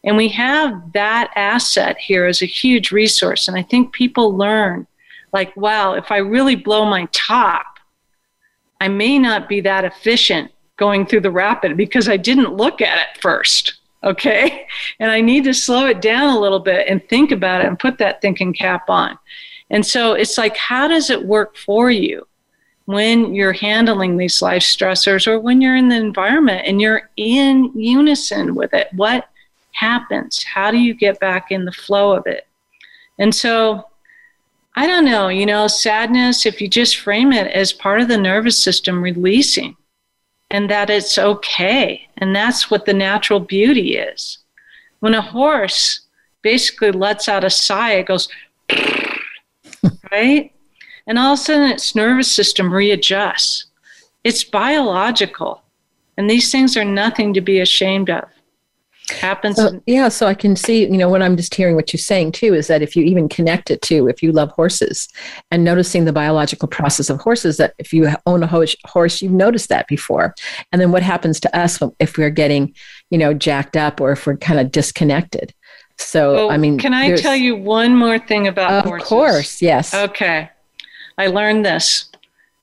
And 0.04 0.16
we 0.16 0.28
have 0.28 0.92
that 0.92 1.30
asset 1.34 1.98
here 1.98 2.26
as 2.26 2.42
a 2.42 2.46
huge 2.46 2.92
resource. 2.92 3.48
And 3.48 3.56
I 3.56 3.62
think 3.62 3.92
people 3.92 4.36
learn 4.36 4.86
like, 5.32 5.56
wow, 5.56 5.94
if 5.94 6.10
I 6.10 6.18
really 6.18 6.56
blow 6.56 6.84
my 6.84 7.06
top, 7.12 7.66
I 8.80 8.88
may 8.88 9.18
not 9.18 9.48
be 9.48 9.60
that 9.62 9.84
efficient 9.84 10.52
going 10.76 11.04
through 11.04 11.20
the 11.22 11.30
rapid 11.30 11.76
because 11.76 12.08
I 12.08 12.16
didn't 12.16 12.54
look 12.54 12.80
at 12.80 12.98
it 12.98 13.20
first. 13.20 13.80
Okay. 14.04 14.66
And 15.00 15.10
I 15.10 15.20
need 15.20 15.44
to 15.44 15.54
slow 15.54 15.86
it 15.86 16.00
down 16.00 16.36
a 16.36 16.40
little 16.40 16.58
bit 16.58 16.88
and 16.88 17.06
think 17.08 17.30
about 17.30 17.60
it 17.60 17.68
and 17.68 17.78
put 17.78 17.98
that 17.98 18.20
thinking 18.20 18.52
cap 18.52 18.90
on. 18.90 19.16
And 19.70 19.86
so 19.86 20.14
it's 20.14 20.36
like, 20.38 20.56
how 20.56 20.88
does 20.88 21.10
it 21.10 21.24
work 21.24 21.56
for 21.56 21.90
you 21.90 22.26
when 22.86 23.34
you're 23.34 23.52
handling 23.52 24.16
these 24.16 24.42
life 24.42 24.62
stressors 24.62 25.26
or 25.26 25.38
when 25.38 25.60
you're 25.60 25.76
in 25.76 25.88
the 25.88 25.96
environment 25.96 26.62
and 26.66 26.80
you're 26.80 27.10
in 27.16 27.70
unison 27.76 28.54
with 28.54 28.74
it? 28.74 28.88
What 28.92 29.28
happens? 29.78 30.42
How 30.42 30.70
do 30.70 30.78
you 30.78 30.94
get 30.94 31.20
back 31.20 31.50
in 31.50 31.64
the 31.64 31.72
flow 31.72 32.12
of 32.12 32.26
it? 32.26 32.46
And 33.18 33.34
so, 33.34 33.88
I 34.76 34.86
don't 34.86 35.04
know, 35.04 35.28
you 35.28 35.46
know, 35.46 35.66
sadness, 35.66 36.46
if 36.46 36.60
you 36.60 36.68
just 36.68 36.98
frame 36.98 37.32
it 37.32 37.50
as 37.52 37.72
part 37.72 38.00
of 38.00 38.08
the 38.08 38.18
nervous 38.18 38.56
system 38.56 39.02
releasing 39.02 39.76
and 40.50 40.70
that 40.70 40.90
it's 40.90 41.18
okay. 41.18 42.08
And 42.16 42.34
that's 42.34 42.70
what 42.70 42.86
the 42.86 42.94
natural 42.94 43.40
beauty 43.40 43.96
is. 43.96 44.38
When 45.00 45.14
a 45.14 45.20
horse 45.20 46.00
basically 46.42 46.92
lets 46.92 47.28
out 47.28 47.44
a 47.44 47.50
sigh, 47.50 47.94
it 47.94 48.06
goes, 48.06 48.28
right? 50.12 50.52
And 51.06 51.18
all 51.18 51.34
of 51.34 51.38
a 51.38 51.42
sudden 51.42 51.70
its 51.70 51.94
nervous 51.94 52.30
system 52.30 52.72
readjusts. 52.72 53.66
It's 54.24 54.44
biological. 54.44 55.62
And 56.16 56.28
these 56.28 56.50
things 56.50 56.76
are 56.76 56.84
nothing 56.84 57.32
to 57.34 57.40
be 57.40 57.60
ashamed 57.60 58.10
of. 58.10 58.28
Happens. 59.10 59.56
So, 59.56 59.80
yeah, 59.86 60.08
so 60.08 60.26
I 60.26 60.34
can 60.34 60.56
see, 60.56 60.82
you 60.82 60.96
know, 60.98 61.08
what 61.08 61.22
I'm 61.22 61.36
just 61.36 61.54
hearing 61.54 61.76
what 61.76 61.92
you're 61.92 61.98
saying 61.98 62.32
too, 62.32 62.54
is 62.54 62.66
that 62.66 62.82
if 62.82 62.96
you 62.96 63.04
even 63.04 63.28
connect 63.28 63.70
it 63.70 63.82
to 63.82 64.08
if 64.08 64.22
you 64.22 64.32
love 64.32 64.50
horses 64.50 65.08
and 65.50 65.64
noticing 65.64 66.04
the 66.04 66.12
biological 66.12 66.68
process 66.68 67.10
of 67.10 67.20
horses, 67.20 67.56
that 67.56 67.74
if 67.78 67.92
you 67.92 68.08
own 68.26 68.42
a 68.42 68.46
horse, 68.46 69.22
you've 69.22 69.32
noticed 69.32 69.68
that 69.68 69.86
before. 69.88 70.34
And 70.72 70.80
then 70.80 70.92
what 70.92 71.02
happens 71.02 71.40
to 71.40 71.58
us 71.58 71.80
if 71.98 72.18
we're 72.18 72.30
getting, 72.30 72.74
you 73.10 73.18
know, 73.18 73.34
jacked 73.34 73.76
up 73.76 74.00
or 74.00 74.12
if 74.12 74.26
we're 74.26 74.36
kind 74.36 74.60
of 74.60 74.70
disconnected? 74.70 75.54
So, 75.98 76.34
well, 76.34 76.50
I 76.50 76.56
mean, 76.56 76.78
can 76.78 76.94
I 76.94 77.16
tell 77.16 77.34
you 77.34 77.56
one 77.56 77.96
more 77.96 78.18
thing 78.18 78.46
about 78.46 78.72
of 78.72 78.84
horses? 78.84 79.04
Of 79.04 79.08
course, 79.08 79.62
yes. 79.62 79.94
Okay. 79.94 80.48
I 81.18 81.26
learned 81.26 81.64
this. 81.64 82.10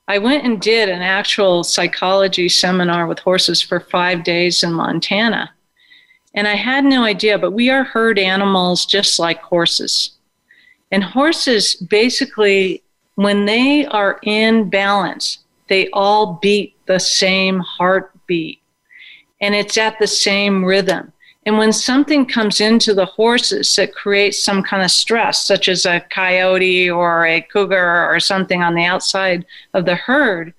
I 0.07 0.19
went 0.19 0.45
and 0.45 0.61
did 0.61 0.87
an 0.87 1.01
actual 1.01 1.63
psychology 1.63 2.47
seminar 2.47 3.07
with 3.07 3.19
horses 3.19 3.61
for 3.61 3.79
five 3.79 4.23
days 4.23 4.63
in 4.63 4.71
Montana. 4.71 5.51
And 6.35 6.47
I 6.47 6.55
had 6.55 6.83
no 6.83 7.03
idea, 7.03 7.39
but 7.39 7.51
we 7.51 7.69
are 7.69 7.83
herd 7.83 8.19
animals 8.19 8.85
just 8.85 9.19
like 9.19 9.41
horses. 9.41 10.11
And 10.91 11.03
horses 11.03 11.75
basically, 11.75 12.83
when 13.15 13.45
they 13.45 13.85
are 13.85 14.19
in 14.23 14.69
balance, 14.69 15.39
they 15.67 15.89
all 15.91 16.33
beat 16.41 16.75
the 16.85 16.99
same 16.99 17.59
heartbeat 17.59 18.59
and 19.41 19.55
it's 19.55 19.77
at 19.77 19.99
the 19.99 20.07
same 20.07 20.63
rhythm. 20.63 21.11
And 21.45 21.57
when 21.57 21.71
something 21.71 22.25
comes 22.25 22.59
into 22.59 22.93
the 22.93 23.05
horses 23.05 23.75
that 23.75 23.93
creates 23.93 24.43
some 24.43 24.63
kind 24.63 24.83
of 24.83 24.89
stress, 24.89 25.45
such 25.45 25.69
as 25.69 25.85
a 25.85 26.03
coyote 26.09 26.89
or 26.89 27.25
a 27.25 27.41
cougar 27.41 28.09
or 28.09 28.19
something 28.19 28.63
on 28.63 28.73
the 28.73 28.85
outside 28.85 29.45
of 29.73 29.85
the 29.85 29.95
herd, 29.95 30.53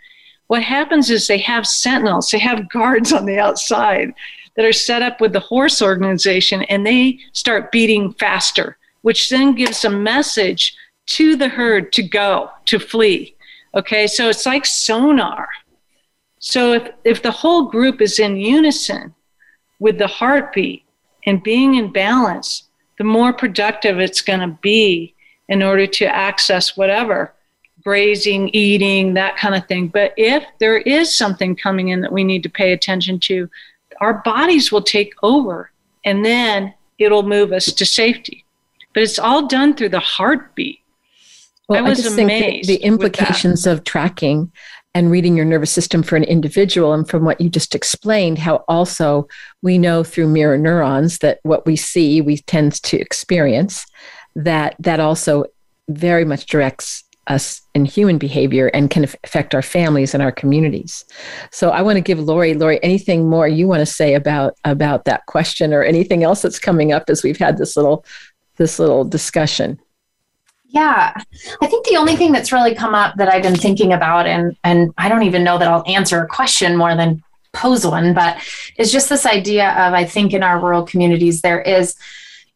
what 0.46 0.62
happens 0.62 1.10
is 1.10 1.26
they 1.26 1.38
have 1.38 1.66
sentinels, 1.66 2.30
they 2.30 2.38
have 2.38 2.68
guards 2.70 3.12
on 3.12 3.26
the 3.26 3.38
outside 3.38 4.14
that 4.56 4.64
are 4.64 4.72
set 4.72 5.02
up 5.02 5.20
with 5.20 5.32
the 5.32 5.40
horse 5.40 5.82
organization 5.82 6.62
and 6.64 6.86
they 6.86 7.18
start 7.32 7.70
beating 7.70 8.12
faster, 8.14 8.76
which 9.02 9.28
then 9.28 9.54
gives 9.54 9.84
a 9.84 9.90
message 9.90 10.76
to 11.06 11.36
the 11.36 11.48
herd 11.48 11.92
to 11.92 12.02
go, 12.02 12.50
to 12.64 12.78
flee. 12.78 13.36
Okay, 13.74 14.06
so 14.06 14.28
it's 14.28 14.46
like 14.46 14.66
sonar. 14.66 15.48
So 16.38 16.72
if, 16.72 16.90
if 17.04 17.22
the 17.22 17.30
whole 17.30 17.64
group 17.64 18.00
is 18.00 18.18
in 18.18 18.36
unison, 18.36 19.14
with 19.78 19.98
the 19.98 20.06
heartbeat 20.06 20.84
and 21.26 21.42
being 21.42 21.74
in 21.74 21.92
balance, 21.92 22.68
the 22.98 23.04
more 23.04 23.32
productive 23.32 23.98
it's 23.98 24.22
going 24.22 24.40
to 24.40 24.58
be 24.62 25.14
in 25.48 25.62
order 25.62 25.86
to 25.86 26.06
access 26.06 26.76
whatever 26.76 27.32
grazing, 27.84 28.48
eating, 28.48 29.14
that 29.14 29.36
kind 29.36 29.54
of 29.54 29.64
thing. 29.68 29.86
But 29.86 30.12
if 30.16 30.44
there 30.58 30.78
is 30.78 31.14
something 31.14 31.54
coming 31.54 31.90
in 31.90 32.00
that 32.00 32.10
we 32.10 32.24
need 32.24 32.42
to 32.42 32.48
pay 32.48 32.72
attention 32.72 33.20
to, 33.20 33.48
our 34.00 34.22
bodies 34.24 34.70
will 34.70 34.82
take 34.82 35.14
over 35.22 35.70
and 36.04 36.24
then 36.24 36.74
it'll 36.98 37.22
move 37.22 37.52
us 37.52 37.66
to 37.66 37.84
safety. 37.86 38.44
But 38.94 39.02
it's 39.02 39.18
all 39.18 39.46
done 39.46 39.74
through 39.74 39.90
the 39.90 40.00
heartbeat. 40.00 40.80
Well, 41.68 41.84
I, 41.84 41.88
was 41.88 42.00
I 42.00 42.02
just 42.04 42.18
amazed 42.18 42.66
think 42.68 42.80
the 42.80 42.86
implications 42.86 43.66
of 43.66 43.84
tracking 43.84 44.52
and 44.94 45.10
reading 45.10 45.36
your 45.36 45.44
nervous 45.44 45.70
system 45.70 46.02
for 46.02 46.16
an 46.16 46.24
individual. 46.24 46.94
And 46.94 47.06
from 47.06 47.24
what 47.24 47.40
you 47.40 47.50
just 47.50 47.74
explained, 47.74 48.38
how 48.38 48.64
also 48.68 49.28
we 49.60 49.76
know 49.76 50.02
through 50.02 50.28
mirror 50.28 50.56
neurons 50.56 51.18
that 51.18 51.40
what 51.42 51.66
we 51.66 51.76
see, 51.76 52.22
we 52.22 52.38
tend 52.38 52.80
to 52.84 52.98
experience, 52.98 53.84
that 54.36 54.76
that 54.78 55.00
also 55.00 55.44
very 55.88 56.24
much 56.24 56.46
directs 56.46 57.04
us 57.26 57.60
in 57.74 57.84
human 57.84 58.18
behavior 58.18 58.68
and 58.68 58.90
can 58.90 59.04
affect 59.24 59.54
our 59.54 59.62
families 59.62 60.14
and 60.14 60.22
our 60.22 60.32
communities. 60.32 61.04
So 61.50 61.70
I 61.70 61.82
want 61.82 61.96
to 61.96 62.00
give 62.00 62.20
Laurie, 62.20 62.54
Laurie, 62.54 62.82
anything 62.82 63.28
more 63.28 63.48
you 63.48 63.66
want 63.66 63.80
to 63.80 63.86
say 63.86 64.14
about 64.14 64.54
about 64.64 65.04
that 65.04 65.26
question 65.26 65.72
or 65.72 65.82
anything 65.82 66.22
else 66.22 66.42
that's 66.42 66.58
coming 66.58 66.92
up 66.92 67.04
as 67.08 67.22
we've 67.22 67.38
had 67.38 67.58
this 67.58 67.76
little 67.76 68.04
this 68.56 68.78
little 68.78 69.04
discussion. 69.04 69.78
Yeah, 70.68 71.14
I 71.62 71.66
think 71.66 71.86
the 71.86 71.96
only 71.96 72.16
thing 72.16 72.32
that's 72.32 72.52
really 72.52 72.74
come 72.74 72.94
up 72.94 73.14
that 73.16 73.32
I've 73.32 73.42
been 73.42 73.56
thinking 73.56 73.92
about, 73.92 74.26
and 74.26 74.56
and 74.64 74.92
I 74.98 75.08
don't 75.08 75.22
even 75.22 75.44
know 75.44 75.58
that 75.58 75.68
I'll 75.68 75.84
answer 75.86 76.22
a 76.22 76.28
question 76.28 76.76
more 76.76 76.94
than 76.94 77.22
pose 77.52 77.86
one, 77.86 78.14
but 78.14 78.36
is 78.76 78.92
just 78.92 79.08
this 79.08 79.26
idea 79.26 79.70
of 79.70 79.94
I 79.94 80.04
think 80.04 80.32
in 80.34 80.42
our 80.42 80.60
rural 80.60 80.84
communities 80.84 81.40
there 81.40 81.60
is 81.62 81.96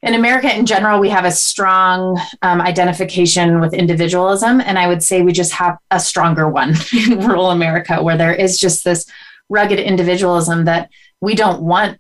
in 0.03 0.15
America 0.15 0.55
in 0.57 0.65
general, 0.65 0.99
we 0.99 1.11
have 1.11 1.27
a 1.27 1.31
strong 1.31 2.19
um, 2.43 2.61
identification 2.61 3.61
with 3.61 3.75
individualism. 3.75 4.61
And 4.61 4.79
I 4.79 4.89
would 4.89 5.03
say 5.03 5.21
we 5.21 5.33
just 5.33 5.53
have 5.53 5.77
a 5.91 6.01
stronger 6.01 6.49
one 6.49 6.75
in 6.93 7.21
rural 7.21 7.51
America, 7.51 8.03
where 8.03 8.17
there 8.17 8.35
is 8.35 8.59
just 8.59 8.85
this 8.85 9.05
rugged 9.49 9.79
individualism 9.79 10.65
that 10.65 10.91
we 11.21 11.35
don't 11.35 11.63
want 11.63 11.99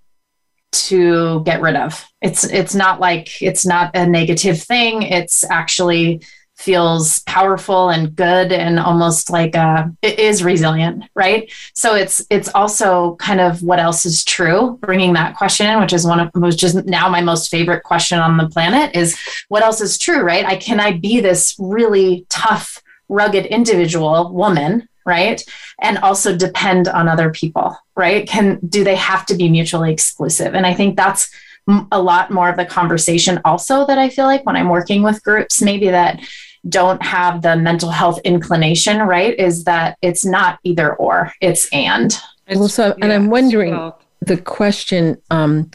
to 0.72 1.42
get 1.44 1.60
rid 1.60 1.76
of. 1.76 2.06
It's 2.22 2.44
it's 2.44 2.74
not 2.74 3.00
like 3.00 3.42
it's 3.42 3.66
not 3.66 3.96
a 3.96 4.06
negative 4.06 4.62
thing. 4.62 5.02
It's 5.02 5.44
actually 5.44 6.22
feels 6.60 7.20
powerful 7.20 7.88
and 7.88 8.14
good 8.14 8.52
and 8.52 8.78
almost 8.78 9.30
like 9.30 9.56
uh, 9.56 9.86
it 10.02 10.18
is 10.18 10.44
resilient 10.44 11.04
right? 11.14 11.50
So 11.74 11.94
it's 11.94 12.24
it's 12.28 12.50
also 12.54 13.16
kind 13.16 13.40
of 13.40 13.62
what 13.62 13.78
else 13.78 14.04
is 14.04 14.24
true? 14.24 14.78
Bringing 14.82 15.14
that 15.14 15.36
question 15.36 15.66
in 15.66 15.80
which 15.80 15.94
is 15.94 16.06
one 16.06 16.20
of 16.20 16.30
was 16.34 16.56
just 16.56 16.84
now 16.84 17.08
my 17.08 17.22
most 17.22 17.50
favorite 17.50 17.82
question 17.82 18.18
on 18.18 18.36
the 18.36 18.48
planet 18.48 18.94
is 18.94 19.18
what 19.48 19.62
else 19.62 19.80
is 19.80 19.96
true 19.96 20.20
right? 20.20 20.44
I 20.44 20.56
can 20.56 20.80
i 20.80 20.92
be 20.92 21.20
this 21.20 21.56
really 21.58 22.26
tough 22.28 22.82
rugged 23.08 23.46
individual 23.46 24.32
woman 24.32 24.86
right? 25.06 25.42
And 25.80 25.96
also 25.98 26.36
depend 26.36 26.88
on 26.88 27.08
other 27.08 27.30
people 27.30 27.76
right? 27.96 28.28
Can 28.28 28.58
do 28.68 28.84
they 28.84 28.96
have 28.96 29.24
to 29.26 29.34
be 29.34 29.48
mutually 29.48 29.92
exclusive? 29.92 30.54
And 30.54 30.66
i 30.66 30.74
think 30.74 30.96
that's 30.96 31.30
a 31.92 32.00
lot 32.00 32.30
more 32.30 32.48
of 32.48 32.56
the 32.56 32.64
conversation 32.64 33.40
also 33.44 33.86
that 33.86 33.98
i 33.98 34.08
feel 34.08 34.24
like 34.24 34.44
when 34.44 34.56
i'm 34.56 34.70
working 34.70 35.02
with 35.02 35.22
groups 35.22 35.60
maybe 35.62 35.88
that 35.88 36.18
don't 36.68 37.02
have 37.02 37.42
the 37.42 37.56
mental 37.56 37.90
health 37.90 38.20
inclination 38.24 38.98
right 38.98 39.38
is 39.38 39.64
that 39.64 39.96
it's 40.02 40.24
not 40.24 40.58
either 40.64 40.94
or 40.96 41.32
it's 41.40 41.68
and. 41.72 42.18
Well, 42.48 42.68
so, 42.68 42.96
and 43.00 43.12
i'm 43.12 43.30
wondering 43.30 43.72
well. 43.72 44.00
the 44.20 44.36
question 44.36 45.16
um, 45.30 45.70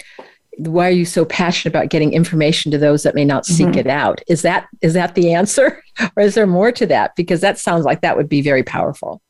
why 0.58 0.88
are 0.88 0.92
you 0.92 1.06
so 1.06 1.26
passionate 1.26 1.74
about 1.74 1.90
getting 1.90 2.14
information 2.14 2.72
to 2.72 2.78
those 2.78 3.04
that 3.04 3.16
may 3.16 3.26
not 3.26 3.46
seek 3.46 3.68
mm-hmm. 3.68 3.80
it 3.80 3.88
out? 3.88 4.22
Is 4.28 4.42
that 4.44 4.68
is 4.82 4.94
that 4.94 5.16
the 5.16 5.34
answer? 5.34 5.82
Or 6.18 6.24
is 6.24 6.36
there 6.36 6.46
more 6.46 6.74
to 6.74 6.86
that? 6.88 7.16
Because 7.16 7.40
that 7.40 7.58
sounds 7.58 7.86
like 7.86 8.02
that 8.02 8.18
would 8.18 8.28
be 8.28 8.42
very 8.42 8.64
powerful. 8.64 9.22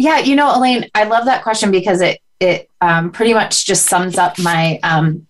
Yeah 0.00 0.18
you 0.18 0.34
know 0.34 0.56
elaine 0.56 0.88
i 0.94 1.04
love 1.04 1.26
that 1.26 1.42
question 1.42 1.70
because 1.70 2.00
it 2.00 2.20
it 2.40 2.70
um, 2.80 3.12
pretty 3.12 3.34
much 3.34 3.66
just 3.66 3.84
sums 3.84 4.16
up 4.16 4.38
my 4.38 4.80
um, 4.82 5.26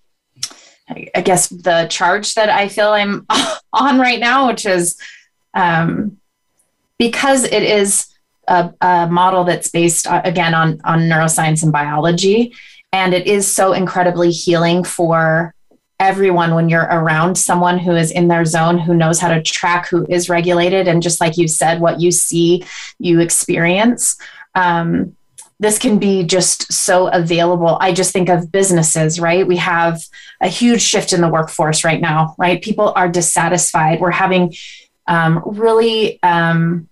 i 0.89 1.21
guess 1.21 1.49
the 1.49 1.89
charge 1.91 2.35
that 2.35 2.49
i 2.49 2.69
feel 2.69 2.91
i'm 2.91 3.27
on 3.73 3.99
right 3.99 4.21
now 4.21 4.47
which 4.47 4.65
is 4.65 4.97
um, 5.55 6.19
because 6.99 7.45
it 7.45 7.63
is 7.63 8.07
a, 8.49 8.73
a 8.81 9.09
model 9.09 9.45
that's 9.45 9.71
based 9.71 10.07
uh, 10.07 10.23
again 10.25 10.55
on 10.55 10.81
on 10.85 11.01
neuroscience 11.01 11.63
and 11.63 11.73
biology 11.73 12.53
and 12.93 13.15
it 13.15 13.27
is 13.27 13.47
so 13.47 13.73
incredibly 13.73 14.31
healing 14.31 14.83
for 14.85 15.55
everyone 16.01 16.55
when 16.55 16.69
you're 16.69 16.89
around 16.91 17.37
someone 17.37 17.79
who 17.79 17.95
is 17.95 18.11
in 18.11 18.27
their 18.27 18.45
zone, 18.45 18.79
who 18.79 18.95
knows 18.95 19.21
how 19.21 19.29
to 19.29 19.43
track, 19.43 19.87
who 19.87 20.07
is 20.09 20.31
regulated. 20.31 20.89
And 20.89 21.03
just 21.03 21.21
like 21.21 21.37
you 21.37 21.47
said, 21.47 21.81
what 21.81 22.01
you 22.01 22.11
see, 22.11 22.65
you 22.99 23.21
experience. 23.21 24.17
Um, 24.55 25.15
this 25.61 25.79
can 25.79 25.99
be 25.99 26.25
just 26.25 26.73
so 26.73 27.09
available. 27.09 27.77
I 27.81 27.93
just 27.93 28.15
think 28.15 28.31
of 28.31 28.51
businesses, 28.51 29.21
right? 29.21 29.47
We 29.47 29.59
have 29.59 30.01
a 30.41 30.49
huge 30.49 30.81
shift 30.81 31.13
in 31.13 31.21
the 31.21 31.29
workforce 31.29 31.85
right 31.85 32.01
now, 32.01 32.35
right? 32.39 32.63
People 32.63 32.95
are 32.97 33.11
dissatisfied. 33.11 34.01
We're 34.01 34.11
having 34.11 34.55
um, 35.11 35.43
really 35.45 36.23
um, 36.23 36.89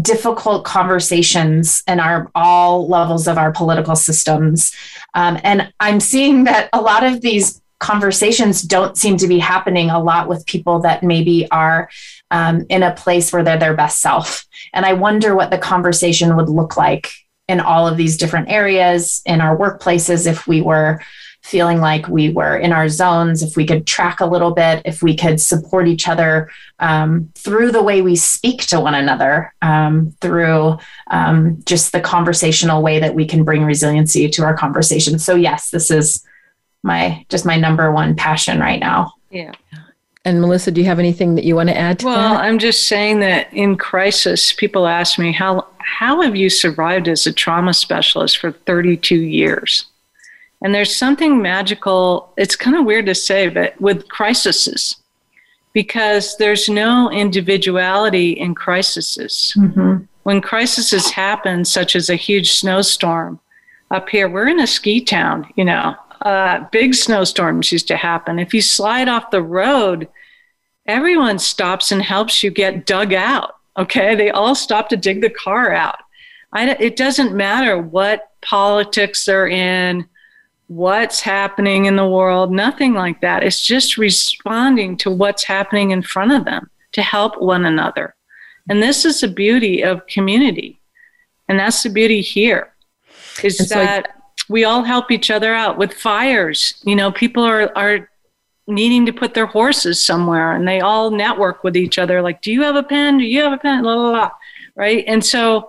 difficult 0.00 0.64
conversations 0.64 1.82
in 1.88 1.98
our 1.98 2.30
all 2.34 2.86
levels 2.86 3.26
of 3.26 3.38
our 3.38 3.50
political 3.52 3.96
systems. 3.96 4.72
Um, 5.14 5.40
and 5.42 5.72
I'm 5.80 5.98
seeing 5.98 6.44
that 6.44 6.68
a 6.72 6.80
lot 6.80 7.04
of 7.04 7.22
these 7.22 7.60
conversations 7.80 8.62
don't 8.62 8.96
seem 8.96 9.16
to 9.16 9.26
be 9.26 9.38
happening 9.38 9.90
a 9.90 10.02
lot 10.02 10.28
with 10.28 10.46
people 10.46 10.80
that 10.80 11.02
maybe 11.02 11.50
are 11.50 11.88
um, 12.30 12.64
in 12.68 12.82
a 12.82 12.94
place 12.94 13.32
where 13.32 13.42
they're 13.42 13.58
their 13.58 13.74
best 13.74 14.00
self. 14.00 14.44
And 14.72 14.84
I 14.84 14.92
wonder 14.92 15.34
what 15.34 15.50
the 15.50 15.58
conversation 15.58 16.36
would 16.36 16.48
look 16.48 16.76
like 16.76 17.10
in 17.48 17.60
all 17.60 17.86
of 17.86 17.96
these 17.96 18.16
different 18.16 18.50
areas 18.50 19.22
in 19.26 19.40
our 19.40 19.56
workplaces 19.56 20.26
if 20.26 20.46
we 20.46 20.60
were 20.60 21.00
feeling 21.44 21.78
like 21.78 22.08
we 22.08 22.30
were 22.30 22.56
in 22.56 22.72
our 22.72 22.88
zones, 22.88 23.42
if 23.42 23.54
we 23.54 23.66
could 23.66 23.86
track 23.86 24.20
a 24.20 24.26
little 24.26 24.52
bit, 24.52 24.80
if 24.86 25.02
we 25.02 25.14
could 25.14 25.38
support 25.38 25.86
each 25.86 26.08
other 26.08 26.50
um, 26.78 27.30
through 27.34 27.70
the 27.70 27.82
way 27.82 28.00
we 28.00 28.16
speak 28.16 28.62
to 28.62 28.80
one 28.80 28.94
another, 28.94 29.52
um, 29.60 30.16
through 30.22 30.78
um, 31.10 31.62
just 31.66 31.92
the 31.92 32.00
conversational 32.00 32.82
way 32.82 32.98
that 32.98 33.14
we 33.14 33.26
can 33.26 33.44
bring 33.44 33.62
resiliency 33.62 34.26
to 34.26 34.42
our 34.42 34.56
conversation. 34.56 35.18
So, 35.18 35.34
yes, 35.34 35.68
this 35.68 35.90
is 35.90 36.24
my 36.82 37.26
just 37.28 37.44
my 37.44 37.56
number 37.56 37.92
one 37.92 38.16
passion 38.16 38.58
right 38.58 38.80
now. 38.80 39.12
Yeah. 39.30 39.52
And 40.24 40.40
Melissa, 40.40 40.70
do 40.70 40.80
you 40.80 40.86
have 40.86 40.98
anything 40.98 41.34
that 41.34 41.44
you 41.44 41.56
want 41.56 41.68
to 41.68 41.76
add 41.76 41.98
to 41.98 42.06
well, 42.06 42.34
that? 42.34 42.42
I'm 42.42 42.58
just 42.58 42.88
saying 42.88 43.20
that 43.20 43.52
in 43.52 43.76
crisis, 43.76 44.54
people 44.54 44.86
ask 44.86 45.18
me 45.18 45.30
how 45.30 45.66
how 45.78 46.22
have 46.22 46.34
you 46.34 46.48
survived 46.48 47.06
as 47.06 47.26
a 47.26 47.32
trauma 47.34 47.74
specialist 47.74 48.38
for 48.38 48.50
32 48.50 49.16
years? 49.16 49.84
And 50.64 50.74
there's 50.74 50.96
something 50.96 51.42
magical, 51.42 52.32
it's 52.38 52.56
kind 52.56 52.74
of 52.74 52.86
weird 52.86 53.04
to 53.06 53.14
say, 53.14 53.50
but 53.50 53.78
with 53.82 54.08
crises, 54.08 54.96
because 55.74 56.38
there's 56.38 56.70
no 56.70 57.10
individuality 57.10 58.32
in 58.32 58.54
crises. 58.54 59.52
Mm-hmm. 59.58 60.04
When 60.22 60.40
crises 60.40 61.10
happen, 61.10 61.66
such 61.66 61.94
as 61.94 62.08
a 62.08 62.16
huge 62.16 62.52
snowstorm 62.52 63.40
up 63.90 64.08
here, 64.08 64.26
we're 64.26 64.48
in 64.48 64.58
a 64.58 64.66
ski 64.66 65.02
town, 65.02 65.52
you 65.54 65.66
know, 65.66 65.96
uh, 66.22 66.64
big 66.72 66.94
snowstorms 66.94 67.70
used 67.70 67.88
to 67.88 67.96
happen. 67.98 68.38
If 68.38 68.54
you 68.54 68.62
slide 68.62 69.06
off 69.08 69.30
the 69.30 69.42
road, 69.42 70.08
everyone 70.86 71.38
stops 71.38 71.92
and 71.92 72.02
helps 72.02 72.42
you 72.42 72.50
get 72.50 72.86
dug 72.86 73.12
out. 73.12 73.56
Okay, 73.76 74.14
they 74.14 74.30
all 74.30 74.54
stop 74.54 74.88
to 74.88 74.96
dig 74.96 75.20
the 75.20 75.28
car 75.28 75.74
out. 75.74 75.98
I, 76.54 76.70
it 76.70 76.96
doesn't 76.96 77.34
matter 77.34 77.76
what 77.76 78.30
politics 78.40 79.26
they're 79.26 79.48
in, 79.48 80.08
what's 80.68 81.20
happening 81.20 81.84
in 81.84 81.96
the 81.96 82.08
world, 82.08 82.50
nothing 82.50 82.94
like 82.94 83.20
that. 83.20 83.42
It's 83.42 83.62
just 83.62 83.98
responding 83.98 84.96
to 84.98 85.10
what's 85.10 85.44
happening 85.44 85.90
in 85.90 86.02
front 86.02 86.32
of 86.32 86.44
them 86.44 86.70
to 86.92 87.02
help 87.02 87.40
one 87.40 87.66
another. 87.66 88.14
And 88.68 88.82
this 88.82 89.04
is 89.04 89.20
the 89.20 89.28
beauty 89.28 89.82
of 89.82 90.06
community. 90.06 90.80
And 91.48 91.58
that's 91.58 91.82
the 91.82 91.90
beauty 91.90 92.22
here 92.22 92.72
is 93.42 93.60
and 93.60 93.68
that 93.68 94.06
so 94.06 94.44
we 94.48 94.64
all 94.64 94.82
help 94.82 95.10
each 95.10 95.30
other 95.30 95.54
out 95.54 95.76
with 95.76 95.92
fires. 95.92 96.80
You 96.84 96.96
know, 96.96 97.12
people 97.12 97.42
are, 97.42 97.70
are 97.76 98.08
needing 98.66 99.04
to 99.06 99.12
put 99.12 99.34
their 99.34 99.46
horses 99.46 100.02
somewhere 100.02 100.54
and 100.54 100.66
they 100.66 100.80
all 100.80 101.10
network 101.10 101.62
with 101.64 101.76
each 101.76 101.98
other 101.98 102.22
like 102.22 102.40
do 102.40 102.50
you 102.50 102.62
have 102.62 102.76
a 102.76 102.82
pen 102.82 103.18
do 103.18 103.24
you 103.24 103.42
have 103.42 103.52
a 103.52 103.58
pen 103.58 103.82
blah, 103.82 103.94
blah, 103.94 104.10
blah. 104.10 104.30
right 104.74 105.04
and 105.06 105.22
so 105.22 105.68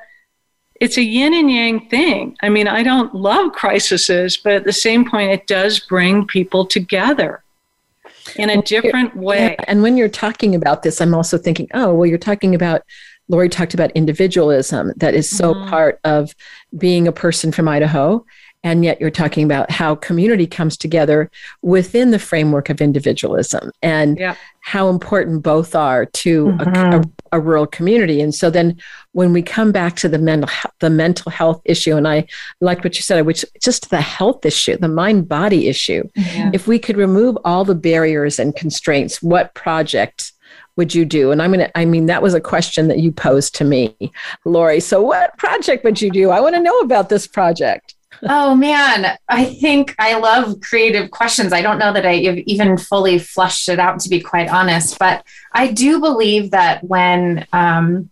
it's 0.81 0.97
a 0.97 1.03
yin 1.03 1.33
and 1.33 1.51
yang 1.51 1.87
thing 1.89 2.35
i 2.41 2.49
mean 2.49 2.67
i 2.67 2.83
don't 2.83 3.13
love 3.13 3.51
crises 3.53 4.37
but 4.37 4.53
at 4.53 4.63
the 4.63 4.73
same 4.73 5.09
point 5.09 5.31
it 5.31 5.47
does 5.47 5.79
bring 5.79 6.25
people 6.25 6.65
together 6.65 7.43
in 8.37 8.49
a 8.49 8.61
different 8.63 9.15
way 9.15 9.55
yeah. 9.57 9.65
and 9.67 9.81
when 9.81 9.97
you're 9.97 10.09
talking 10.09 10.55
about 10.55 10.83
this 10.83 10.99
i'm 10.99 11.13
also 11.13 11.37
thinking 11.37 11.67
oh 11.73 11.93
well 11.93 12.05
you're 12.05 12.17
talking 12.17 12.55
about 12.55 12.81
laurie 13.27 13.49
talked 13.49 13.73
about 13.73 13.91
individualism 13.91 14.91
that 14.97 15.13
is 15.13 15.29
so 15.29 15.53
mm-hmm. 15.53 15.69
part 15.69 15.99
of 16.03 16.35
being 16.77 17.07
a 17.07 17.11
person 17.11 17.51
from 17.51 17.67
idaho 17.67 18.23
and 18.65 18.83
yet 18.83 18.99
you're 18.99 19.11
talking 19.11 19.43
about 19.43 19.69
how 19.69 19.93
community 19.93 20.47
comes 20.47 20.75
together 20.75 21.29
within 21.61 22.09
the 22.09 22.17
framework 22.17 22.67
of 22.69 22.81
individualism 22.81 23.71
and 23.83 24.17
yeah. 24.17 24.35
how 24.61 24.89
important 24.89 25.43
both 25.43 25.75
are 25.75 26.07
to 26.07 26.47
mm-hmm. 26.47 26.93
a, 26.93 26.97
a, 26.97 27.03
a, 27.33 27.39
rural 27.39 27.67
community 27.67 28.19
and 28.19 28.33
so 28.33 28.49
then 28.49 28.75
when 29.15 29.31
we 29.31 29.41
come 29.41 29.71
back 29.71 29.95
to 29.95 30.09
the 30.09 30.19
mental 30.19 30.49
the 30.79 30.89
mental 30.89 31.31
health 31.31 31.61
issue 31.65 31.95
and 31.95 32.07
i 32.07 32.25
like 32.61 32.83
what 32.83 32.95
you 32.95 33.01
said 33.01 33.25
which 33.25 33.45
just 33.61 33.89
the 33.89 34.01
health 34.01 34.45
issue 34.45 34.77
the 34.77 34.87
mind 34.87 35.27
body 35.27 35.67
issue 35.67 36.03
yeah. 36.15 36.51
if 36.53 36.67
we 36.67 36.77
could 36.77 36.97
remove 36.97 37.37
all 37.45 37.63
the 37.63 37.75
barriers 37.75 38.39
and 38.39 38.55
constraints 38.55 39.21
what 39.21 39.53
project 39.53 40.31
would 40.77 40.93
you 40.93 41.05
do? 41.05 41.31
And 41.31 41.41
I'm 41.41 41.53
going 41.53 41.65
to, 41.65 41.77
I 41.77 41.85
mean, 41.85 42.07
that 42.07 42.21
was 42.21 42.33
a 42.33 42.41
question 42.41 42.89
that 42.89 42.99
you 42.99 43.09
posed 43.09 43.55
to 43.55 43.63
me, 43.63 43.95
Laurie. 44.43 44.81
So, 44.81 45.01
what 45.01 45.37
project 45.37 45.85
would 45.85 46.01
you 46.01 46.11
do? 46.11 46.31
I 46.31 46.41
want 46.41 46.53
to 46.55 46.61
know 46.61 46.79
about 46.79 47.07
this 47.07 47.27
project 47.27 47.95
oh 48.23 48.55
man, 48.55 49.17
I 49.29 49.45
think 49.45 49.95
I 49.99 50.17
love 50.17 50.59
creative 50.61 51.11
questions. 51.11 51.53
I 51.53 51.61
don't 51.61 51.77
know 51.77 51.93
that 51.93 52.05
I 52.05 52.15
have 52.23 52.37
even 52.39 52.77
fully 52.77 53.19
flushed 53.19 53.69
it 53.69 53.79
out 53.79 53.99
to 54.01 54.09
be 54.09 54.19
quite 54.19 54.49
honest, 54.49 54.99
but 54.99 55.25
I 55.53 55.71
do 55.71 55.99
believe 55.99 56.51
that 56.51 56.83
when 56.83 57.45
um, 57.53 58.09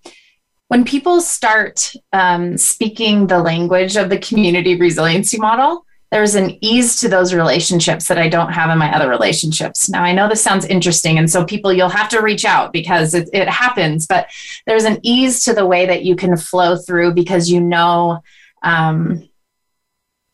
when 0.74 0.84
people 0.84 1.22
start 1.22 1.94
um, 2.14 2.58
speaking 2.58 3.28
the 3.28 3.38
language 3.38 3.96
of 3.96 4.10
the 4.10 4.18
community 4.18 4.76
resiliency 4.76 5.38
model, 5.38 5.86
there's 6.10 6.34
an 6.34 6.58
ease 6.62 7.00
to 7.02 7.08
those 7.08 7.32
relationships 7.32 8.08
that 8.08 8.18
I 8.18 8.28
don't 8.28 8.52
have 8.52 8.72
in 8.72 8.80
my 8.80 8.92
other 8.92 9.08
relationships. 9.08 9.88
Now, 9.88 10.02
I 10.02 10.14
know 10.14 10.28
this 10.28 10.42
sounds 10.42 10.66
interesting. 10.66 11.20
And 11.20 11.30
so, 11.30 11.46
people, 11.46 11.72
you'll 11.72 11.90
have 11.90 12.10
to 12.10 12.22
reach 12.22 12.44
out 12.44 12.74
because 12.74 13.14
it, 13.14 13.30
it 13.34 13.48
happens, 13.48 14.08
but 14.08 14.32
there's 14.66 14.86
an 14.86 14.98
ease 15.04 15.44
to 15.44 15.54
the 15.54 15.64
way 15.64 15.86
that 15.86 16.06
you 16.06 16.16
can 16.16 16.36
flow 16.38 16.76
through 16.76 17.14
because 17.14 17.52
you 17.52 17.62
know 17.62 18.24
um, 18.64 19.30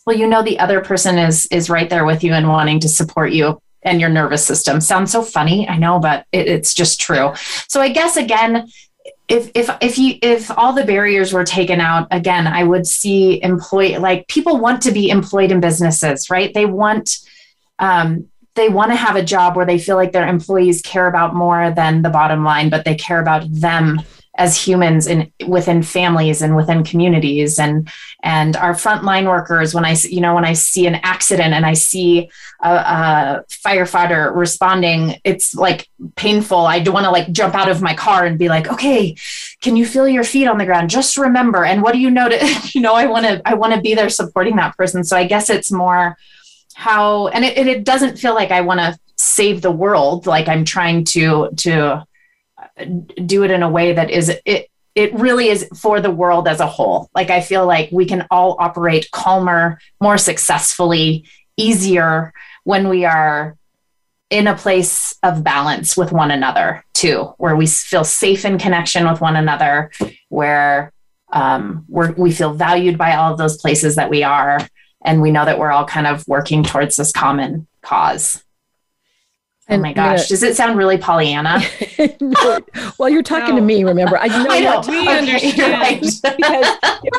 well 0.05 0.15
you 0.15 0.25
know 0.25 0.41
the 0.41 0.59
other 0.59 0.79
person 0.79 1.17
is 1.17 1.47
is 1.47 1.69
right 1.69 1.89
there 1.89 2.05
with 2.05 2.23
you 2.23 2.31
and 2.31 2.47
wanting 2.47 2.79
to 2.79 2.87
support 2.87 3.33
you 3.33 3.61
and 3.81 3.99
your 3.99 4.09
nervous 4.09 4.45
system 4.45 4.81
sounds 4.81 5.11
so 5.11 5.21
funny 5.21 5.67
i 5.69 5.77
know 5.77 5.99
but 5.99 6.25
it, 6.31 6.47
it's 6.47 6.73
just 6.73 6.99
true 6.99 7.31
so 7.67 7.79
i 7.79 7.89
guess 7.89 8.17
again 8.17 8.67
if 9.29 9.51
if 9.53 9.69
if 9.79 9.97
you 9.97 10.15
if 10.21 10.49
all 10.57 10.73
the 10.73 10.83
barriers 10.83 11.31
were 11.31 11.43
taken 11.43 11.79
out 11.79 12.07
again 12.11 12.47
i 12.47 12.63
would 12.63 12.85
see 12.87 13.41
employee 13.43 13.97
like 13.97 14.27
people 14.27 14.57
want 14.57 14.81
to 14.81 14.91
be 14.91 15.09
employed 15.09 15.51
in 15.51 15.59
businesses 15.59 16.29
right? 16.29 16.53
They 16.53 16.65
want 16.65 17.19
um, 17.79 18.27
they 18.55 18.67
want 18.67 18.91
to 18.91 18.95
have 18.95 19.15
a 19.15 19.23
job 19.23 19.55
where 19.55 19.65
they 19.65 19.79
feel 19.79 19.95
like 19.95 20.11
their 20.11 20.27
employees 20.27 20.81
care 20.81 21.07
about 21.07 21.33
more 21.33 21.71
than 21.71 22.01
the 22.01 22.09
bottom 22.09 22.43
line 22.43 22.69
but 22.69 22.85
they 22.85 22.95
care 22.95 23.21
about 23.21 23.43
them 23.49 24.01
as 24.39 24.55
humans 24.55 25.05
in 25.05 25.31
within 25.45 25.83
families 25.83 26.41
and 26.41 26.55
within 26.55 26.83
communities. 26.83 27.59
And 27.59 27.91
and 28.23 28.55
our 28.55 28.73
frontline 28.73 29.27
workers 29.27 29.75
when 29.75 29.85
i 29.85 29.95
you 30.09 30.21
know 30.21 30.33
when 30.33 30.45
i 30.45 30.53
see 30.53 30.87
an 30.87 30.95
accident 30.95 31.53
and 31.53 31.65
i 31.65 31.73
see 31.73 32.29
a, 32.61 32.69
a 32.69 33.43
firefighter 33.49 34.35
responding 34.35 35.19
it's 35.23 35.53
like 35.53 35.87
painful. 36.15 36.57
I 36.57 36.79
want 36.79 37.05
to 37.05 37.11
like 37.11 37.31
jump 37.31 37.53
out 37.53 37.69
of 37.69 37.81
my 37.81 37.93
car 37.93 38.25
and 38.25 38.39
be 38.39 38.47
like 38.47 38.67
okay 38.71 39.15
can 39.61 39.75
you 39.75 39.85
feel 39.85 40.07
your 40.07 40.23
feet 40.23 40.47
on 40.47 40.57
the 40.57 40.65
ground? 40.65 40.89
Just 40.89 41.17
remember. 41.17 41.65
And 41.65 41.83
what 41.83 41.93
do 41.93 41.99
you 41.99 42.09
notice? 42.09 42.73
You 42.79 42.81
know 42.81 42.93
i 42.93 43.05
want 43.07 43.25
to 43.25 43.41
i 43.45 43.53
want 43.55 43.73
to 43.73 43.81
be 43.81 43.93
there 43.93 44.09
supporting 44.09 44.55
that 44.55 44.77
person. 44.77 45.03
So 45.03 45.17
i 45.17 45.25
guess 45.25 45.49
it's 45.49 45.71
more 45.71 46.17
how 46.75 47.27
and 47.27 47.43
it, 47.43 47.67
it 47.67 47.83
doesn't 47.83 48.17
feel 48.17 48.33
like 48.33 48.51
i 48.51 48.61
want 48.61 48.79
to 48.79 48.97
save 49.17 49.61
the 49.61 49.71
world. 49.71 50.27
Like 50.27 50.47
i'm 50.47 50.63
trying 50.63 51.03
to 51.15 51.49
to 51.57 52.05
do 53.25 53.43
it 53.43 53.51
in 53.51 53.63
a 53.63 53.69
way 53.69 53.93
that 53.93 54.09
is 54.09 54.31
it 54.45 54.69
it 54.95 55.13
really 55.13 55.47
is 55.47 55.67
for 55.75 56.01
the 56.01 56.11
world 56.11 56.47
as 56.47 56.59
a 56.59 56.67
whole. 56.67 57.09
Like 57.15 57.29
I 57.29 57.41
feel 57.41 57.65
like 57.65 57.89
we 57.91 58.05
can 58.05 58.27
all 58.31 58.57
operate 58.59 59.11
calmer, 59.11 59.79
more 60.01 60.17
successfully, 60.17 61.25
easier 61.55 62.33
when 62.63 62.89
we 62.89 63.05
are 63.05 63.55
in 64.29 64.47
a 64.47 64.55
place 64.55 65.15
of 65.23 65.43
balance 65.43 65.95
with 65.95 66.11
one 66.11 66.31
another 66.31 66.83
too, 66.93 67.33
where 67.37 67.55
we 67.55 67.65
feel 67.65 68.03
safe 68.03 68.45
in 68.45 68.57
connection 68.57 69.09
with 69.09 69.21
one 69.21 69.35
another, 69.35 69.91
where 70.29 70.91
um, 71.31 71.85
we 71.87 72.31
feel 72.31 72.53
valued 72.53 72.97
by 72.97 73.15
all 73.15 73.31
of 73.31 73.37
those 73.37 73.57
places 73.57 73.95
that 73.95 74.09
we 74.09 74.23
are, 74.23 74.59
and 75.03 75.21
we 75.21 75.31
know 75.31 75.45
that 75.45 75.59
we're 75.59 75.71
all 75.71 75.85
kind 75.85 76.07
of 76.07 76.27
working 76.27 76.63
towards 76.63 76.97
this 76.97 77.11
common 77.11 77.67
cause. 77.81 78.43
Oh 79.69 79.77
my 79.77 79.93
gosh. 79.93 80.27
Does 80.27 80.41
it 80.41 80.55
sound 80.55 80.77
really 80.77 80.97
Pollyanna? 80.97 81.61
no. 82.21 82.59
Well, 82.97 83.09
you're 83.09 83.21
talking 83.21 83.55
no. 83.55 83.61
to 83.61 83.65
me, 83.65 83.83
remember. 83.83 84.17
I 84.17 84.27
know, 84.27 84.47
I 84.49 84.59
know. 84.61 84.81
we 84.87 85.01
okay, 85.01 85.17
understand. 85.17 85.73
Right. 85.73 86.01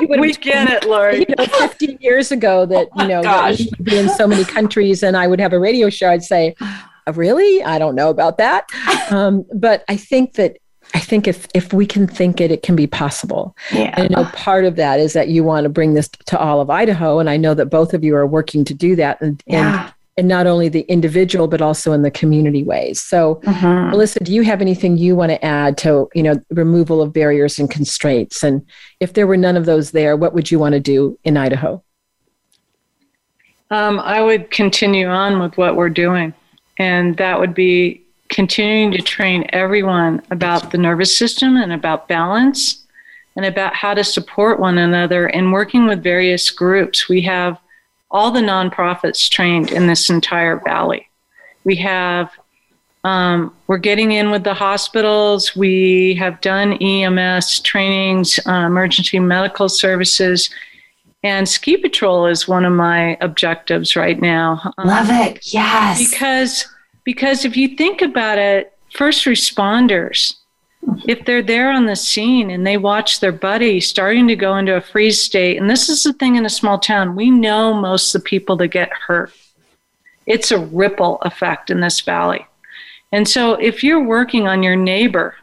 because 0.00 0.18
we 0.18 0.32
get 0.34 0.68
it, 0.68 0.88
Laurie. 0.88 1.20
You 1.28 1.34
know, 1.38 1.46
15 1.46 1.98
years 2.00 2.32
ago 2.32 2.66
that, 2.66 2.88
oh 2.92 3.02
you 3.02 3.08
know, 3.08 3.22
that 3.22 3.58
we 3.58 3.70
would 3.78 3.84
be 3.84 3.98
in 3.98 4.08
so 4.08 4.26
many 4.26 4.44
countries 4.44 5.02
and 5.02 5.16
I 5.16 5.26
would 5.26 5.40
have 5.40 5.52
a 5.52 5.60
radio 5.60 5.90
show, 5.90 6.10
I'd 6.10 6.24
say, 6.24 6.54
uh, 6.60 7.12
really? 7.14 7.62
I 7.62 7.78
don't 7.78 7.94
know 7.94 8.10
about 8.10 8.38
that. 8.38 8.66
Um, 9.10 9.44
but 9.54 9.84
I 9.88 9.96
think 9.96 10.34
that 10.34 10.58
I 10.92 10.98
think 10.98 11.28
if 11.28 11.46
if 11.54 11.72
we 11.72 11.86
can 11.86 12.08
think 12.08 12.40
it, 12.40 12.50
it 12.50 12.62
can 12.62 12.74
be 12.74 12.88
possible. 12.88 13.56
Yeah. 13.72 13.94
And 13.96 14.16
I 14.16 14.22
know 14.22 14.28
part 14.30 14.64
of 14.64 14.74
that 14.76 14.98
is 14.98 15.12
that 15.12 15.28
you 15.28 15.44
want 15.44 15.64
to 15.64 15.68
bring 15.68 15.94
this 15.94 16.08
to 16.08 16.38
all 16.38 16.60
of 16.60 16.68
Idaho, 16.68 17.20
and 17.20 17.30
I 17.30 17.36
know 17.36 17.54
that 17.54 17.66
both 17.66 17.94
of 17.94 18.02
you 18.02 18.16
are 18.16 18.26
working 18.26 18.64
to 18.64 18.74
do 18.74 18.96
that. 18.96 19.20
And, 19.20 19.40
yeah. 19.46 19.84
and 19.84 19.94
in 20.20 20.28
not 20.28 20.46
only 20.46 20.68
the 20.68 20.82
individual 20.82 21.48
but 21.48 21.62
also 21.62 21.92
in 21.92 22.02
the 22.02 22.10
community 22.10 22.62
ways. 22.62 23.00
So, 23.00 23.40
uh-huh. 23.46 23.86
Melissa, 23.86 24.20
do 24.20 24.32
you 24.32 24.42
have 24.42 24.60
anything 24.60 24.98
you 24.98 25.16
want 25.16 25.30
to 25.30 25.42
add 25.44 25.78
to 25.78 26.08
you 26.14 26.22
know 26.22 26.40
removal 26.50 27.00
of 27.00 27.12
barriers 27.12 27.58
and 27.58 27.70
constraints? 27.70 28.44
And 28.44 28.64
if 29.00 29.14
there 29.14 29.26
were 29.26 29.38
none 29.38 29.56
of 29.56 29.64
those 29.64 29.90
there, 29.90 30.16
what 30.16 30.34
would 30.34 30.50
you 30.50 30.58
want 30.58 30.74
to 30.74 30.80
do 30.80 31.18
in 31.24 31.36
Idaho? 31.36 31.82
Um, 33.70 33.98
I 34.00 34.20
would 34.20 34.50
continue 34.50 35.08
on 35.08 35.40
with 35.40 35.56
what 35.56 35.74
we're 35.74 35.88
doing, 35.88 36.34
and 36.78 37.16
that 37.16 37.40
would 37.40 37.54
be 37.54 38.04
continuing 38.28 38.92
to 38.92 38.98
train 38.98 39.46
everyone 39.50 40.22
about 40.30 40.70
the 40.70 40.78
nervous 40.78 41.16
system 41.16 41.56
and 41.56 41.72
about 41.72 42.08
balance 42.08 42.84
and 43.36 43.46
about 43.46 43.74
how 43.74 43.94
to 43.94 44.04
support 44.04 44.60
one 44.60 44.76
another 44.76 45.26
and 45.28 45.52
working 45.52 45.86
with 45.86 46.02
various 46.02 46.50
groups. 46.50 47.08
We 47.08 47.22
have 47.22 47.58
all 48.10 48.30
the 48.30 48.40
nonprofits 48.40 49.28
trained 49.28 49.70
in 49.70 49.86
this 49.86 50.10
entire 50.10 50.60
valley. 50.60 51.08
We 51.64 51.76
have, 51.76 52.30
um, 53.04 53.54
we're 53.66 53.78
getting 53.78 54.12
in 54.12 54.30
with 54.30 54.44
the 54.44 54.54
hospitals. 54.54 55.54
We 55.54 56.14
have 56.14 56.40
done 56.40 56.74
EMS 56.74 57.60
trainings, 57.60 58.40
uh, 58.46 58.66
emergency 58.66 59.20
medical 59.20 59.68
services, 59.68 60.50
and 61.22 61.48
ski 61.48 61.76
patrol 61.76 62.26
is 62.26 62.48
one 62.48 62.64
of 62.64 62.72
my 62.72 63.16
objectives 63.20 63.94
right 63.94 64.20
now. 64.20 64.72
Um, 64.78 64.88
Love 64.88 65.08
it. 65.10 65.52
Yes. 65.52 66.10
Because 66.10 66.66
because 67.04 67.44
if 67.44 67.56
you 67.56 67.76
think 67.76 68.02
about 68.02 68.38
it, 68.38 68.76
first 68.92 69.24
responders, 69.24 70.34
if 71.06 71.24
they're 71.24 71.42
there 71.42 71.70
on 71.70 71.86
the 71.86 71.96
scene 71.96 72.50
and 72.50 72.66
they 72.66 72.76
watch 72.76 73.20
their 73.20 73.32
buddy 73.32 73.80
starting 73.80 74.26
to 74.28 74.36
go 74.36 74.56
into 74.56 74.76
a 74.76 74.80
freeze 74.80 75.20
state, 75.20 75.58
and 75.60 75.68
this 75.68 75.88
is 75.88 76.02
the 76.02 76.12
thing 76.14 76.36
in 76.36 76.46
a 76.46 76.50
small 76.50 76.78
town, 76.78 77.16
we 77.16 77.30
know 77.30 77.74
most 77.74 78.14
of 78.14 78.22
the 78.22 78.28
people 78.28 78.56
that 78.56 78.68
get 78.68 78.92
hurt. 78.92 79.32
It's 80.26 80.50
a 80.50 80.58
ripple 80.58 81.18
effect 81.22 81.70
in 81.70 81.80
this 81.80 82.00
valley. 82.00 82.46
And 83.12 83.28
so 83.28 83.54
if 83.54 83.82
you're 83.82 84.04
working 84.04 84.46
on 84.46 84.62
your 84.62 84.76
neighbor 84.76 85.34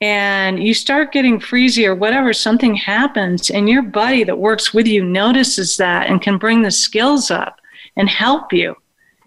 and 0.00 0.62
you 0.62 0.74
start 0.74 1.12
getting 1.12 1.38
freezy 1.38 1.86
or 1.86 1.94
whatever, 1.94 2.32
something 2.32 2.74
happens, 2.74 3.50
and 3.50 3.68
your 3.68 3.82
buddy 3.82 4.24
that 4.24 4.38
works 4.38 4.74
with 4.74 4.86
you 4.86 5.04
notices 5.04 5.76
that 5.76 6.08
and 6.08 6.22
can 6.22 6.38
bring 6.38 6.62
the 6.62 6.70
skills 6.70 7.30
up 7.30 7.60
and 7.96 8.08
help 8.08 8.52
you, 8.52 8.74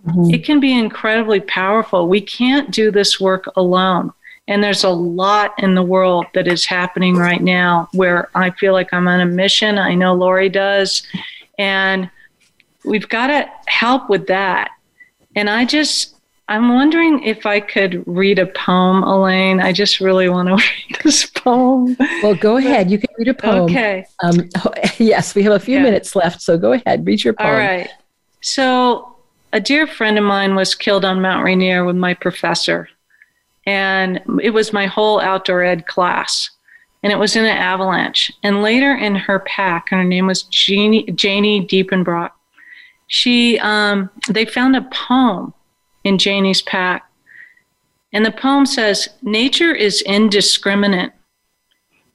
mm-hmm. 0.05 0.33
it 0.33 0.43
can 0.43 0.59
be 0.59 0.77
incredibly 0.77 1.39
powerful. 1.39 2.07
We 2.07 2.21
can't 2.21 2.71
do 2.71 2.91
this 2.91 3.19
work 3.19 3.45
alone. 3.55 4.11
And 4.47 4.63
there's 4.63 4.83
a 4.83 4.89
lot 4.89 5.53
in 5.57 5.73
the 5.73 5.83
world 5.83 6.25
that 6.33 6.47
is 6.47 6.65
happening 6.65 7.15
right 7.15 7.41
now 7.41 7.87
where 7.93 8.29
I 8.35 8.49
feel 8.51 8.73
like 8.73 8.93
I'm 8.93 9.07
on 9.07 9.21
a 9.21 9.25
mission. 9.25 9.77
I 9.77 9.95
know 9.95 10.13
Laurie 10.13 10.49
does. 10.49 11.03
And 11.57 12.09
we've 12.83 13.07
got 13.07 13.27
to 13.27 13.49
help 13.67 14.09
with 14.09 14.27
that. 14.27 14.71
And 15.35 15.49
I 15.49 15.63
just, 15.63 16.15
I'm 16.49 16.73
wondering 16.73 17.23
if 17.23 17.45
I 17.45 17.61
could 17.61 18.05
read 18.05 18.37
a 18.37 18.47
poem, 18.47 19.03
Elaine. 19.03 19.61
I 19.61 19.71
just 19.71 20.01
really 20.01 20.27
want 20.27 20.49
to 20.49 20.55
read 20.89 21.01
this 21.03 21.25
poem. 21.25 21.95
Well, 22.21 22.35
go 22.35 22.57
ahead. 22.57 22.91
You 22.91 22.97
can 22.97 23.09
read 23.17 23.29
a 23.29 23.33
poem. 23.33 23.63
Okay. 23.63 24.05
Um, 24.23 24.49
yes, 24.97 25.35
we 25.35 25.43
have 25.43 25.53
a 25.53 25.59
few 25.59 25.77
yeah. 25.77 25.83
minutes 25.83 26.17
left, 26.17 26.41
so 26.41 26.57
go 26.57 26.73
ahead. 26.73 27.07
Read 27.07 27.23
your 27.23 27.33
poem. 27.33 27.47
All 27.47 27.55
right. 27.55 27.89
So, 28.41 29.15
a 29.53 29.61
dear 29.61 29.87
friend 29.87 30.17
of 30.17 30.25
mine 30.25 30.55
was 30.55 30.75
killed 30.75 31.05
on 31.05 31.21
Mount 31.21 31.45
Rainier 31.45 31.85
with 31.85 31.95
my 31.95 32.13
professor 32.13 32.89
and 33.65 34.21
it 34.41 34.51
was 34.51 34.73
my 34.73 34.85
whole 34.85 35.19
outdoor 35.19 35.63
ed 35.63 35.87
class. 35.87 36.49
And 37.01 37.11
it 37.11 37.19
was 37.19 37.35
in 37.35 37.43
an 37.43 37.57
avalanche. 37.57 38.31
And 38.43 38.61
later 38.61 38.95
in 38.95 39.15
her 39.15 39.39
pack 39.39 39.89
her 39.89 40.03
name 40.03 40.27
was 40.27 40.43
Jeannie, 40.43 41.03
janie 41.11 41.65
diepenbrock 41.65 42.31
she 43.13 43.59
um, 43.59 44.09
they 44.27 44.43
found 44.43 44.75
a 44.75 44.81
poem 44.81 45.53
in 46.03 46.17
janie's 46.17 46.63
pack. 46.63 47.07
And 48.11 48.25
the 48.25 48.31
poem 48.31 48.65
says 48.65 49.09
nature 49.21 49.71
is 49.71 50.01
indiscriminate. 50.01 51.11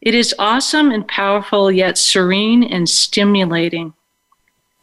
It 0.01 0.15
is 0.15 0.35
awesome 0.41 0.91
and 0.91 1.07
powerful 1.07 1.71
yet 1.71 1.99
serene 1.99 2.65
and 2.65 2.89
stimulating. 2.89 3.95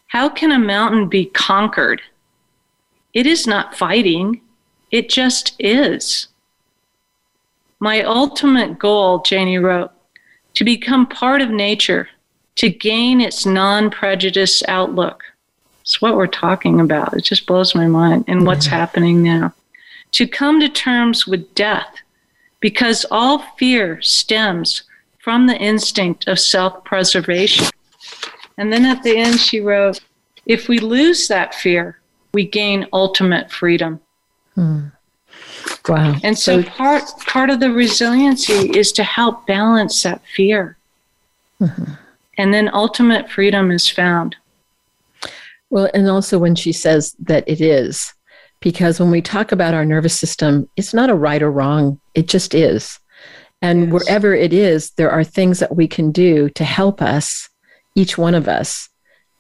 How 0.07 0.29
can 0.29 0.53
a 0.53 0.59
mountain 0.59 1.09
be 1.09 1.25
conquered? 1.25 2.01
It 3.13 3.25
is 3.25 3.45
not 3.45 3.75
fighting. 3.75 4.39
It 4.91 5.09
just 5.09 5.53
is 5.59 6.29
my 7.79 8.01
ultimate 8.03 8.79
goal, 8.79 9.19
Janie 9.19 9.57
wrote, 9.57 9.91
to 10.55 10.63
become 10.63 11.05
part 11.05 11.41
of 11.41 11.49
nature, 11.49 12.09
to 12.55 12.69
gain 12.69 13.21
its 13.21 13.45
non 13.45 13.89
prejudice 13.89 14.63
outlook. 14.67 15.23
It's 15.81 16.01
what 16.01 16.15
we're 16.15 16.27
talking 16.27 16.79
about. 16.79 17.13
It 17.13 17.23
just 17.23 17.45
blows 17.45 17.75
my 17.75 17.87
mind 17.87 18.25
and 18.27 18.45
what's 18.45 18.65
happening 18.65 19.21
now. 19.21 19.53
To 20.13 20.27
come 20.27 20.59
to 20.61 20.69
terms 20.69 21.27
with 21.27 21.53
death, 21.53 21.97
because 22.59 23.05
all 23.11 23.39
fear 23.57 24.01
stems 24.01 24.83
from 25.19 25.45
the 25.45 25.57
instinct 25.57 26.27
of 26.27 26.39
self 26.39 26.83
preservation. 26.85 27.67
And 28.57 28.71
then 28.71 28.85
at 28.85 29.03
the 29.03 29.17
end, 29.17 29.39
she 29.39 29.59
wrote, 29.59 29.99
if 30.45 30.69
we 30.69 30.79
lose 30.79 31.27
that 31.27 31.53
fear, 31.53 31.99
we 32.33 32.47
gain 32.47 32.87
ultimate 32.93 33.51
freedom. 33.51 33.99
Hmm. 34.53 34.87
Wow. 35.87 36.15
And 36.23 36.37
so, 36.37 36.61
so 36.61 36.69
part 36.69 37.03
part 37.27 37.49
of 37.49 37.59
the 37.59 37.71
resiliency 37.71 38.77
is 38.77 38.91
to 38.93 39.03
help 39.03 39.45
balance 39.45 40.01
that 40.03 40.21
fear. 40.35 40.77
Mm-hmm. 41.61 41.93
And 42.37 42.53
then 42.53 42.69
ultimate 42.73 43.29
freedom 43.29 43.71
is 43.71 43.89
found. 43.89 44.35
Well, 45.69 45.89
and 45.93 46.09
also 46.09 46.37
when 46.37 46.55
she 46.55 46.71
says 46.71 47.15
that 47.19 47.43
it 47.47 47.61
is, 47.61 48.13
because 48.59 48.99
when 48.99 49.11
we 49.11 49.21
talk 49.21 49.51
about 49.51 49.73
our 49.73 49.85
nervous 49.85 50.17
system, 50.17 50.69
it's 50.75 50.93
not 50.93 51.09
a 51.09 51.15
right 51.15 51.41
or 51.41 51.51
wrong, 51.51 51.99
it 52.13 52.27
just 52.27 52.53
is. 52.53 52.99
And 53.61 53.83
yes. 53.83 53.91
wherever 53.93 54.33
it 54.33 54.53
is, 54.53 54.91
there 54.91 55.11
are 55.11 55.23
things 55.23 55.59
that 55.59 55.75
we 55.75 55.87
can 55.87 56.11
do 56.11 56.49
to 56.51 56.63
help 56.63 57.01
us, 57.01 57.49
each 57.95 58.17
one 58.17 58.35
of 58.35 58.47
us. 58.47 58.89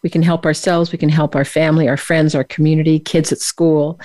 We 0.03 0.09
can 0.09 0.21
help 0.21 0.45
ourselves, 0.45 0.91
we 0.91 0.97
can 0.97 1.09
help 1.09 1.35
our 1.35 1.45
family, 1.45 1.89
our 1.89 1.97
friends, 1.97 2.35
our 2.35 2.43
community, 2.43 2.99
kids 2.99 3.31
at 3.31 3.39
school 3.39 3.99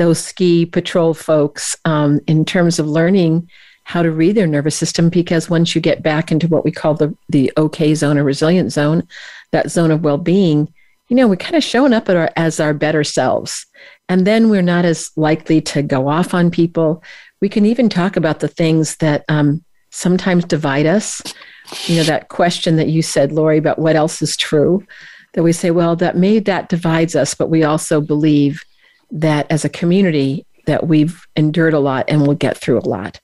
those 0.00 0.18
ski 0.18 0.64
patrol 0.64 1.12
folks 1.12 1.76
um, 1.84 2.20
in 2.26 2.42
terms 2.42 2.78
of 2.78 2.88
learning 2.88 3.46
how 3.84 4.02
to 4.02 4.10
read 4.10 4.34
their 4.34 4.46
nervous 4.46 4.74
system 4.74 5.10
because 5.10 5.50
once 5.50 5.74
you 5.74 5.80
get 5.80 6.02
back 6.02 6.32
into 6.32 6.48
what 6.48 6.64
we 6.64 6.70
call 6.70 6.94
the, 6.94 7.14
the 7.28 7.52
okay 7.58 7.94
zone 7.94 8.16
or 8.16 8.24
resilient 8.24 8.72
zone, 8.72 9.06
that 9.52 9.70
zone 9.70 9.90
of 9.90 10.02
well 10.02 10.16
being, 10.16 10.72
you 11.08 11.16
know, 11.16 11.28
we're 11.28 11.36
kind 11.36 11.54
of 11.54 11.62
showing 11.62 11.92
up 11.92 12.08
our, 12.08 12.30
as 12.36 12.58
our 12.58 12.72
better 12.72 13.04
selves. 13.04 13.66
And 14.08 14.26
then 14.26 14.48
we're 14.48 14.62
not 14.62 14.86
as 14.86 15.10
likely 15.16 15.60
to 15.62 15.82
go 15.82 16.08
off 16.08 16.32
on 16.32 16.50
people. 16.50 17.02
We 17.42 17.50
can 17.50 17.66
even 17.66 17.90
talk 17.90 18.16
about 18.16 18.40
the 18.40 18.48
things 18.48 18.96
that 18.96 19.26
um, 19.28 19.62
sometimes 19.90 20.46
divide 20.46 20.86
us. 20.86 21.20
You 21.84 21.96
know, 21.96 22.04
that 22.04 22.30
question 22.30 22.76
that 22.76 22.88
you 22.88 23.02
said, 23.02 23.32
Laurie, 23.32 23.58
about 23.58 23.78
what 23.78 23.96
else 23.96 24.22
is 24.22 24.34
true, 24.34 24.82
that 25.34 25.42
we 25.42 25.52
say, 25.52 25.70
well, 25.70 25.94
that 25.96 26.16
may 26.16 26.38
that 26.38 26.70
divides 26.70 27.14
us, 27.14 27.34
but 27.34 27.50
we 27.50 27.64
also 27.64 28.00
believe 28.00 28.64
that 29.10 29.46
as 29.50 29.64
a 29.64 29.68
community 29.68 30.46
that 30.66 30.86
we've 30.86 31.26
endured 31.36 31.74
a 31.74 31.78
lot 31.78 32.04
and 32.08 32.26
will 32.26 32.34
get 32.34 32.56
through 32.56 32.78
a 32.78 32.88
lot. 32.88 33.20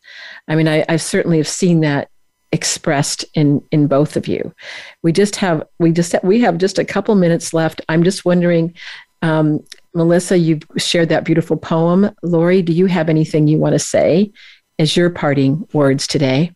I 0.48 0.56
mean, 0.56 0.68
I, 0.68 0.84
I 0.88 0.96
certainly 0.96 1.38
have 1.38 1.48
seen 1.48 1.80
that 1.80 2.08
expressed 2.52 3.24
in 3.34 3.62
in 3.70 3.86
both 3.86 4.16
of 4.16 4.26
you. 4.26 4.54
We 5.02 5.12
just 5.12 5.36
have 5.36 5.64
we 5.78 5.92
just 5.92 6.14
we 6.22 6.40
have 6.40 6.58
just 6.58 6.78
a 6.78 6.84
couple 6.84 7.14
minutes 7.14 7.52
left. 7.52 7.80
I'm 7.88 8.02
just 8.02 8.24
wondering, 8.24 8.74
um, 9.22 9.60
Melissa, 9.94 10.38
you've 10.38 10.62
shared 10.76 11.08
that 11.10 11.24
beautiful 11.24 11.56
poem. 11.56 12.10
Laurie, 12.22 12.62
do 12.62 12.72
you 12.72 12.86
have 12.86 13.08
anything 13.08 13.48
you 13.48 13.58
want 13.58 13.74
to 13.74 13.78
say 13.78 14.32
as 14.78 14.96
your 14.96 15.10
parting 15.10 15.66
words 15.72 16.06
today? 16.06 16.52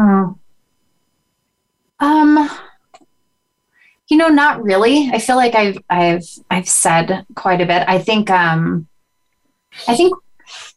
Uh, 0.00 0.32
um, 2.00 2.50
you 4.08 4.16
know, 4.16 4.28
not 4.28 4.62
really. 4.62 5.10
I 5.12 5.18
feel 5.18 5.36
like 5.36 5.54
I've 5.54 5.78
I've 5.88 6.26
I've 6.50 6.68
said 6.68 7.26
quite 7.34 7.60
a 7.60 7.66
bit. 7.66 7.84
I 7.86 7.98
think 7.98 8.30
um 8.30 8.88
I 9.86 9.96
think 9.96 10.14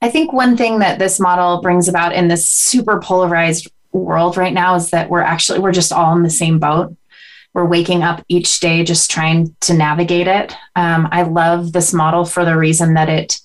I 0.01 0.09
think 0.09 0.33
one 0.33 0.57
thing 0.57 0.79
that 0.79 0.99
this 0.99 1.19
model 1.19 1.61
brings 1.61 1.87
about 1.87 2.13
in 2.13 2.27
this 2.27 2.45
super 2.45 2.99
polarized 2.99 3.71
world 3.93 4.37
right 4.37 4.53
now 4.53 4.75
is 4.75 4.89
that 4.91 5.09
we're 5.09 5.21
actually 5.21 5.59
we're 5.59 5.71
just 5.71 5.93
all 5.93 6.15
in 6.15 6.23
the 6.23 6.29
same 6.29 6.59
boat. 6.59 6.95
We're 7.53 7.65
waking 7.65 8.03
up 8.03 8.23
each 8.29 8.59
day 8.59 8.83
just 8.83 9.11
trying 9.11 9.55
to 9.61 9.73
navigate 9.73 10.27
it. 10.27 10.55
Um, 10.75 11.09
I 11.11 11.23
love 11.23 11.73
this 11.73 11.93
model 11.93 12.25
for 12.25 12.45
the 12.45 12.57
reason 12.57 12.93
that 12.93 13.09
it 13.09 13.39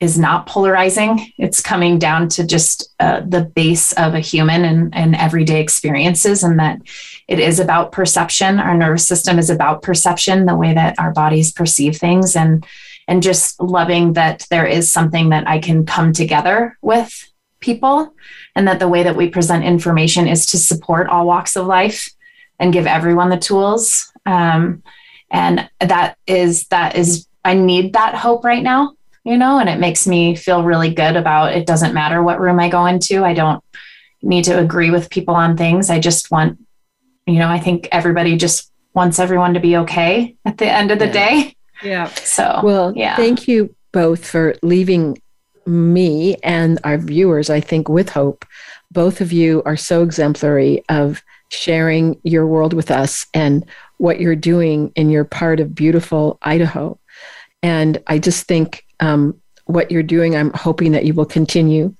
is 0.00 0.18
not 0.18 0.46
polarizing. 0.46 1.32
It's 1.36 1.60
coming 1.60 1.98
down 1.98 2.30
to 2.30 2.46
just 2.46 2.90
uh, 2.98 3.20
the 3.20 3.42
base 3.42 3.92
of 3.92 4.14
a 4.14 4.20
human 4.20 4.64
and, 4.64 4.94
and 4.94 5.14
everyday 5.14 5.60
experiences, 5.60 6.42
and 6.42 6.58
that 6.58 6.80
it 7.28 7.38
is 7.38 7.60
about 7.60 7.92
perception. 7.92 8.58
Our 8.58 8.74
nervous 8.74 9.06
system 9.06 9.38
is 9.38 9.50
about 9.50 9.82
perception, 9.82 10.46
the 10.46 10.56
way 10.56 10.72
that 10.72 10.98
our 10.98 11.12
bodies 11.12 11.52
perceive 11.52 11.96
things, 11.96 12.34
and 12.34 12.66
and 13.08 13.22
just 13.22 13.60
loving 13.60 14.14
that 14.14 14.46
there 14.50 14.66
is 14.66 14.90
something 14.90 15.30
that 15.30 15.46
I 15.46 15.58
can 15.58 15.84
come 15.84 16.12
together 16.12 16.78
with 16.80 17.30
people, 17.60 18.14
and 18.56 18.66
that 18.68 18.78
the 18.78 18.88
way 18.88 19.02
that 19.02 19.16
we 19.16 19.28
present 19.28 19.64
information 19.64 20.26
is 20.26 20.46
to 20.46 20.58
support 20.58 21.08
all 21.08 21.26
walks 21.26 21.56
of 21.56 21.66
life 21.66 22.08
and 22.58 22.72
give 22.72 22.86
everyone 22.86 23.28
the 23.28 23.36
tools. 23.36 24.10
Um, 24.24 24.82
and 25.30 25.68
that 25.78 26.16
is 26.26 26.66
that 26.68 26.96
is 26.96 27.26
I 27.44 27.52
need 27.52 27.92
that 27.92 28.14
hope 28.14 28.44
right 28.44 28.62
now 28.62 28.94
you 29.30 29.38
know, 29.38 29.60
and 29.60 29.68
it 29.68 29.78
makes 29.78 30.08
me 30.08 30.34
feel 30.34 30.64
really 30.64 30.92
good 30.92 31.14
about 31.14 31.54
it 31.54 31.64
doesn't 31.64 31.94
matter 31.94 32.20
what 32.20 32.40
room 32.40 32.58
I 32.58 32.68
go 32.68 32.84
into. 32.86 33.24
I 33.24 33.32
don't 33.32 33.62
need 34.22 34.42
to 34.46 34.58
agree 34.58 34.90
with 34.90 35.08
people 35.08 35.36
on 35.36 35.56
things. 35.56 35.88
I 35.88 36.00
just 36.00 36.32
want, 36.32 36.58
you 37.28 37.38
know, 37.38 37.48
I 37.48 37.60
think 37.60 37.88
everybody 37.92 38.36
just 38.36 38.72
wants 38.92 39.20
everyone 39.20 39.54
to 39.54 39.60
be 39.60 39.76
okay 39.76 40.34
at 40.44 40.58
the 40.58 40.68
end 40.68 40.90
of 40.90 40.98
the 40.98 41.06
yeah. 41.06 41.12
day. 41.12 41.56
Yeah. 41.84 42.10
So, 42.24 42.60
well, 42.64 42.92
yeah. 42.96 43.14
Thank 43.14 43.46
you 43.46 43.72
both 43.92 44.26
for 44.26 44.56
leaving 44.62 45.22
me 45.64 46.34
and 46.42 46.80
our 46.82 46.98
viewers, 46.98 47.50
I 47.50 47.60
think, 47.60 47.88
with 47.88 48.08
hope. 48.08 48.44
Both 48.90 49.20
of 49.20 49.32
you 49.32 49.62
are 49.64 49.76
so 49.76 50.02
exemplary 50.02 50.82
of 50.88 51.22
sharing 51.50 52.20
your 52.24 52.48
world 52.48 52.72
with 52.72 52.90
us 52.90 53.26
and 53.32 53.64
what 53.98 54.18
you're 54.18 54.34
doing 54.34 54.92
in 54.96 55.08
your 55.08 55.24
part 55.24 55.60
of 55.60 55.72
beautiful 55.72 56.36
Idaho. 56.42 56.98
And 57.62 58.02
I 58.08 58.18
just 58.18 58.48
think 58.48 58.84
um, 59.00 59.40
what 59.66 59.90
you're 59.90 60.02
doing. 60.02 60.36
I'm 60.36 60.52
hoping 60.54 60.92
that 60.92 61.04
you 61.04 61.14
will 61.14 61.26
continue. 61.26 61.94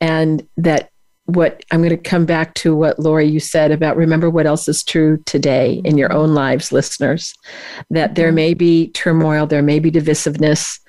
And 0.00 0.46
that 0.56 0.90
what 1.26 1.64
I'm 1.70 1.80
going 1.80 1.90
to 1.90 1.96
come 1.96 2.26
back 2.26 2.54
to 2.54 2.74
what 2.74 2.98
Laurie 2.98 3.28
you 3.28 3.38
said 3.40 3.70
about 3.70 3.96
remember 3.96 4.28
what 4.28 4.46
else 4.46 4.66
is 4.68 4.82
true 4.82 5.22
today 5.26 5.80
in 5.84 5.96
your 5.96 6.12
own 6.12 6.34
lives 6.34 6.72
listeners. 6.72 7.34
That 7.90 8.14
there 8.14 8.32
may 8.32 8.54
be 8.54 8.88
turmoil 8.90 9.46
there 9.46 9.62
may 9.62 9.78
be 9.78 9.90
divisiveness 9.90 10.80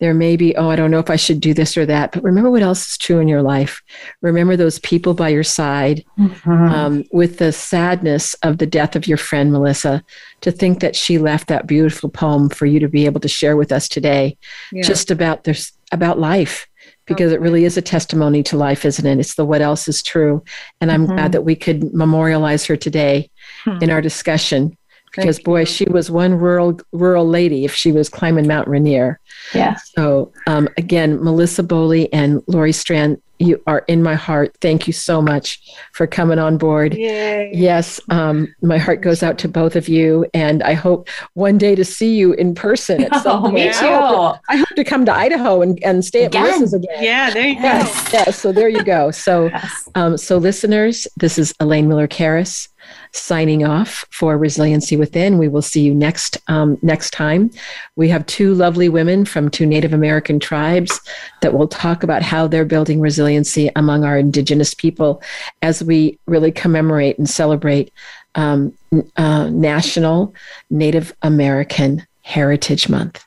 there 0.00 0.14
may 0.14 0.36
be, 0.36 0.54
oh, 0.56 0.68
I 0.68 0.76
don't 0.76 0.90
know 0.90 1.00
if 1.00 1.10
I 1.10 1.16
should 1.16 1.40
do 1.40 1.52
this 1.52 1.76
or 1.76 1.84
that, 1.86 2.12
but 2.12 2.22
remember 2.22 2.50
what 2.50 2.62
else 2.62 2.86
is 2.86 2.98
true 2.98 3.18
in 3.18 3.26
your 3.26 3.42
life. 3.42 3.82
Remember 4.20 4.56
those 4.56 4.78
people 4.78 5.12
by 5.12 5.28
your 5.28 5.42
side 5.42 6.04
mm-hmm. 6.18 6.50
um, 6.50 7.04
with 7.12 7.38
the 7.38 7.50
sadness 7.52 8.34
of 8.34 8.58
the 8.58 8.66
death 8.66 8.94
of 8.94 9.08
your 9.08 9.16
friend, 9.16 9.52
Melissa, 9.52 10.04
to 10.42 10.52
think 10.52 10.80
that 10.80 10.94
she 10.94 11.18
left 11.18 11.48
that 11.48 11.66
beautiful 11.66 12.08
poem 12.08 12.48
for 12.48 12.66
you 12.66 12.78
to 12.78 12.88
be 12.88 13.06
able 13.06 13.20
to 13.20 13.28
share 13.28 13.56
with 13.56 13.72
us 13.72 13.88
today, 13.88 14.36
yeah. 14.70 14.82
just 14.82 15.10
about 15.10 15.44
this, 15.44 15.72
about 15.90 16.18
life. 16.18 16.66
Because 17.06 17.32
it 17.32 17.40
really 17.40 17.64
is 17.64 17.78
a 17.78 17.82
testimony 17.82 18.42
to 18.42 18.58
life, 18.58 18.84
isn't 18.84 19.06
it? 19.06 19.18
It's 19.18 19.34
the 19.34 19.44
what 19.46 19.62
else 19.62 19.88
is 19.88 20.02
true. 20.02 20.44
And 20.82 20.92
I'm 20.92 21.06
mm-hmm. 21.06 21.14
glad 21.14 21.32
that 21.32 21.42
we 21.42 21.56
could 21.56 21.94
memorialize 21.94 22.66
her 22.66 22.76
today 22.76 23.30
hmm. 23.64 23.78
in 23.80 23.88
our 23.88 24.02
discussion 24.02 24.76
because 25.14 25.38
boy, 25.40 25.64
she 25.64 25.84
was 25.86 26.10
one 26.10 26.34
rural 26.34 26.80
rural 26.92 27.26
lady 27.26 27.64
if 27.64 27.74
she 27.74 27.92
was 27.92 28.08
climbing 28.08 28.46
Mount 28.46 28.68
Rainier. 28.68 29.20
Yeah. 29.54 29.76
So 29.96 30.32
um, 30.46 30.68
again, 30.76 31.22
Melissa 31.22 31.62
Boley 31.62 32.08
and 32.12 32.42
Laurie 32.46 32.72
Strand, 32.72 33.20
you 33.38 33.62
are 33.66 33.84
in 33.88 34.02
my 34.02 34.14
heart. 34.14 34.56
Thank 34.60 34.86
you 34.86 34.92
so 34.92 35.22
much 35.22 35.60
for 35.92 36.06
coming 36.06 36.38
on 36.38 36.58
board. 36.58 36.94
Yay. 36.94 37.50
Yes, 37.54 38.00
um, 38.10 38.52
my 38.62 38.78
heart 38.78 39.00
goes 39.00 39.22
out 39.22 39.38
to 39.38 39.48
both 39.48 39.76
of 39.76 39.88
you, 39.88 40.26
and 40.34 40.62
I 40.62 40.74
hope 40.74 41.08
one 41.34 41.58
day 41.58 41.74
to 41.74 41.84
see 41.84 42.16
you 42.16 42.32
in 42.32 42.54
person 42.54 43.04
at 43.04 43.14
some 43.22 43.46
oh, 43.46 43.50
Me 43.50 43.64
too. 43.72 43.86
I 43.86 43.96
hope, 43.96 44.34
to, 44.34 44.40
I 44.48 44.56
hope, 44.56 44.68
to, 44.68 44.84
come 44.84 45.04
to 45.06 45.14
Idaho 45.14 45.62
and, 45.62 45.82
and 45.84 46.04
stay 46.04 46.24
at 46.24 46.32
Melissa's 46.32 46.74
again. 46.74 47.02
Yeah, 47.02 47.30
there 47.30 47.46
you 47.46 47.54
go. 47.56 47.62
Yes, 47.62 48.10
yes. 48.12 48.38
So 48.38 48.52
there 48.52 48.68
you 48.68 48.82
go. 48.82 49.10
So, 49.10 49.46
yes. 49.46 49.88
um, 49.94 50.16
so 50.16 50.38
listeners, 50.38 51.06
this 51.16 51.38
is 51.38 51.54
Elaine 51.60 51.88
Miller 51.88 52.08
Karas 52.08 52.68
signing 53.12 53.64
off 53.64 54.04
for 54.10 54.36
Resiliency 54.36 54.96
Within. 54.96 55.38
We 55.38 55.48
will 55.48 55.62
see 55.62 55.80
you 55.80 55.94
next 55.94 56.36
um, 56.48 56.78
next 56.82 57.10
time. 57.10 57.50
We 57.96 58.08
have 58.08 58.24
two 58.26 58.54
lovely 58.54 58.88
women 58.88 59.24
from 59.24 59.50
two 59.50 59.66
Native 59.66 59.92
American 59.92 60.38
tribes 60.40 61.00
that 61.42 61.54
will 61.54 61.68
talk 61.68 62.02
about 62.02 62.22
how 62.22 62.46
they're 62.46 62.64
building 62.64 63.00
resiliency 63.00 63.70
among 63.76 64.04
our 64.04 64.18
Indigenous 64.18 64.74
people 64.74 65.22
as 65.62 65.82
we 65.82 66.18
really 66.26 66.52
commemorate 66.52 67.18
and 67.18 67.28
celebrate 67.28 67.92
um, 68.34 68.72
uh, 69.16 69.48
National 69.48 70.34
Native 70.70 71.14
American 71.22 72.06
Heritage 72.22 72.88
Month. 72.88 73.24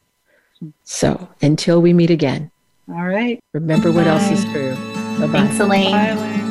So 0.84 1.28
until 1.42 1.82
we 1.82 1.94
meet 1.94 2.12
again. 2.12 2.52
All 2.90 3.08
right. 3.08 3.40
Remember 3.54 3.92
what 3.92 4.06
else 4.06 4.30
is 4.30 4.44
true. 4.46 4.76
Bye-bye. 5.20 5.32
Thanks, 5.32 5.60
Elaine. 5.60 5.92
Bye, 5.92 6.08
Elaine. 6.10 6.51